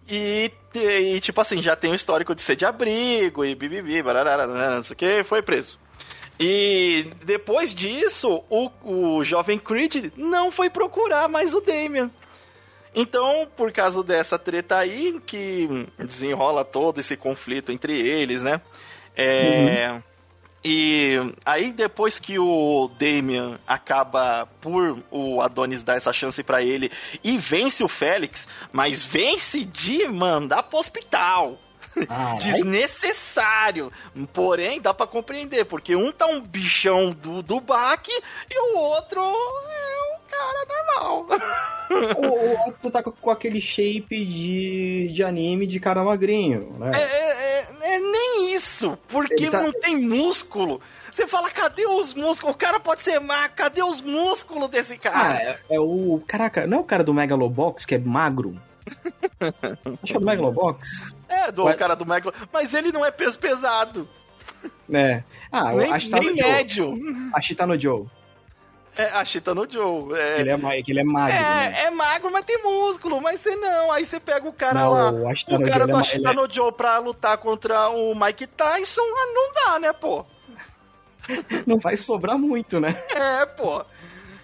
E, 0.08 0.52
e 0.76 1.20
tipo 1.22 1.40
assim, 1.40 1.62
já 1.62 1.76
tem 1.76 1.92
o 1.92 1.96
histórico 1.96 2.36
de 2.36 2.42
ser 2.42 2.56
de 2.56 2.66
abrigo 2.66 3.44
e 3.46 3.56
bibibi, 3.56 4.04
bararara, 4.04 4.46
não 4.46 4.84
sei 4.84 4.94
o 4.94 4.98
que, 4.98 5.24
foi 5.24 5.42
preso. 5.42 5.80
E 6.40 7.10
depois 7.24 7.74
disso, 7.74 8.44
o, 8.50 8.70
o 8.84 9.24
jovem 9.24 9.58
Creed 9.58 10.12
não 10.18 10.52
foi 10.52 10.70
procurar 10.70 11.30
mais 11.30 11.54
o 11.54 11.62
Damien. 11.62 12.12
Então, 12.94 13.48
por 13.56 13.72
causa 13.72 14.04
dessa 14.04 14.38
treta 14.38 14.78
aí, 14.78 15.20
que 15.26 15.88
desenrola 15.98 16.64
todo 16.64 17.00
esse 17.00 17.16
conflito 17.18 17.72
entre 17.72 17.98
eles, 17.98 18.42
né? 18.42 18.62
É. 19.16 19.92
Uhum 19.92 20.15
e 20.68 21.16
aí, 21.46 21.72
depois 21.72 22.18
que 22.18 22.40
o 22.40 22.90
Damian 22.98 23.60
acaba 23.68 24.48
por 24.60 24.98
o 25.12 25.40
Adonis 25.40 25.84
dar 25.84 25.96
essa 25.96 26.12
chance 26.12 26.42
para 26.42 26.64
ele 26.64 26.92
e 27.24 27.38
vence 27.38 27.84
o 27.84 27.88
Félix, 27.88 28.48
mas 28.74 29.06
vence 29.06 29.64
de 29.64 30.08
mandar 30.08 30.64
pro 30.64 30.80
hospital. 30.80 31.60
Desnecessário. 32.42 33.92
Porém, 34.34 34.82
dá 34.82 34.92
para 34.92 35.06
compreender, 35.06 35.66
porque 35.66 35.96
um 35.96 36.12
tá 36.12 36.26
um 36.26 36.42
bichão 36.42 37.12
do, 37.12 37.44
do 37.44 37.60
baque 37.60 38.12
e 38.50 38.60
o 38.60 38.78
outro 38.78 39.22
é 39.22 40.16
um 40.16 40.20
cara 40.28 40.66
normal. 40.68 41.28
o 42.18 42.66
outro 42.66 42.90
tá 42.90 43.04
com 43.04 43.30
aquele 43.30 43.62
shape 43.62 44.26
de, 44.26 45.12
de 45.14 45.24
anime 45.24 45.68
de 45.68 45.80
cara 45.80 46.04
magrinho, 46.04 46.76
né? 46.80 46.92
É, 46.96 47.04
é, 47.04 47.45
é, 47.56 47.96
é 47.96 48.00
nem 48.00 48.54
isso, 48.54 48.98
porque 49.08 49.50
tá... 49.50 49.62
não 49.62 49.72
tem 49.72 49.96
músculo. 49.98 50.82
Você 51.12 51.28
fala, 51.28 51.50
cadê 51.50 51.86
os 51.86 52.14
músculos? 52.14 52.56
O 52.56 52.58
cara 52.58 52.80
pode 52.80 53.02
ser 53.02 53.20
magro, 53.20 53.56
cadê 53.56 53.82
os 53.82 54.02
músculos 54.02 54.68
desse 54.68 54.98
cara? 54.98 55.18
Ah, 55.18 55.42
é, 55.42 55.60
é, 55.70 55.80
o. 55.80 56.22
Caraca, 56.28 56.68
não 56.68 56.80
é 56.80 56.82
o 56.82 56.84
cara 56.84 57.04
do 57.04 57.14
Megalobox 57.14 57.86
que 57.86 57.96
é 57.96 57.98
magro? 57.98 58.60
Acho 59.40 60.04
que 60.04 60.18
é 60.18 60.20
do 60.20 60.26
Megalobox. 60.26 61.04
É, 61.30 61.52
do 61.52 61.64
Mas... 61.64 61.78
cara 61.78 61.96
do 61.96 62.06
Megalobox. 62.06 62.50
Mas 62.52 62.74
ele 62.74 62.92
não 62.92 63.06
é 63.06 63.12
peso 63.12 63.40
pesado. 63.40 64.08
É. 64.94 65.24
Ah, 65.52 65.72
nem, 65.72 65.92
acho 65.92 66.06
que 66.06 66.12
tá 66.12 66.20
nem 66.20 66.36
médio. 66.36 66.94
Acho 67.34 67.48
que 67.48 67.56
tá 67.56 67.66
no 67.66 67.80
Joe. 67.80 68.06
É, 68.98 69.08
a 69.08 69.26
Chita 69.26 69.54
no 69.54 69.70
Joe. 69.70 70.18
É... 70.18 70.40
Ele, 70.40 70.50
é, 70.50 70.54
ele 70.88 71.00
é 71.00 71.04
magro. 71.04 71.36
É, 71.36 71.70
né? 71.70 71.84
é 71.84 71.92
magro, 71.92 72.32
mas 72.32 72.46
tem 72.46 72.62
músculo. 72.64 73.22
Mas 73.22 73.42
você 73.42 73.56
não. 73.56 73.92
Aí 73.92 74.06
você 74.06 74.20
pega 74.20 74.48
o 74.48 74.54
cara 74.54 74.82
não, 74.82 74.92
lá. 74.92 75.12
O, 75.12 75.28
o 75.28 75.70
cara 75.70 75.86
do 75.86 75.98
Ashita 75.98 76.34
no 76.34 76.52
Joe 76.52 76.72
pra 76.72 76.98
lutar 77.00 77.38
contra 77.38 77.90
o 77.90 78.16
Mike 78.16 78.48
Tyson. 78.48 79.02
Ah, 79.02 79.34
não 79.34 79.54
dá, 79.54 79.80
né, 79.80 79.94
pô? 79.94 80.26
não 81.68 81.78
vai 81.78 81.98
sobrar 81.98 82.38
muito, 82.38 82.80
né? 82.80 82.96
É, 83.14 83.46
pô. 83.46 83.84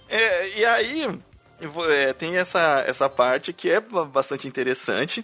É, 0.10 0.60
e 0.60 0.66
aí. 0.66 1.20
É, 1.90 2.12
tem 2.14 2.38
essa, 2.38 2.84
essa 2.88 3.08
parte 3.08 3.54
que 3.54 3.70
é 3.70 3.80
bastante 3.80 4.48
interessante. 4.48 5.24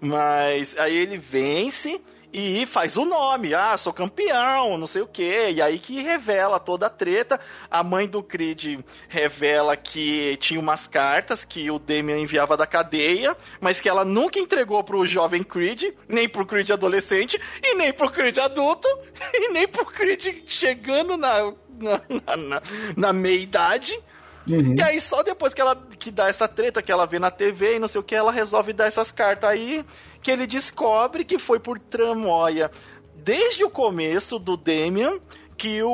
Mas 0.00 0.76
aí 0.78 0.96
ele 0.96 1.18
vence 1.18 2.00
e 2.32 2.66
faz 2.66 2.96
o 2.98 3.06
nome, 3.06 3.54
ah, 3.54 3.76
sou 3.78 3.92
campeão, 3.92 4.76
não 4.76 4.86
sei 4.86 5.00
o 5.00 5.06
que, 5.06 5.50
e 5.50 5.62
aí 5.62 5.78
que 5.78 6.02
revela 6.02 6.60
toda 6.60 6.86
a 6.86 6.90
treta. 6.90 7.40
A 7.70 7.82
mãe 7.82 8.06
do 8.06 8.22
Creed 8.22 8.80
revela 9.08 9.76
que 9.76 10.36
tinha 10.36 10.60
umas 10.60 10.86
cartas 10.86 11.44
que 11.44 11.70
o 11.70 11.78
Damian 11.78 12.18
enviava 12.18 12.56
da 12.56 12.66
cadeia, 12.66 13.36
mas 13.60 13.80
que 13.80 13.88
ela 13.88 14.04
nunca 14.04 14.38
entregou 14.38 14.84
pro 14.84 15.06
jovem 15.06 15.42
Creed, 15.42 15.94
nem 16.06 16.28
pro 16.28 16.44
Creed 16.44 16.70
adolescente, 16.70 17.40
e 17.62 17.74
nem 17.74 17.92
pro 17.92 18.10
Creed 18.10 18.38
adulto, 18.38 18.88
e 19.32 19.48
nem 19.48 19.66
pro 19.66 19.86
Creed 19.86 20.42
chegando 20.46 21.16
na, 21.16 21.52
na, 21.80 22.36
na, 22.36 22.62
na 22.94 23.12
meia-idade. 23.12 23.98
Uhum. 24.46 24.76
E 24.76 24.82
aí, 24.82 25.00
só 25.00 25.22
depois 25.22 25.52
que 25.52 25.60
ela 25.60 25.76
que 25.98 26.10
dá 26.10 26.28
essa 26.28 26.48
treta 26.48 26.82
que 26.82 26.90
ela 26.90 27.06
vê 27.06 27.18
na 27.18 27.30
TV 27.30 27.76
e 27.76 27.78
não 27.78 27.88
sei 27.88 28.00
o 28.00 28.04
que, 28.04 28.14
ela 28.14 28.32
resolve 28.32 28.72
dar 28.72 28.86
essas 28.86 29.12
cartas 29.12 29.50
aí 29.50 29.84
que 30.22 30.30
ele 30.30 30.46
descobre 30.46 31.24
que 31.24 31.38
foi 31.38 31.58
por 31.58 31.78
tramóia 31.78 32.70
desde 33.14 33.64
o 33.64 33.70
começo 33.70 34.38
do 34.38 34.56
Damian 34.56 35.18
que 35.56 35.82
o, 35.82 35.90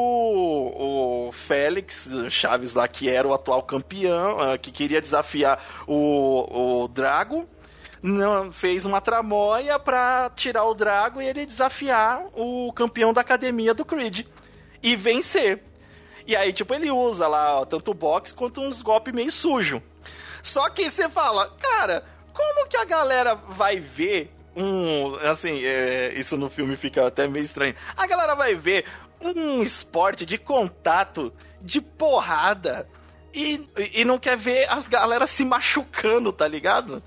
o 1.29 1.33
Félix 1.33 2.14
Chaves 2.29 2.75
lá, 2.75 2.87
que 2.87 3.09
era 3.09 3.27
o 3.27 3.33
atual 3.33 3.62
campeão, 3.62 4.37
uh, 4.37 4.59
que 4.59 4.70
queria 4.70 5.01
desafiar 5.01 5.85
o, 5.87 6.83
o 6.83 6.89
Drago, 6.89 7.49
não, 8.03 8.53
fez 8.53 8.85
uma 8.85 9.01
tramóia 9.01 9.79
pra 9.79 10.31
tirar 10.37 10.64
o 10.64 10.75
Drago 10.75 11.22
e 11.22 11.27
ele 11.27 11.47
desafiar 11.47 12.27
o 12.35 12.70
campeão 12.75 13.14
da 13.14 13.22
academia 13.22 13.72
do 13.72 13.87
Creed 13.87 14.27
e 14.83 14.95
vencer. 14.95 15.62
E 16.27 16.37
aí, 16.37 16.53
tipo, 16.53 16.75
ele 16.75 16.91
usa 16.91 17.27
lá 17.27 17.61
ó, 17.61 17.64
tanto 17.64 17.93
o 17.93 17.95
box 17.95 18.35
quanto 18.35 18.61
uns 18.61 18.83
golpes 18.83 19.14
meio 19.14 19.31
sujo. 19.31 19.83
Só 20.43 20.68
que 20.68 20.91
você 20.91 21.09
fala, 21.09 21.51
cara, 21.59 22.05
como 22.35 22.68
que 22.68 22.76
a 22.76 22.85
galera 22.85 23.35
vai 23.35 23.80
ver 23.80 24.30
um. 24.57 25.14
Assim, 25.22 25.64
é, 25.64 26.12
isso 26.14 26.37
no 26.37 26.51
filme 26.51 26.76
fica 26.76 27.07
até 27.07 27.26
meio 27.26 27.43
estranho. 27.43 27.74
A 27.97 28.07
galera 28.07 28.35
vai 28.35 28.55
ver 28.55 28.85
um 29.22 29.62
esporte 29.62 30.26
de 30.26 30.37
contato, 30.37 31.32
de 31.62 31.80
porrada, 31.80 32.87
e, 33.32 33.64
e 33.95 34.05
não 34.05 34.18
quer 34.18 34.37
ver 34.37 34.68
as 34.68 34.87
galera 34.87 35.26
se 35.26 35.45
machucando, 35.45 36.32
tá 36.32 36.47
ligado? 36.47 37.03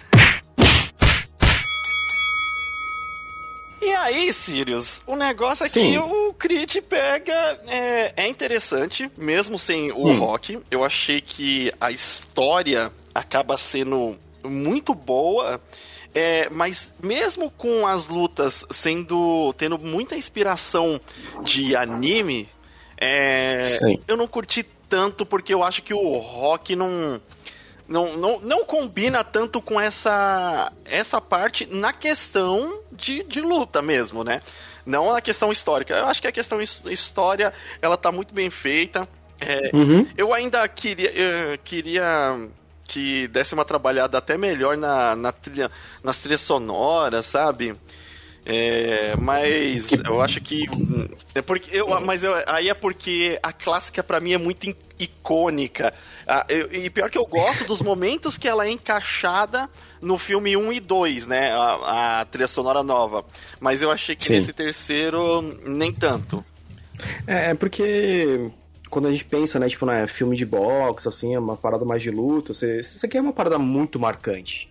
E 3.79 3.91
aí, 3.91 4.33
Sirius, 4.33 5.03
o 5.05 5.15
negócio 5.15 5.63
é 5.65 5.69
Sim. 5.69 5.91
que 5.91 5.99
o 5.99 6.33
Creed 6.33 6.77
pega. 6.89 7.61
É, 7.67 8.13
é, 8.17 8.27
interessante, 8.27 9.09
mesmo 9.15 9.57
sem 9.57 9.91
o 9.91 10.07
hum. 10.07 10.19
rock. 10.19 10.59
Eu 10.71 10.83
achei 10.83 11.21
que 11.21 11.71
a 11.79 11.91
história 11.91 12.91
acaba 13.13 13.55
sendo 13.55 14.17
muito 14.47 14.93
boa. 14.93 15.61
É, 16.15 16.49
mas 16.49 16.93
mesmo 17.01 17.51
com 17.51 17.85
as 17.85 18.07
lutas 18.07 18.65
sendo 18.71 19.53
tendo 19.53 19.77
muita 19.77 20.15
inspiração 20.15 20.99
de 21.43 21.75
anime, 21.75 22.49
é, 22.99 23.77
eu 24.07 24.17
não 24.17 24.27
curti 24.27 24.65
tanto 24.89 25.25
porque 25.25 25.53
eu 25.53 25.63
acho 25.63 25.83
que 25.83 25.93
o 25.93 26.17
rock 26.17 26.75
não 26.75 27.21
não, 27.87 28.17
não, 28.17 28.39
não 28.39 28.65
combina 28.65 29.23
tanto 29.23 29.61
com 29.61 29.79
essa 29.79 30.71
essa 30.85 31.21
parte 31.21 31.65
na 31.65 31.93
questão 31.93 32.81
de, 32.91 33.23
de 33.23 33.39
luta 33.39 33.81
mesmo, 33.81 34.23
né? 34.23 34.41
Não 34.85 35.11
na 35.11 35.21
questão 35.21 35.51
histórica. 35.51 35.93
Eu 35.93 36.05
acho 36.05 36.21
que 36.21 36.27
a 36.27 36.31
questão 36.31 36.61
história 36.61 37.53
ela 37.81 37.97
tá 37.97 38.11
muito 38.11 38.33
bem 38.33 38.49
feita. 38.49 39.07
É, 39.39 39.69
uhum. 39.73 40.07
Eu 40.17 40.33
ainda 40.33 40.67
queria, 40.67 41.11
eu 41.11 41.57
queria 41.59 42.49
que 42.87 43.27
desse 43.27 43.53
uma 43.53 43.65
trabalhada 43.65 44.17
até 44.17 44.37
melhor 44.37 44.77
na, 44.77 45.15
na 45.15 45.31
trilha, 45.31 45.69
nas 46.03 46.17
trilhas 46.17 46.41
sonoras, 46.41 47.25
sabe? 47.25 47.75
É, 48.49 49.13
mas 49.17 49.91
eu 49.91 50.21
acho 50.21 50.39
que. 50.39 50.63
É 51.35 51.41
porque 51.41 51.75
eu, 51.75 51.99
mas 51.99 52.23
eu, 52.23 52.33
aí 52.47 52.69
é 52.69 52.73
porque 52.73 53.37
a 53.43 53.51
clássica 53.51 54.01
para 54.01 54.21
mim 54.21 54.31
é 54.31 54.37
muito 54.37 54.73
icônica. 54.97 55.93
Ah, 56.25 56.45
eu, 56.47 56.71
e 56.71 56.89
pior 56.89 57.09
que 57.09 57.17
eu 57.17 57.25
gosto 57.25 57.65
dos 57.65 57.81
momentos 57.81 58.37
que 58.37 58.47
ela 58.47 58.65
é 58.65 58.71
encaixada 58.71 59.69
no 60.01 60.17
filme 60.17 60.55
1 60.55 60.71
e 60.71 60.79
2, 60.79 61.27
né? 61.27 61.51
A, 61.51 62.21
a 62.21 62.25
trilha 62.25 62.47
sonora 62.47 62.81
nova. 62.83 63.25
Mas 63.59 63.81
eu 63.81 63.91
achei 63.91 64.15
que 64.15 64.23
Sim. 64.23 64.35
nesse 64.35 64.53
terceiro, 64.53 65.41
nem 65.65 65.91
tanto. 65.91 66.43
É, 67.27 67.51
é 67.51 67.53
porque 67.53 68.49
quando 68.89 69.07
a 69.07 69.11
gente 69.11 69.25
pensa, 69.25 69.59
né, 69.59 69.69
tipo, 69.69 69.85
né, 69.85 70.07
filme 70.07 70.35
de 70.35 70.45
boxe, 70.45 71.07
assim, 71.07 71.35
é 71.35 71.39
uma 71.39 71.57
parada 71.57 71.85
mais 71.85 72.01
de 72.01 72.11
luta, 72.11 72.53
você, 72.53 72.83
você 72.83 73.07
quer 73.07 73.21
uma 73.21 73.33
parada 73.33 73.57
muito 73.57 73.99
marcante, 73.99 74.69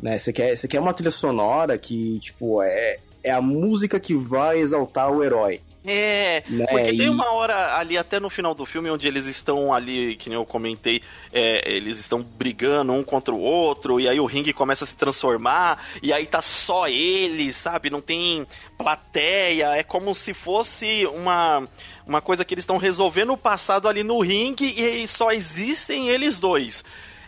né? 0.00 0.18
Você 0.18 0.32
quer, 0.32 0.56
você 0.56 0.68
quer 0.68 0.80
uma 0.80 0.94
trilha 0.94 1.10
sonora 1.10 1.76
que, 1.78 2.18
tipo, 2.20 2.62
é, 2.62 2.98
é 3.22 3.30
a 3.30 3.40
música 3.40 4.00
que 4.00 4.14
vai 4.14 4.58
exaltar 4.58 5.10
o 5.10 5.22
herói. 5.22 5.60
É, 5.84 6.44
né? 6.48 6.64
porque 6.70 6.96
tem 6.96 7.08
uma 7.08 7.32
hora 7.32 7.76
ali, 7.76 7.98
até 7.98 8.20
no 8.20 8.30
final 8.30 8.54
do 8.54 8.64
filme, 8.64 8.88
onde 8.88 9.08
eles 9.08 9.26
estão 9.26 9.74
ali, 9.74 10.14
que 10.14 10.28
nem 10.28 10.38
eu 10.38 10.44
comentei, 10.44 11.02
é, 11.32 11.76
eles 11.76 11.98
estão 11.98 12.22
brigando 12.22 12.92
um 12.92 13.02
contra 13.02 13.34
o 13.34 13.40
outro, 13.40 13.98
e 13.98 14.08
aí 14.08 14.20
o 14.20 14.24
ringue 14.24 14.52
começa 14.52 14.84
a 14.84 14.86
se 14.86 14.94
transformar, 14.94 15.84
e 16.00 16.12
aí 16.12 16.24
tá 16.24 16.40
só 16.40 16.86
eles, 16.86 17.56
sabe? 17.56 17.90
Não 17.90 18.00
tem 18.00 18.46
plateia, 18.78 19.76
é 19.76 19.82
como 19.82 20.14
se 20.14 20.32
fosse 20.32 21.04
uma 21.06 21.66
uma 22.06 22.20
coisa 22.20 22.44
que 22.44 22.54
eles 22.54 22.62
estão 22.62 22.76
resolvendo 22.76 23.32
o 23.32 23.36
passado 23.36 23.88
ali 23.88 24.02
no 24.02 24.20
ringue 24.20 24.66
e 24.66 25.06
só 25.06 25.30
existem 25.30 26.08
eles 26.08 26.38
dois. 26.38 26.84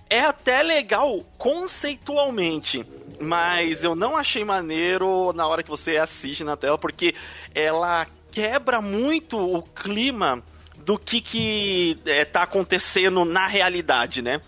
É 0.08 0.20
até 0.20 0.62
legal 0.62 1.20
conceitualmente, 1.38 2.84
mas 3.20 3.82
eu 3.82 3.94
não 3.94 4.16
achei 4.16 4.44
maneiro 4.44 5.32
na 5.32 5.46
hora 5.46 5.62
que 5.62 5.70
você 5.70 5.96
assiste 5.96 6.44
na 6.44 6.56
tela, 6.56 6.76
porque 6.76 7.14
ela 7.54 8.06
quebra 8.30 8.82
muito 8.82 9.38
o 9.38 9.62
clima 9.62 10.42
do 10.76 10.98
que, 10.98 11.20
que 11.20 11.98
é, 12.04 12.24
tá 12.24 12.42
acontecendo 12.42 13.24
na 13.24 13.46
realidade, 13.46 14.20
né? 14.20 14.40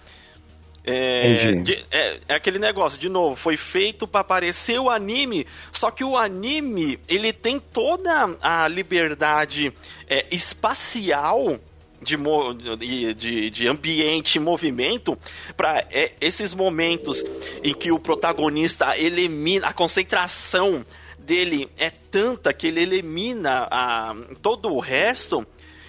É, 0.89 1.53
de, 1.53 1.84
é, 1.91 2.20
é, 2.28 2.34
aquele 2.34 2.61
negócio, 2.61 2.97
de 2.97 3.09
novo, 3.09 3.34
foi 3.34 3.57
feito 3.57 4.07
para 4.07 4.20
aparecer 4.20 4.78
o 4.78 4.89
anime, 4.89 5.45
só 5.72 5.91
que 5.91 6.05
o 6.05 6.16
anime, 6.16 7.01
ele 7.09 7.32
tem 7.32 7.59
toda 7.59 8.37
a 8.41 8.68
liberdade 8.68 9.72
é, 10.09 10.26
espacial 10.30 11.59
de, 12.01 13.14
de, 13.14 13.51
de 13.51 13.68
ambiente 13.68 14.37
e 14.37 14.41
movimento 14.41 15.18
para 15.57 15.84
é, 15.91 16.12
esses 16.20 16.55
momentos 16.55 17.24
em 17.64 17.74
que 17.74 17.91
o 17.91 17.99
protagonista 17.99 18.97
elimina 18.97 19.66
a 19.66 19.72
concentração 19.72 20.87
dele 21.18 21.68
é 21.76 21.91
tanta 21.91 22.53
que 22.53 22.68
ele 22.68 22.80
elimina 22.80 23.66
a, 23.68 24.14
todo 24.41 24.68
o 24.68 24.78
resto 24.78 25.45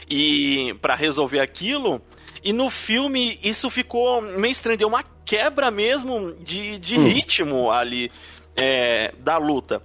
e 0.09 0.73
para 0.81 0.95
resolver 0.95 1.39
aquilo 1.39 2.01
e 2.47 2.53
no 2.53 2.69
filme 2.69 3.37
isso 3.43 3.69
ficou 3.69 4.21
meio 4.21 4.53
estranho, 4.53 4.77
deu 4.77 4.87
uma 4.87 5.03
quebra 5.25 5.69
mesmo 5.69 6.31
de, 6.35 6.77
de 6.77 6.97
hum. 6.97 7.03
ritmo 7.03 7.69
ali 7.69 8.09
é, 8.55 9.13
da 9.19 9.37
luta. 9.37 9.81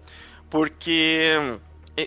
Porque 0.48 1.58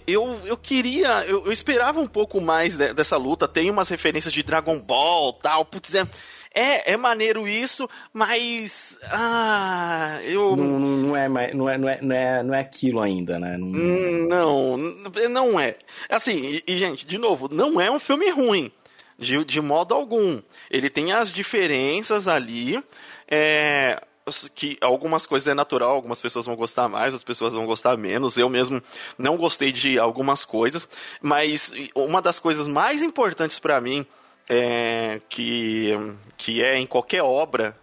eu, 0.07 0.39
eu 0.45 0.55
queria, 0.55 1.25
eu, 1.25 1.45
eu 1.45 1.51
esperava 1.51 1.99
um 1.99 2.07
pouco 2.07 2.39
mais 2.39 2.77
de, 2.77 2.93
dessa 2.93 3.17
luta. 3.17 3.49
Tem 3.49 3.69
umas 3.69 3.89
referências 3.89 4.33
de 4.33 4.41
Dragon 4.43 4.79
Ball 4.79 5.33
tal. 5.33 5.65
Putz, 5.65 5.93
é, 5.93 6.07
é, 6.53 6.93
é 6.93 6.95
maneiro 6.95 7.45
isso, 7.45 7.89
mas. 8.13 8.97
Ah, 9.11 10.21
eu. 10.23 10.55
Não, 10.55 10.79
não, 10.79 11.17
é, 11.17 11.27
não, 11.27 11.37
é, 11.37 11.53
não, 11.53 11.69
é, 11.69 11.77
não, 12.01 12.15
é, 12.15 12.43
não 12.43 12.53
é 12.53 12.61
aquilo 12.61 13.01
ainda, 13.01 13.37
né? 13.37 13.57
Não, 13.57 14.77
não, 14.77 15.29
não 15.29 15.59
é. 15.59 15.75
Assim, 16.07 16.37
e, 16.37 16.63
e, 16.65 16.79
gente, 16.79 17.05
de 17.05 17.17
novo, 17.17 17.49
não 17.51 17.81
é 17.81 17.91
um 17.91 17.99
filme 17.99 18.29
ruim. 18.29 18.71
De, 19.17 19.43
de 19.45 19.61
modo 19.61 19.93
algum. 19.93 20.41
Ele 20.69 20.89
tem 20.89 21.11
as 21.13 21.31
diferenças 21.31 22.27
ali. 22.27 22.83
É, 23.27 24.01
que 24.55 24.77
algumas 24.81 25.27
coisas 25.27 25.47
é 25.47 25.53
natural, 25.53 25.91
algumas 25.91 26.19
pessoas 26.19 26.45
vão 26.45 26.55
gostar 26.55 26.87
mais, 26.89 27.13
outras 27.13 27.23
pessoas 27.23 27.53
vão 27.53 27.65
gostar 27.65 27.95
menos. 27.97 28.37
Eu 28.37 28.49
mesmo 28.49 28.81
não 29.17 29.37
gostei 29.37 29.71
de 29.71 29.99
algumas 29.99 30.43
coisas, 30.43 30.87
mas 31.21 31.71
uma 31.93 32.21
das 32.21 32.39
coisas 32.39 32.67
mais 32.67 33.01
importantes 33.03 33.59
para 33.59 33.79
mim 33.79 34.05
é, 34.49 35.21
que, 35.29 35.91
que 36.37 36.63
é 36.63 36.77
em 36.77 36.87
qualquer 36.87 37.21
obra, 37.21 37.77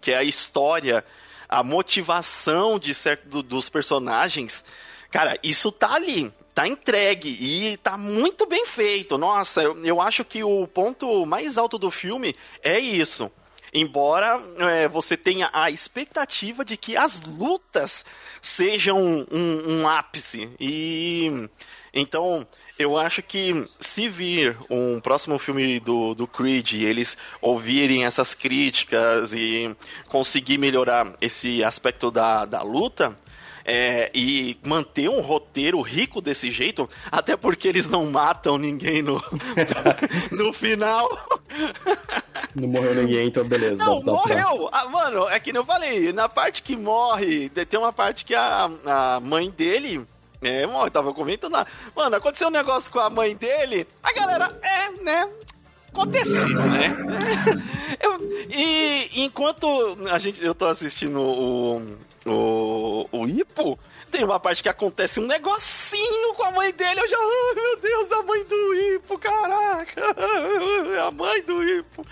que 0.00 0.12
é 0.12 0.16
a 0.16 0.24
história, 0.24 1.04
a 1.48 1.62
motivação 1.62 2.78
de 2.78 2.94
certo 2.94 3.42
dos 3.42 3.68
personagens, 3.68 4.64
cara, 5.10 5.38
isso 5.42 5.70
tá 5.70 5.94
ali 5.94 6.32
tá 6.54 6.66
entregue 6.66 7.36
e 7.40 7.76
tá 7.78 7.96
muito 7.96 8.46
bem 8.46 8.66
feito. 8.66 9.16
Nossa, 9.16 9.62
eu, 9.62 9.84
eu 9.84 10.00
acho 10.00 10.24
que 10.24 10.44
o 10.44 10.66
ponto 10.66 11.24
mais 11.26 11.56
alto 11.58 11.78
do 11.78 11.90
filme 11.90 12.34
é 12.62 12.78
isso. 12.78 13.30
Embora 13.74 14.38
é, 14.58 14.86
você 14.86 15.16
tenha 15.16 15.48
a 15.50 15.70
expectativa 15.70 16.62
de 16.62 16.76
que 16.76 16.94
as 16.94 17.18
lutas 17.22 18.04
sejam 18.42 19.26
um, 19.30 19.80
um, 19.80 19.88
ápice. 19.88 20.50
E 20.60 21.48
então 21.94 22.46
eu 22.78 22.98
acho 22.98 23.22
que 23.22 23.64
se 23.80 24.10
vir 24.10 24.58
um 24.68 25.00
próximo 25.00 25.38
filme 25.38 25.80
do, 25.80 26.14
do 26.14 26.26
Creed 26.26 26.72
e 26.72 26.84
eles 26.84 27.16
ouvirem 27.40 28.04
essas 28.04 28.34
críticas 28.34 29.32
e 29.32 29.74
conseguir 30.06 30.58
melhorar 30.58 31.14
esse 31.18 31.64
aspecto 31.64 32.10
da, 32.10 32.44
da 32.44 32.60
luta, 32.60 33.16
é, 33.64 34.10
e 34.14 34.56
manter 34.64 35.08
um 35.08 35.20
roteiro 35.20 35.80
rico 35.80 36.20
desse 36.20 36.50
jeito, 36.50 36.88
até 37.10 37.36
porque 37.36 37.68
eles 37.68 37.86
não 37.86 38.06
matam 38.06 38.58
ninguém 38.58 39.02
no, 39.02 39.22
no 40.30 40.52
final. 40.52 41.08
Não 42.54 42.68
morreu 42.68 42.94
ninguém, 42.94 43.28
então 43.28 43.44
beleza. 43.44 43.84
Não, 43.84 44.00
dá, 44.00 44.06
dá 44.06 44.12
morreu! 44.12 44.68
Pra... 44.68 44.80
Ah, 44.80 44.88
mano, 44.88 45.28
é 45.28 45.38
que 45.38 45.56
eu 45.56 45.64
falei, 45.64 46.12
na 46.12 46.28
parte 46.28 46.62
que 46.62 46.76
morre, 46.76 47.48
tem 47.48 47.78
uma 47.78 47.92
parte 47.92 48.24
que 48.24 48.34
a, 48.34 48.70
a 48.86 49.20
mãe 49.20 49.50
dele. 49.50 50.06
É, 50.40 50.64
eu 50.64 50.90
tava 50.90 51.14
comentando 51.14 51.52
lá. 51.52 51.64
Mano, 51.94 52.16
aconteceu 52.16 52.48
um 52.48 52.50
negócio 52.50 52.90
com 52.90 52.98
a 52.98 53.08
mãe 53.08 53.36
dele. 53.36 53.86
A 54.02 54.12
galera, 54.12 54.58
é, 54.60 54.90
né? 55.00 55.28
aconteceu, 55.92 56.48
né? 56.48 56.96
Eu, 58.00 58.18
e 58.50 59.22
enquanto 59.22 59.96
a 60.10 60.18
gente, 60.18 60.42
eu 60.42 60.54
tô 60.54 60.64
assistindo 60.64 61.20
o, 61.20 61.82
o, 62.26 63.08
o 63.10 63.28
Ipo, 63.28 63.78
tem 64.10 64.22
uma 64.24 64.38
parte 64.38 64.62
que 64.62 64.68
acontece 64.68 65.18
um 65.18 65.26
negocinho 65.26 66.34
com 66.34 66.44
a 66.44 66.50
mãe 66.50 66.72
dele. 66.72 67.00
Eu 67.00 67.08
já, 67.08 67.16
oh, 67.18 67.54
meu 67.54 67.76
Deus, 67.78 68.12
a 68.12 68.22
mãe 68.22 68.44
do 68.44 68.74
Ipo, 68.74 69.18
caraca, 69.18 70.16
a 71.06 71.10
mãe 71.10 71.42
do 71.42 71.64
Ipo. 71.64 72.06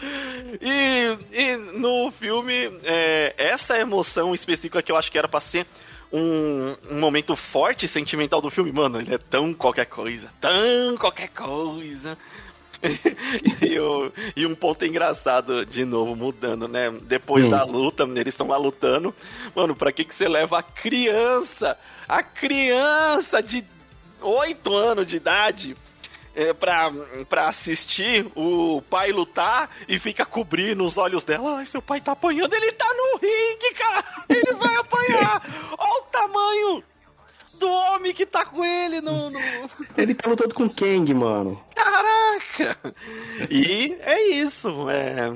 E, 0.61 1.19
e 1.31 1.57
no 1.57 2.11
filme, 2.11 2.79
é, 2.83 3.35
essa 3.37 3.79
emoção 3.79 4.35
específica 4.35 4.83
que 4.83 4.91
eu 4.91 4.97
acho 4.97 5.13
que 5.13 5.19
era 5.19 5.29
pra 5.29 5.41
ser 5.41 5.67
um, 6.13 6.77
um, 6.91 6.99
momento 6.99 7.37
forte 7.37 7.87
sentimental 7.87 8.41
do 8.41 8.51
filme, 8.51 8.73
mano, 8.73 9.01
ele 9.01 9.15
é 9.15 9.19
tão 9.19 9.55
qualquer 9.55 9.87
coisa, 9.87 10.29
tão 10.41 10.97
qualquer 10.99 11.29
coisa. 11.29 12.19
e, 13.63 13.79
o, 13.79 14.13
e, 14.35 14.47
um 14.47 14.55
ponto 14.55 14.85
engraçado, 14.85 15.67
de 15.67 15.85
novo, 15.85 16.17
mudando, 16.17 16.67
né? 16.67 16.91
Depois 17.03 17.45
hum. 17.45 17.51
da 17.51 17.63
luta, 17.63 18.05
eles 18.05 18.35
estão 18.35 18.49
lá 18.49 18.57
lutando. 18.57 19.15
Mano, 19.55 19.77
pra 19.77 19.93
que, 19.93 20.05
que 20.05 20.15
você 20.15 20.29
leva 20.29 20.59
a 20.59 20.63
criança? 20.63 21.79
A 22.09 22.23
criança 22.23 23.43
de 23.43 23.65
8 24.21 24.75
anos 24.75 25.07
de 25.07 25.17
idade 25.17 25.77
é, 26.35 26.53
pra, 26.53 26.91
pra 27.29 27.49
assistir 27.49 28.27
o 28.35 28.83
pai 28.89 29.11
lutar 29.13 29.71
e 29.89 29.99
fica 29.99 30.25
cobrindo 30.25 30.85
os 30.85 30.97
olhos 30.97 31.25
dela. 31.25 31.59
Ai, 31.59 31.67
seu 31.67 31.83
pai 31.83 32.01
tá 32.01 32.13
apanhando, 32.13 32.55
ele 32.55 32.73
tá 32.73 32.89
no 32.95 33.19
ringue, 33.19 33.75
cara! 33.75 34.05
Ele 34.29 34.55
vai 34.55 34.77
apanhar! 34.77 35.43
Olha 35.79 36.01
o 36.01 36.03
tamanho 36.11 36.85
do 37.59 37.69
homem 37.69 38.15
que 38.15 38.25
tá 38.25 38.45
com 38.45 38.65
ele 38.65 39.01
no. 39.01 39.29
no... 39.29 39.39
Ele 39.97 40.15
tá 40.15 40.29
lutando 40.31 40.55
com 40.55 40.69
Kang, 40.69 41.13
mano. 41.13 41.63
E 43.51 43.97
é 44.01 44.31
isso. 44.31 44.89
É, 44.91 45.33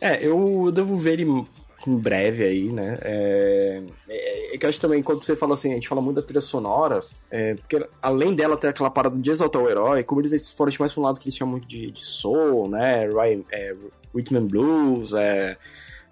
é 0.00 0.26
eu 0.26 0.70
devo 0.72 0.96
ver 0.96 1.20
ele 1.20 1.44
em 1.86 1.96
breve 1.96 2.44
aí, 2.44 2.72
né? 2.72 2.98
É, 3.02 3.82
é, 4.08 4.54
é, 4.54 4.58
que 4.58 4.64
eu 4.64 4.70
acho 4.70 4.80
também, 4.80 5.02
quando 5.02 5.22
você 5.22 5.34
fala 5.34 5.54
assim, 5.54 5.72
a 5.72 5.74
gente 5.74 5.88
fala 5.88 6.00
muito 6.00 6.16
da 6.16 6.22
trilha 6.22 6.40
sonora, 6.40 7.00
é, 7.30 7.54
porque 7.54 7.84
além 8.00 8.34
dela 8.34 8.56
ter 8.56 8.68
aquela 8.68 8.90
parada 8.90 9.16
de 9.16 9.30
exaltar 9.30 9.62
o 9.62 9.68
herói, 9.68 10.02
como 10.02 10.20
eles 10.20 10.48
foram 10.48 10.72
mais 10.78 10.92
pra 10.92 11.00
um 11.00 11.04
lado 11.04 11.18
que 11.18 11.28
eles 11.28 11.36
chamam 11.36 11.52
muito 11.52 11.66
de, 11.66 11.90
de 11.90 12.04
soul, 12.04 12.68
né? 12.68 13.06
Rhythm, 13.06 13.42
é, 13.50 13.74
rhythm 14.14 14.36
and 14.36 14.46
blues, 14.46 15.12
é, 15.12 15.56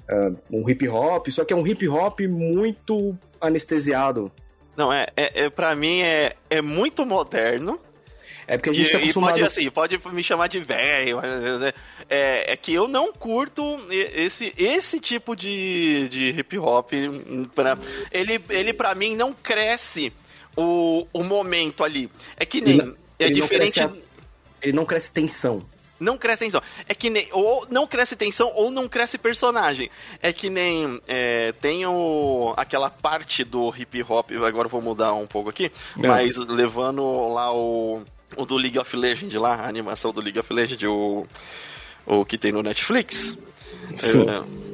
é, 0.08 0.32
um 0.50 0.68
hip 0.68 0.88
hop, 0.88 1.28
só 1.28 1.44
que 1.44 1.52
é 1.52 1.56
um 1.56 1.66
hip 1.66 1.88
hop 1.88 2.20
muito 2.20 3.16
anestesiado. 3.40 4.30
Não, 4.76 4.92
é, 4.92 5.06
é, 5.16 5.44
é 5.44 5.50
pra 5.50 5.74
mim 5.76 6.00
é, 6.00 6.34
é 6.48 6.62
muito 6.62 7.04
moderno, 7.04 7.78
é 8.50 8.56
porque 8.56 8.70
a 8.70 8.72
gente 8.72 8.88
e, 8.88 8.90
tá 8.90 8.98
acostumado... 8.98 9.32
pode, 9.32 9.44
assim, 9.44 9.70
pode 9.70 10.00
me 10.12 10.24
chamar 10.24 10.48
de 10.48 10.58
velho, 10.58 11.20
é, 12.08 12.52
é 12.52 12.56
que 12.56 12.74
eu 12.74 12.88
não 12.88 13.12
curto 13.12 13.78
esse, 13.88 14.52
esse 14.58 14.98
tipo 14.98 15.36
de, 15.36 16.08
de 16.08 16.30
hip 16.30 16.58
hop. 16.58 16.90
Pra, 17.54 17.78
ele, 18.10 18.42
ele, 18.50 18.72
pra 18.72 18.92
mim, 18.92 19.14
não 19.14 19.32
cresce 19.32 20.12
o, 20.56 21.06
o 21.12 21.22
momento 21.22 21.84
ali. 21.84 22.10
É 22.36 22.44
que 22.44 22.60
nem. 22.60 22.80
Ele, 22.80 22.96
é 23.20 23.26
ele 23.26 23.34
diferente. 23.34 23.78
Não 23.78 23.86
a, 23.86 23.96
ele 24.60 24.72
não 24.72 24.84
cresce 24.84 25.12
tensão. 25.12 25.62
Não 26.00 26.18
cresce 26.18 26.40
tensão. 26.40 26.62
É 26.88 26.94
que 26.94 27.08
nem. 27.08 27.28
Ou 27.30 27.68
não 27.70 27.86
cresce 27.86 28.16
tensão 28.16 28.50
ou 28.52 28.68
não 28.68 28.88
cresce 28.88 29.16
personagem. 29.16 29.88
É 30.20 30.32
que 30.32 30.50
nem. 30.50 31.00
É, 31.06 31.52
tem 31.52 31.86
o, 31.86 32.52
aquela 32.56 32.90
parte 32.90 33.44
do 33.44 33.72
hip 33.76 34.02
hop. 34.02 34.32
Agora 34.44 34.66
eu 34.66 34.70
vou 34.70 34.82
mudar 34.82 35.14
um 35.14 35.26
pouco 35.28 35.50
aqui. 35.50 35.70
É. 36.02 36.08
Mas 36.08 36.36
levando 36.36 37.28
lá 37.28 37.54
o. 37.54 38.02
O 38.36 38.44
do 38.46 38.56
League 38.56 38.78
of 38.78 38.96
Legends 38.96 39.34
lá, 39.34 39.56
a 39.56 39.68
animação 39.68 40.12
do 40.12 40.20
League 40.20 40.38
of 40.38 40.52
Legends, 40.52 40.82
o 40.88 41.26
o 42.06 42.24
que 42.24 42.38
tem 42.38 42.52
no 42.52 42.62
Netflix. 42.62 43.36
Sim. 43.94 44.26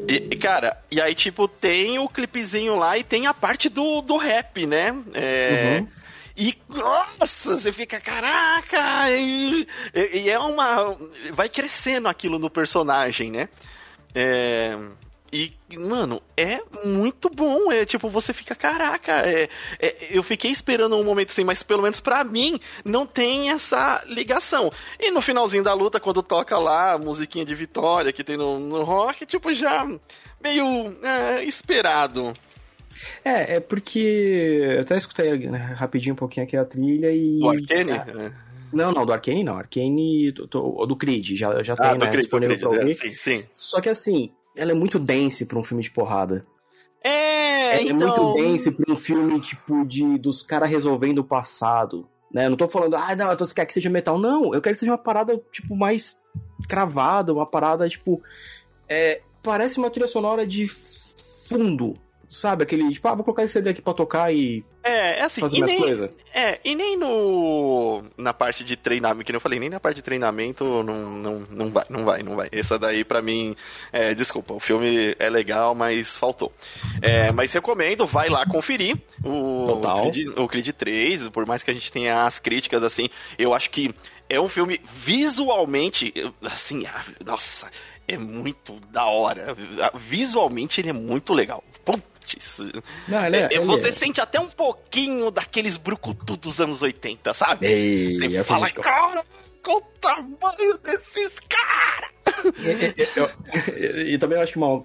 É, 0.08 0.12
e, 0.12 0.36
cara, 0.36 0.78
e 0.90 1.00
aí, 1.00 1.14
tipo, 1.14 1.48
tem 1.48 1.98
o 1.98 2.08
clipezinho 2.08 2.76
lá 2.76 2.96
e 2.96 3.04
tem 3.04 3.26
a 3.26 3.34
parte 3.34 3.68
do, 3.68 4.00
do 4.00 4.16
rap, 4.16 4.66
né? 4.66 4.94
É, 5.12 5.78
uhum. 5.80 5.88
E, 6.36 6.54
nossa, 6.68 7.56
você 7.56 7.72
fica, 7.72 7.98
caraca! 7.98 9.10
E, 9.10 9.66
e, 9.94 10.30
é 10.30 10.38
uma. 10.38 10.96
Vai 11.32 11.48
crescendo 11.48 12.08
aquilo 12.08 12.38
no 12.38 12.50
personagem, 12.50 13.30
né? 13.30 13.48
É. 14.14 14.76
E, 15.32 15.52
mano, 15.76 16.22
é 16.36 16.60
muito 16.84 17.28
bom. 17.28 17.70
É 17.72 17.84
tipo, 17.84 18.08
você 18.08 18.32
fica, 18.32 18.54
caraca, 18.54 19.12
é, 19.12 19.48
é, 19.80 19.96
eu 20.10 20.22
fiquei 20.22 20.50
esperando 20.50 20.96
um 20.96 21.04
momento 21.04 21.30
assim, 21.30 21.44
mas 21.44 21.62
pelo 21.62 21.82
menos 21.82 22.00
para 22.00 22.22
mim 22.24 22.60
não 22.84 23.06
tem 23.06 23.50
essa 23.50 24.02
ligação. 24.06 24.70
E 24.98 25.10
no 25.10 25.20
finalzinho 25.20 25.64
da 25.64 25.74
luta, 25.74 26.00
quando 26.00 26.22
toca 26.22 26.58
lá 26.58 26.92
a 26.92 26.98
musiquinha 26.98 27.44
de 27.44 27.54
vitória 27.54 28.12
que 28.12 28.24
tem 28.24 28.36
no, 28.36 28.58
no 28.58 28.82
rock, 28.84 29.26
tipo, 29.26 29.52
já 29.52 29.86
meio 30.42 30.96
é, 31.02 31.44
esperado. 31.44 32.32
É, 33.24 33.56
é 33.56 33.60
porque. 33.60 33.98
Eu 34.76 34.80
até 34.80 34.96
escutei 34.96 35.36
né, 35.48 35.74
rapidinho 35.76 36.14
um 36.14 36.16
pouquinho 36.16 36.46
aqui 36.46 36.56
a 36.56 36.64
trilha 36.64 37.10
e. 37.10 37.40
Do 37.40 37.50
Arcane? 37.50 37.90
É. 37.90 38.32
Não, 38.72 38.92
não, 38.92 39.06
do 39.06 39.12
Arcane 39.12 39.44
não. 39.44 39.56
Arcane 39.56 40.32
do, 40.32 40.96
Creed, 40.96 41.36
já, 41.36 41.62
já 41.62 41.74
ah, 41.74 41.76
tem, 41.76 41.98
né? 41.98 42.06
Creed, 42.08 42.20
disponível 42.20 42.56
Creed, 42.56 42.70
pra 42.70 42.78
ouvir. 42.80 42.92
É, 42.92 42.94
sim, 42.94 43.14
sim. 43.14 43.44
Só 43.54 43.80
que 43.80 43.88
assim, 43.88 44.30
ela 44.56 44.72
é 44.72 44.74
muito 44.74 44.98
dense 44.98 45.44
para 45.44 45.58
um 45.58 45.64
filme 45.64 45.82
de 45.82 45.90
porrada. 45.90 46.46
É, 47.02 47.80
ela 47.80 47.92
então... 47.92 48.14
é 48.14 48.20
muito 48.20 48.34
dense 48.34 48.70
para 48.70 48.92
um 48.92 48.96
filme, 48.96 49.40
tipo, 49.40 49.84
de 49.84 50.18
dos 50.18 50.42
caras 50.42 50.70
resolvendo 50.70 51.18
o 51.18 51.24
passado. 51.24 52.08
Né? 52.32 52.48
Não 52.48 52.56
tô 52.56 52.68
falando, 52.68 52.96
ah, 52.96 53.14
não, 53.14 53.36
você 53.36 53.54
quer 53.54 53.66
que 53.66 53.72
seja 53.72 53.88
metal. 53.88 54.18
Não, 54.18 54.54
eu 54.54 54.60
quero 54.60 54.74
que 54.74 54.80
seja 54.80 54.92
uma 54.92 54.98
parada, 54.98 55.40
tipo, 55.52 55.76
mais 55.76 56.20
cravada, 56.68 57.32
uma 57.32 57.46
parada, 57.46 57.88
tipo. 57.88 58.20
É, 58.88 59.22
parece 59.42 59.78
uma 59.78 59.90
trilha 59.90 60.08
sonora 60.08 60.46
de 60.46 60.66
fundo, 60.66 61.94
Sabe, 62.28 62.64
aquele, 62.64 62.90
tipo, 62.90 63.06
ah, 63.06 63.14
vou 63.14 63.24
colocar 63.24 63.44
esse 63.44 63.52
CD 63.52 63.70
aqui 63.70 63.80
pra 63.80 63.94
tocar 63.94 64.34
e. 64.34 64.64
É, 64.86 65.18
é 65.18 65.22
assim, 65.22 65.40
fazer 65.40 65.60
minhas 65.60 65.78
coisas. 65.80 66.10
É, 66.32 66.60
e 66.64 66.74
nem 66.74 66.96
no. 66.96 68.04
Na 68.16 68.32
parte 68.32 68.62
de 68.62 68.76
treinamento, 68.76 69.24
que 69.24 69.34
eu 69.34 69.40
falei, 69.40 69.58
nem 69.58 69.68
na 69.68 69.80
parte 69.80 69.96
de 69.96 70.02
treinamento 70.02 70.82
não, 70.84 71.10
não, 71.10 71.40
não 71.50 71.70
vai, 71.70 71.84
não 71.90 72.04
vai, 72.04 72.22
não 72.22 72.36
vai. 72.36 72.48
Essa 72.52 72.78
daí, 72.78 73.04
pra 73.04 73.20
mim, 73.20 73.56
é, 73.92 74.14
desculpa, 74.14 74.54
o 74.54 74.60
filme 74.60 75.16
é 75.18 75.28
legal, 75.28 75.74
mas 75.74 76.16
faltou. 76.16 76.52
É, 77.02 77.32
mas 77.32 77.52
recomendo, 77.52 78.06
vai 78.06 78.28
lá 78.28 78.46
conferir 78.46 78.96
o, 79.24 79.64
Total. 79.66 80.06
o, 80.06 80.12
Creed, 80.12 80.38
o 80.38 80.48
Creed 80.48 80.68
3, 80.68 81.28
por 81.28 81.44
mais 81.46 81.64
que 81.64 81.70
a 81.70 81.74
gente 81.74 81.90
tenha 81.90 82.24
as 82.24 82.38
críticas, 82.38 82.84
assim, 82.84 83.10
eu 83.36 83.52
acho 83.52 83.70
que 83.70 83.92
é 84.28 84.40
um 84.40 84.48
filme 84.48 84.80
visualmente, 84.96 86.12
assim, 86.42 86.84
ah, 86.86 87.04
nossa, 87.24 87.70
é 88.06 88.16
muito 88.16 88.78
da 88.90 89.06
hora. 89.06 89.56
Visualmente 89.94 90.80
ele 90.80 90.90
é 90.90 90.92
muito 90.92 91.32
legal. 91.32 91.62
Não, 93.06 93.26
ele 93.26 93.36
é, 93.36 93.48
ele 93.50 93.64
você 93.64 93.88
é. 93.88 93.92
sente 93.92 94.20
até 94.20 94.40
um 94.40 94.48
pouquinho 94.48 95.30
daqueles 95.30 95.76
brucutu 95.76 96.36
dos 96.36 96.60
anos 96.60 96.82
80, 96.82 97.32
sabe? 97.34 97.66
Ei, 97.66 98.18
você 98.18 98.44
fala, 98.44 98.70
cara, 98.70 99.24
qual 99.62 99.78
o 99.78 99.80
tamanho 100.00 100.78
desses 100.78 101.32
caras? 101.48 102.16
E, 104.06 104.18
também 104.18 104.38
eu 104.38 104.42
acho 104.42 104.52
que 104.52 104.58
uma, 104.58 104.84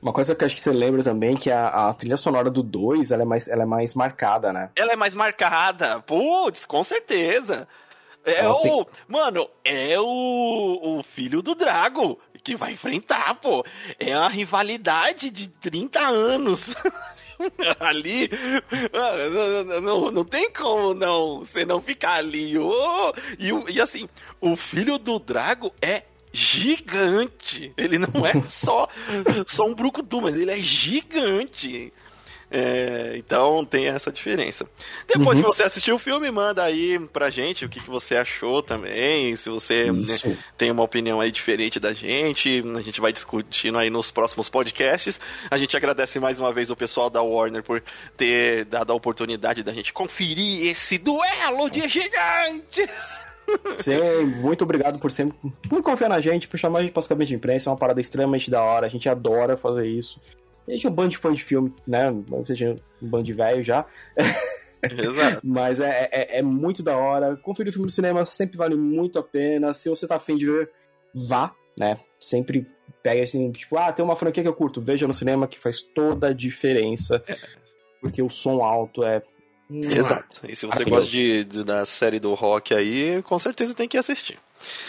uma 0.00 0.12
coisa 0.12 0.34
que 0.34 0.44
acho 0.44 0.54
que 0.54 0.62
você 0.62 0.72
lembra 0.72 1.02
também 1.02 1.36
que 1.36 1.50
a, 1.50 1.88
a 1.88 1.92
trilha 1.92 2.16
sonora 2.16 2.50
do 2.50 2.62
2 2.62 3.10
ela 3.10 3.22
é, 3.22 3.26
mais, 3.26 3.48
ela 3.48 3.62
é 3.62 3.66
mais 3.66 3.94
marcada, 3.94 4.52
né? 4.52 4.70
Ela 4.76 4.92
é 4.92 4.96
mais 4.96 5.14
marcada. 5.14 6.00
Putz, 6.00 6.64
com 6.66 6.82
certeza. 6.84 7.66
É 8.24 8.46
o. 8.48 8.84
Tem... 8.84 8.86
Mano, 9.08 9.48
é 9.64 9.98
o, 9.98 10.98
o 10.98 11.02
filho 11.02 11.40
do 11.42 11.54
Drago 11.54 12.18
vai 12.54 12.72
enfrentar, 12.72 13.34
pô. 13.36 13.64
É 13.98 14.16
uma 14.16 14.28
rivalidade 14.28 15.30
de 15.30 15.48
30 15.48 16.00
anos. 16.00 16.74
ali. 17.78 18.30
Não, 18.92 19.80
não, 19.80 20.10
não, 20.10 20.24
tem 20.24 20.50
como 20.50 20.94
não 20.94 21.38
você 21.38 21.64
não 21.64 21.80
ficar 21.80 22.14
ali. 22.14 22.58
Oh, 22.58 23.12
e, 23.38 23.74
e 23.74 23.80
assim, 23.80 24.08
o 24.40 24.56
filho 24.56 24.98
do 24.98 25.18
Drago 25.18 25.72
é 25.80 26.04
gigante. 26.32 27.72
Ele 27.76 27.98
não 27.98 28.26
é 28.26 28.42
só, 28.48 28.88
só 29.46 29.64
um 29.64 29.74
brucutu, 29.74 30.20
mas 30.20 30.36
ele 30.38 30.50
é 30.50 30.58
gigante. 30.58 31.92
É, 32.50 33.14
então 33.16 33.64
tem 33.64 33.88
essa 33.88 34.10
diferença. 34.10 34.66
Depois 35.06 35.38
uhum. 35.38 35.44
que 35.44 35.56
você 35.56 35.62
assistiu 35.62 35.96
o 35.96 35.98
filme, 35.98 36.30
manda 36.30 36.62
aí 36.62 36.98
pra 37.12 37.28
gente 37.28 37.64
o 37.64 37.68
que, 37.68 37.80
que 37.80 37.90
você 37.90 38.16
achou 38.16 38.62
também. 38.62 39.36
Se 39.36 39.50
você 39.50 39.92
né, 39.92 40.36
tem 40.56 40.70
uma 40.70 40.82
opinião 40.82 41.20
aí 41.20 41.30
diferente 41.30 41.78
da 41.78 41.92
gente, 41.92 42.62
a 42.76 42.80
gente 42.80 43.00
vai 43.00 43.12
discutindo 43.12 43.78
aí 43.78 43.90
nos 43.90 44.10
próximos 44.10 44.48
podcasts. 44.48 45.20
A 45.50 45.58
gente 45.58 45.76
agradece 45.76 46.18
mais 46.18 46.40
uma 46.40 46.52
vez 46.52 46.70
o 46.70 46.76
pessoal 46.76 47.10
da 47.10 47.22
Warner 47.22 47.62
por 47.62 47.82
ter 48.16 48.64
dado 48.64 48.92
a 48.92 48.96
oportunidade 48.96 49.62
da 49.62 49.72
gente 49.72 49.92
conferir 49.92 50.66
esse 50.66 50.96
duelo 50.96 51.68
de 51.68 51.86
gigantes. 51.86 52.88
Sim, 53.78 54.26
muito 54.40 54.62
obrigado 54.64 54.98
por 54.98 55.10
sempre 55.10 55.36
por 55.68 55.82
confiar 55.82 56.08
na 56.08 56.20
gente, 56.20 56.48
por 56.48 56.58
chamar 56.58 56.80
a 56.80 56.82
gente 56.82 56.92
para 56.92 57.00
os 57.00 57.28
de 57.28 57.34
imprensa. 57.34 57.68
É 57.68 57.72
uma 57.72 57.78
parada 57.78 58.00
extremamente 58.00 58.50
da 58.50 58.62
hora. 58.62 58.86
A 58.86 58.90
gente 58.90 59.08
adora 59.08 59.56
fazer 59.56 59.86
isso. 59.86 60.20
A 60.68 60.72
gente 60.72 60.86
é 60.86 60.90
um 60.90 60.92
bando 60.92 61.08
de 61.08 61.18
fã 61.18 61.32
de 61.32 61.42
filme, 61.42 61.74
né? 61.86 62.10
Não 62.28 62.44
seja 62.44 62.76
um 63.02 63.08
bando 63.08 63.24
de 63.24 63.32
velho 63.32 63.62
já. 63.62 63.86
Exato. 64.82 65.40
Mas 65.44 65.80
é, 65.80 66.08
é, 66.12 66.38
é, 66.38 66.42
muito 66.42 66.82
da 66.82 66.96
hora. 66.96 67.36
Conferir 67.36 67.70
o 67.70 67.72
filme 67.72 67.86
no 67.86 67.92
cinema 67.92 68.24
sempre 68.24 68.58
vale 68.58 68.76
muito 68.76 69.18
a 69.18 69.22
pena. 69.22 69.72
Se 69.72 69.88
você 69.88 70.06
tá 70.06 70.16
afim 70.16 70.36
de 70.36 70.46
ver, 70.46 70.70
vá, 71.14 71.54
né? 71.78 71.98
Sempre 72.20 72.66
pega 73.02 73.22
assim, 73.22 73.50
tipo, 73.52 73.76
ah, 73.76 73.92
tem 73.92 74.04
uma 74.04 74.16
franquia 74.16 74.42
que 74.42 74.48
eu 74.48 74.54
curto, 74.54 74.80
veja 74.80 75.06
no 75.06 75.14
cinema 75.14 75.48
que 75.48 75.58
faz 75.58 75.80
toda 75.80 76.28
a 76.28 76.32
diferença. 76.32 77.22
É. 77.26 77.36
Porque 78.00 78.22
o 78.22 78.28
som 78.28 78.62
alto 78.62 79.02
é. 79.02 79.22
Exato. 79.70 80.40
E 80.48 80.56
se 80.56 80.66
você 80.66 80.84
gosta 80.84 81.10
de, 81.10 81.44
de, 81.44 81.64
da 81.64 81.84
série 81.84 82.18
do 82.18 82.32
rock 82.34 82.74
aí, 82.74 83.22
com 83.22 83.38
certeza 83.38 83.74
tem 83.74 83.88
que 83.88 83.98
assistir. 83.98 84.38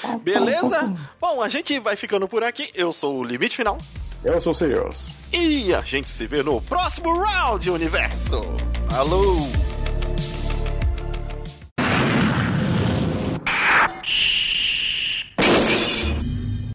Tá 0.02 0.18
Beleza? 0.18 0.96
Bom, 1.20 1.42
a 1.42 1.50
gente 1.50 1.78
vai 1.80 1.98
ficando 1.98 2.30
por 2.30 2.44
aqui. 2.44 2.70
Eu 2.74 2.94
sou 2.94 3.18
o 3.18 3.24
Limite 3.24 3.58
Final. 3.58 3.78
Eu 4.24 4.40
sou 4.40 4.52
o 4.52 4.56
Serious. 4.56 5.18
E 5.32 5.74
a 5.74 5.82
gente 5.82 6.10
se 6.10 6.26
vê 6.26 6.42
no 6.42 6.60
próximo 6.60 7.14
round, 7.14 7.70
universo. 7.70 8.42
Alô! 8.92 9.68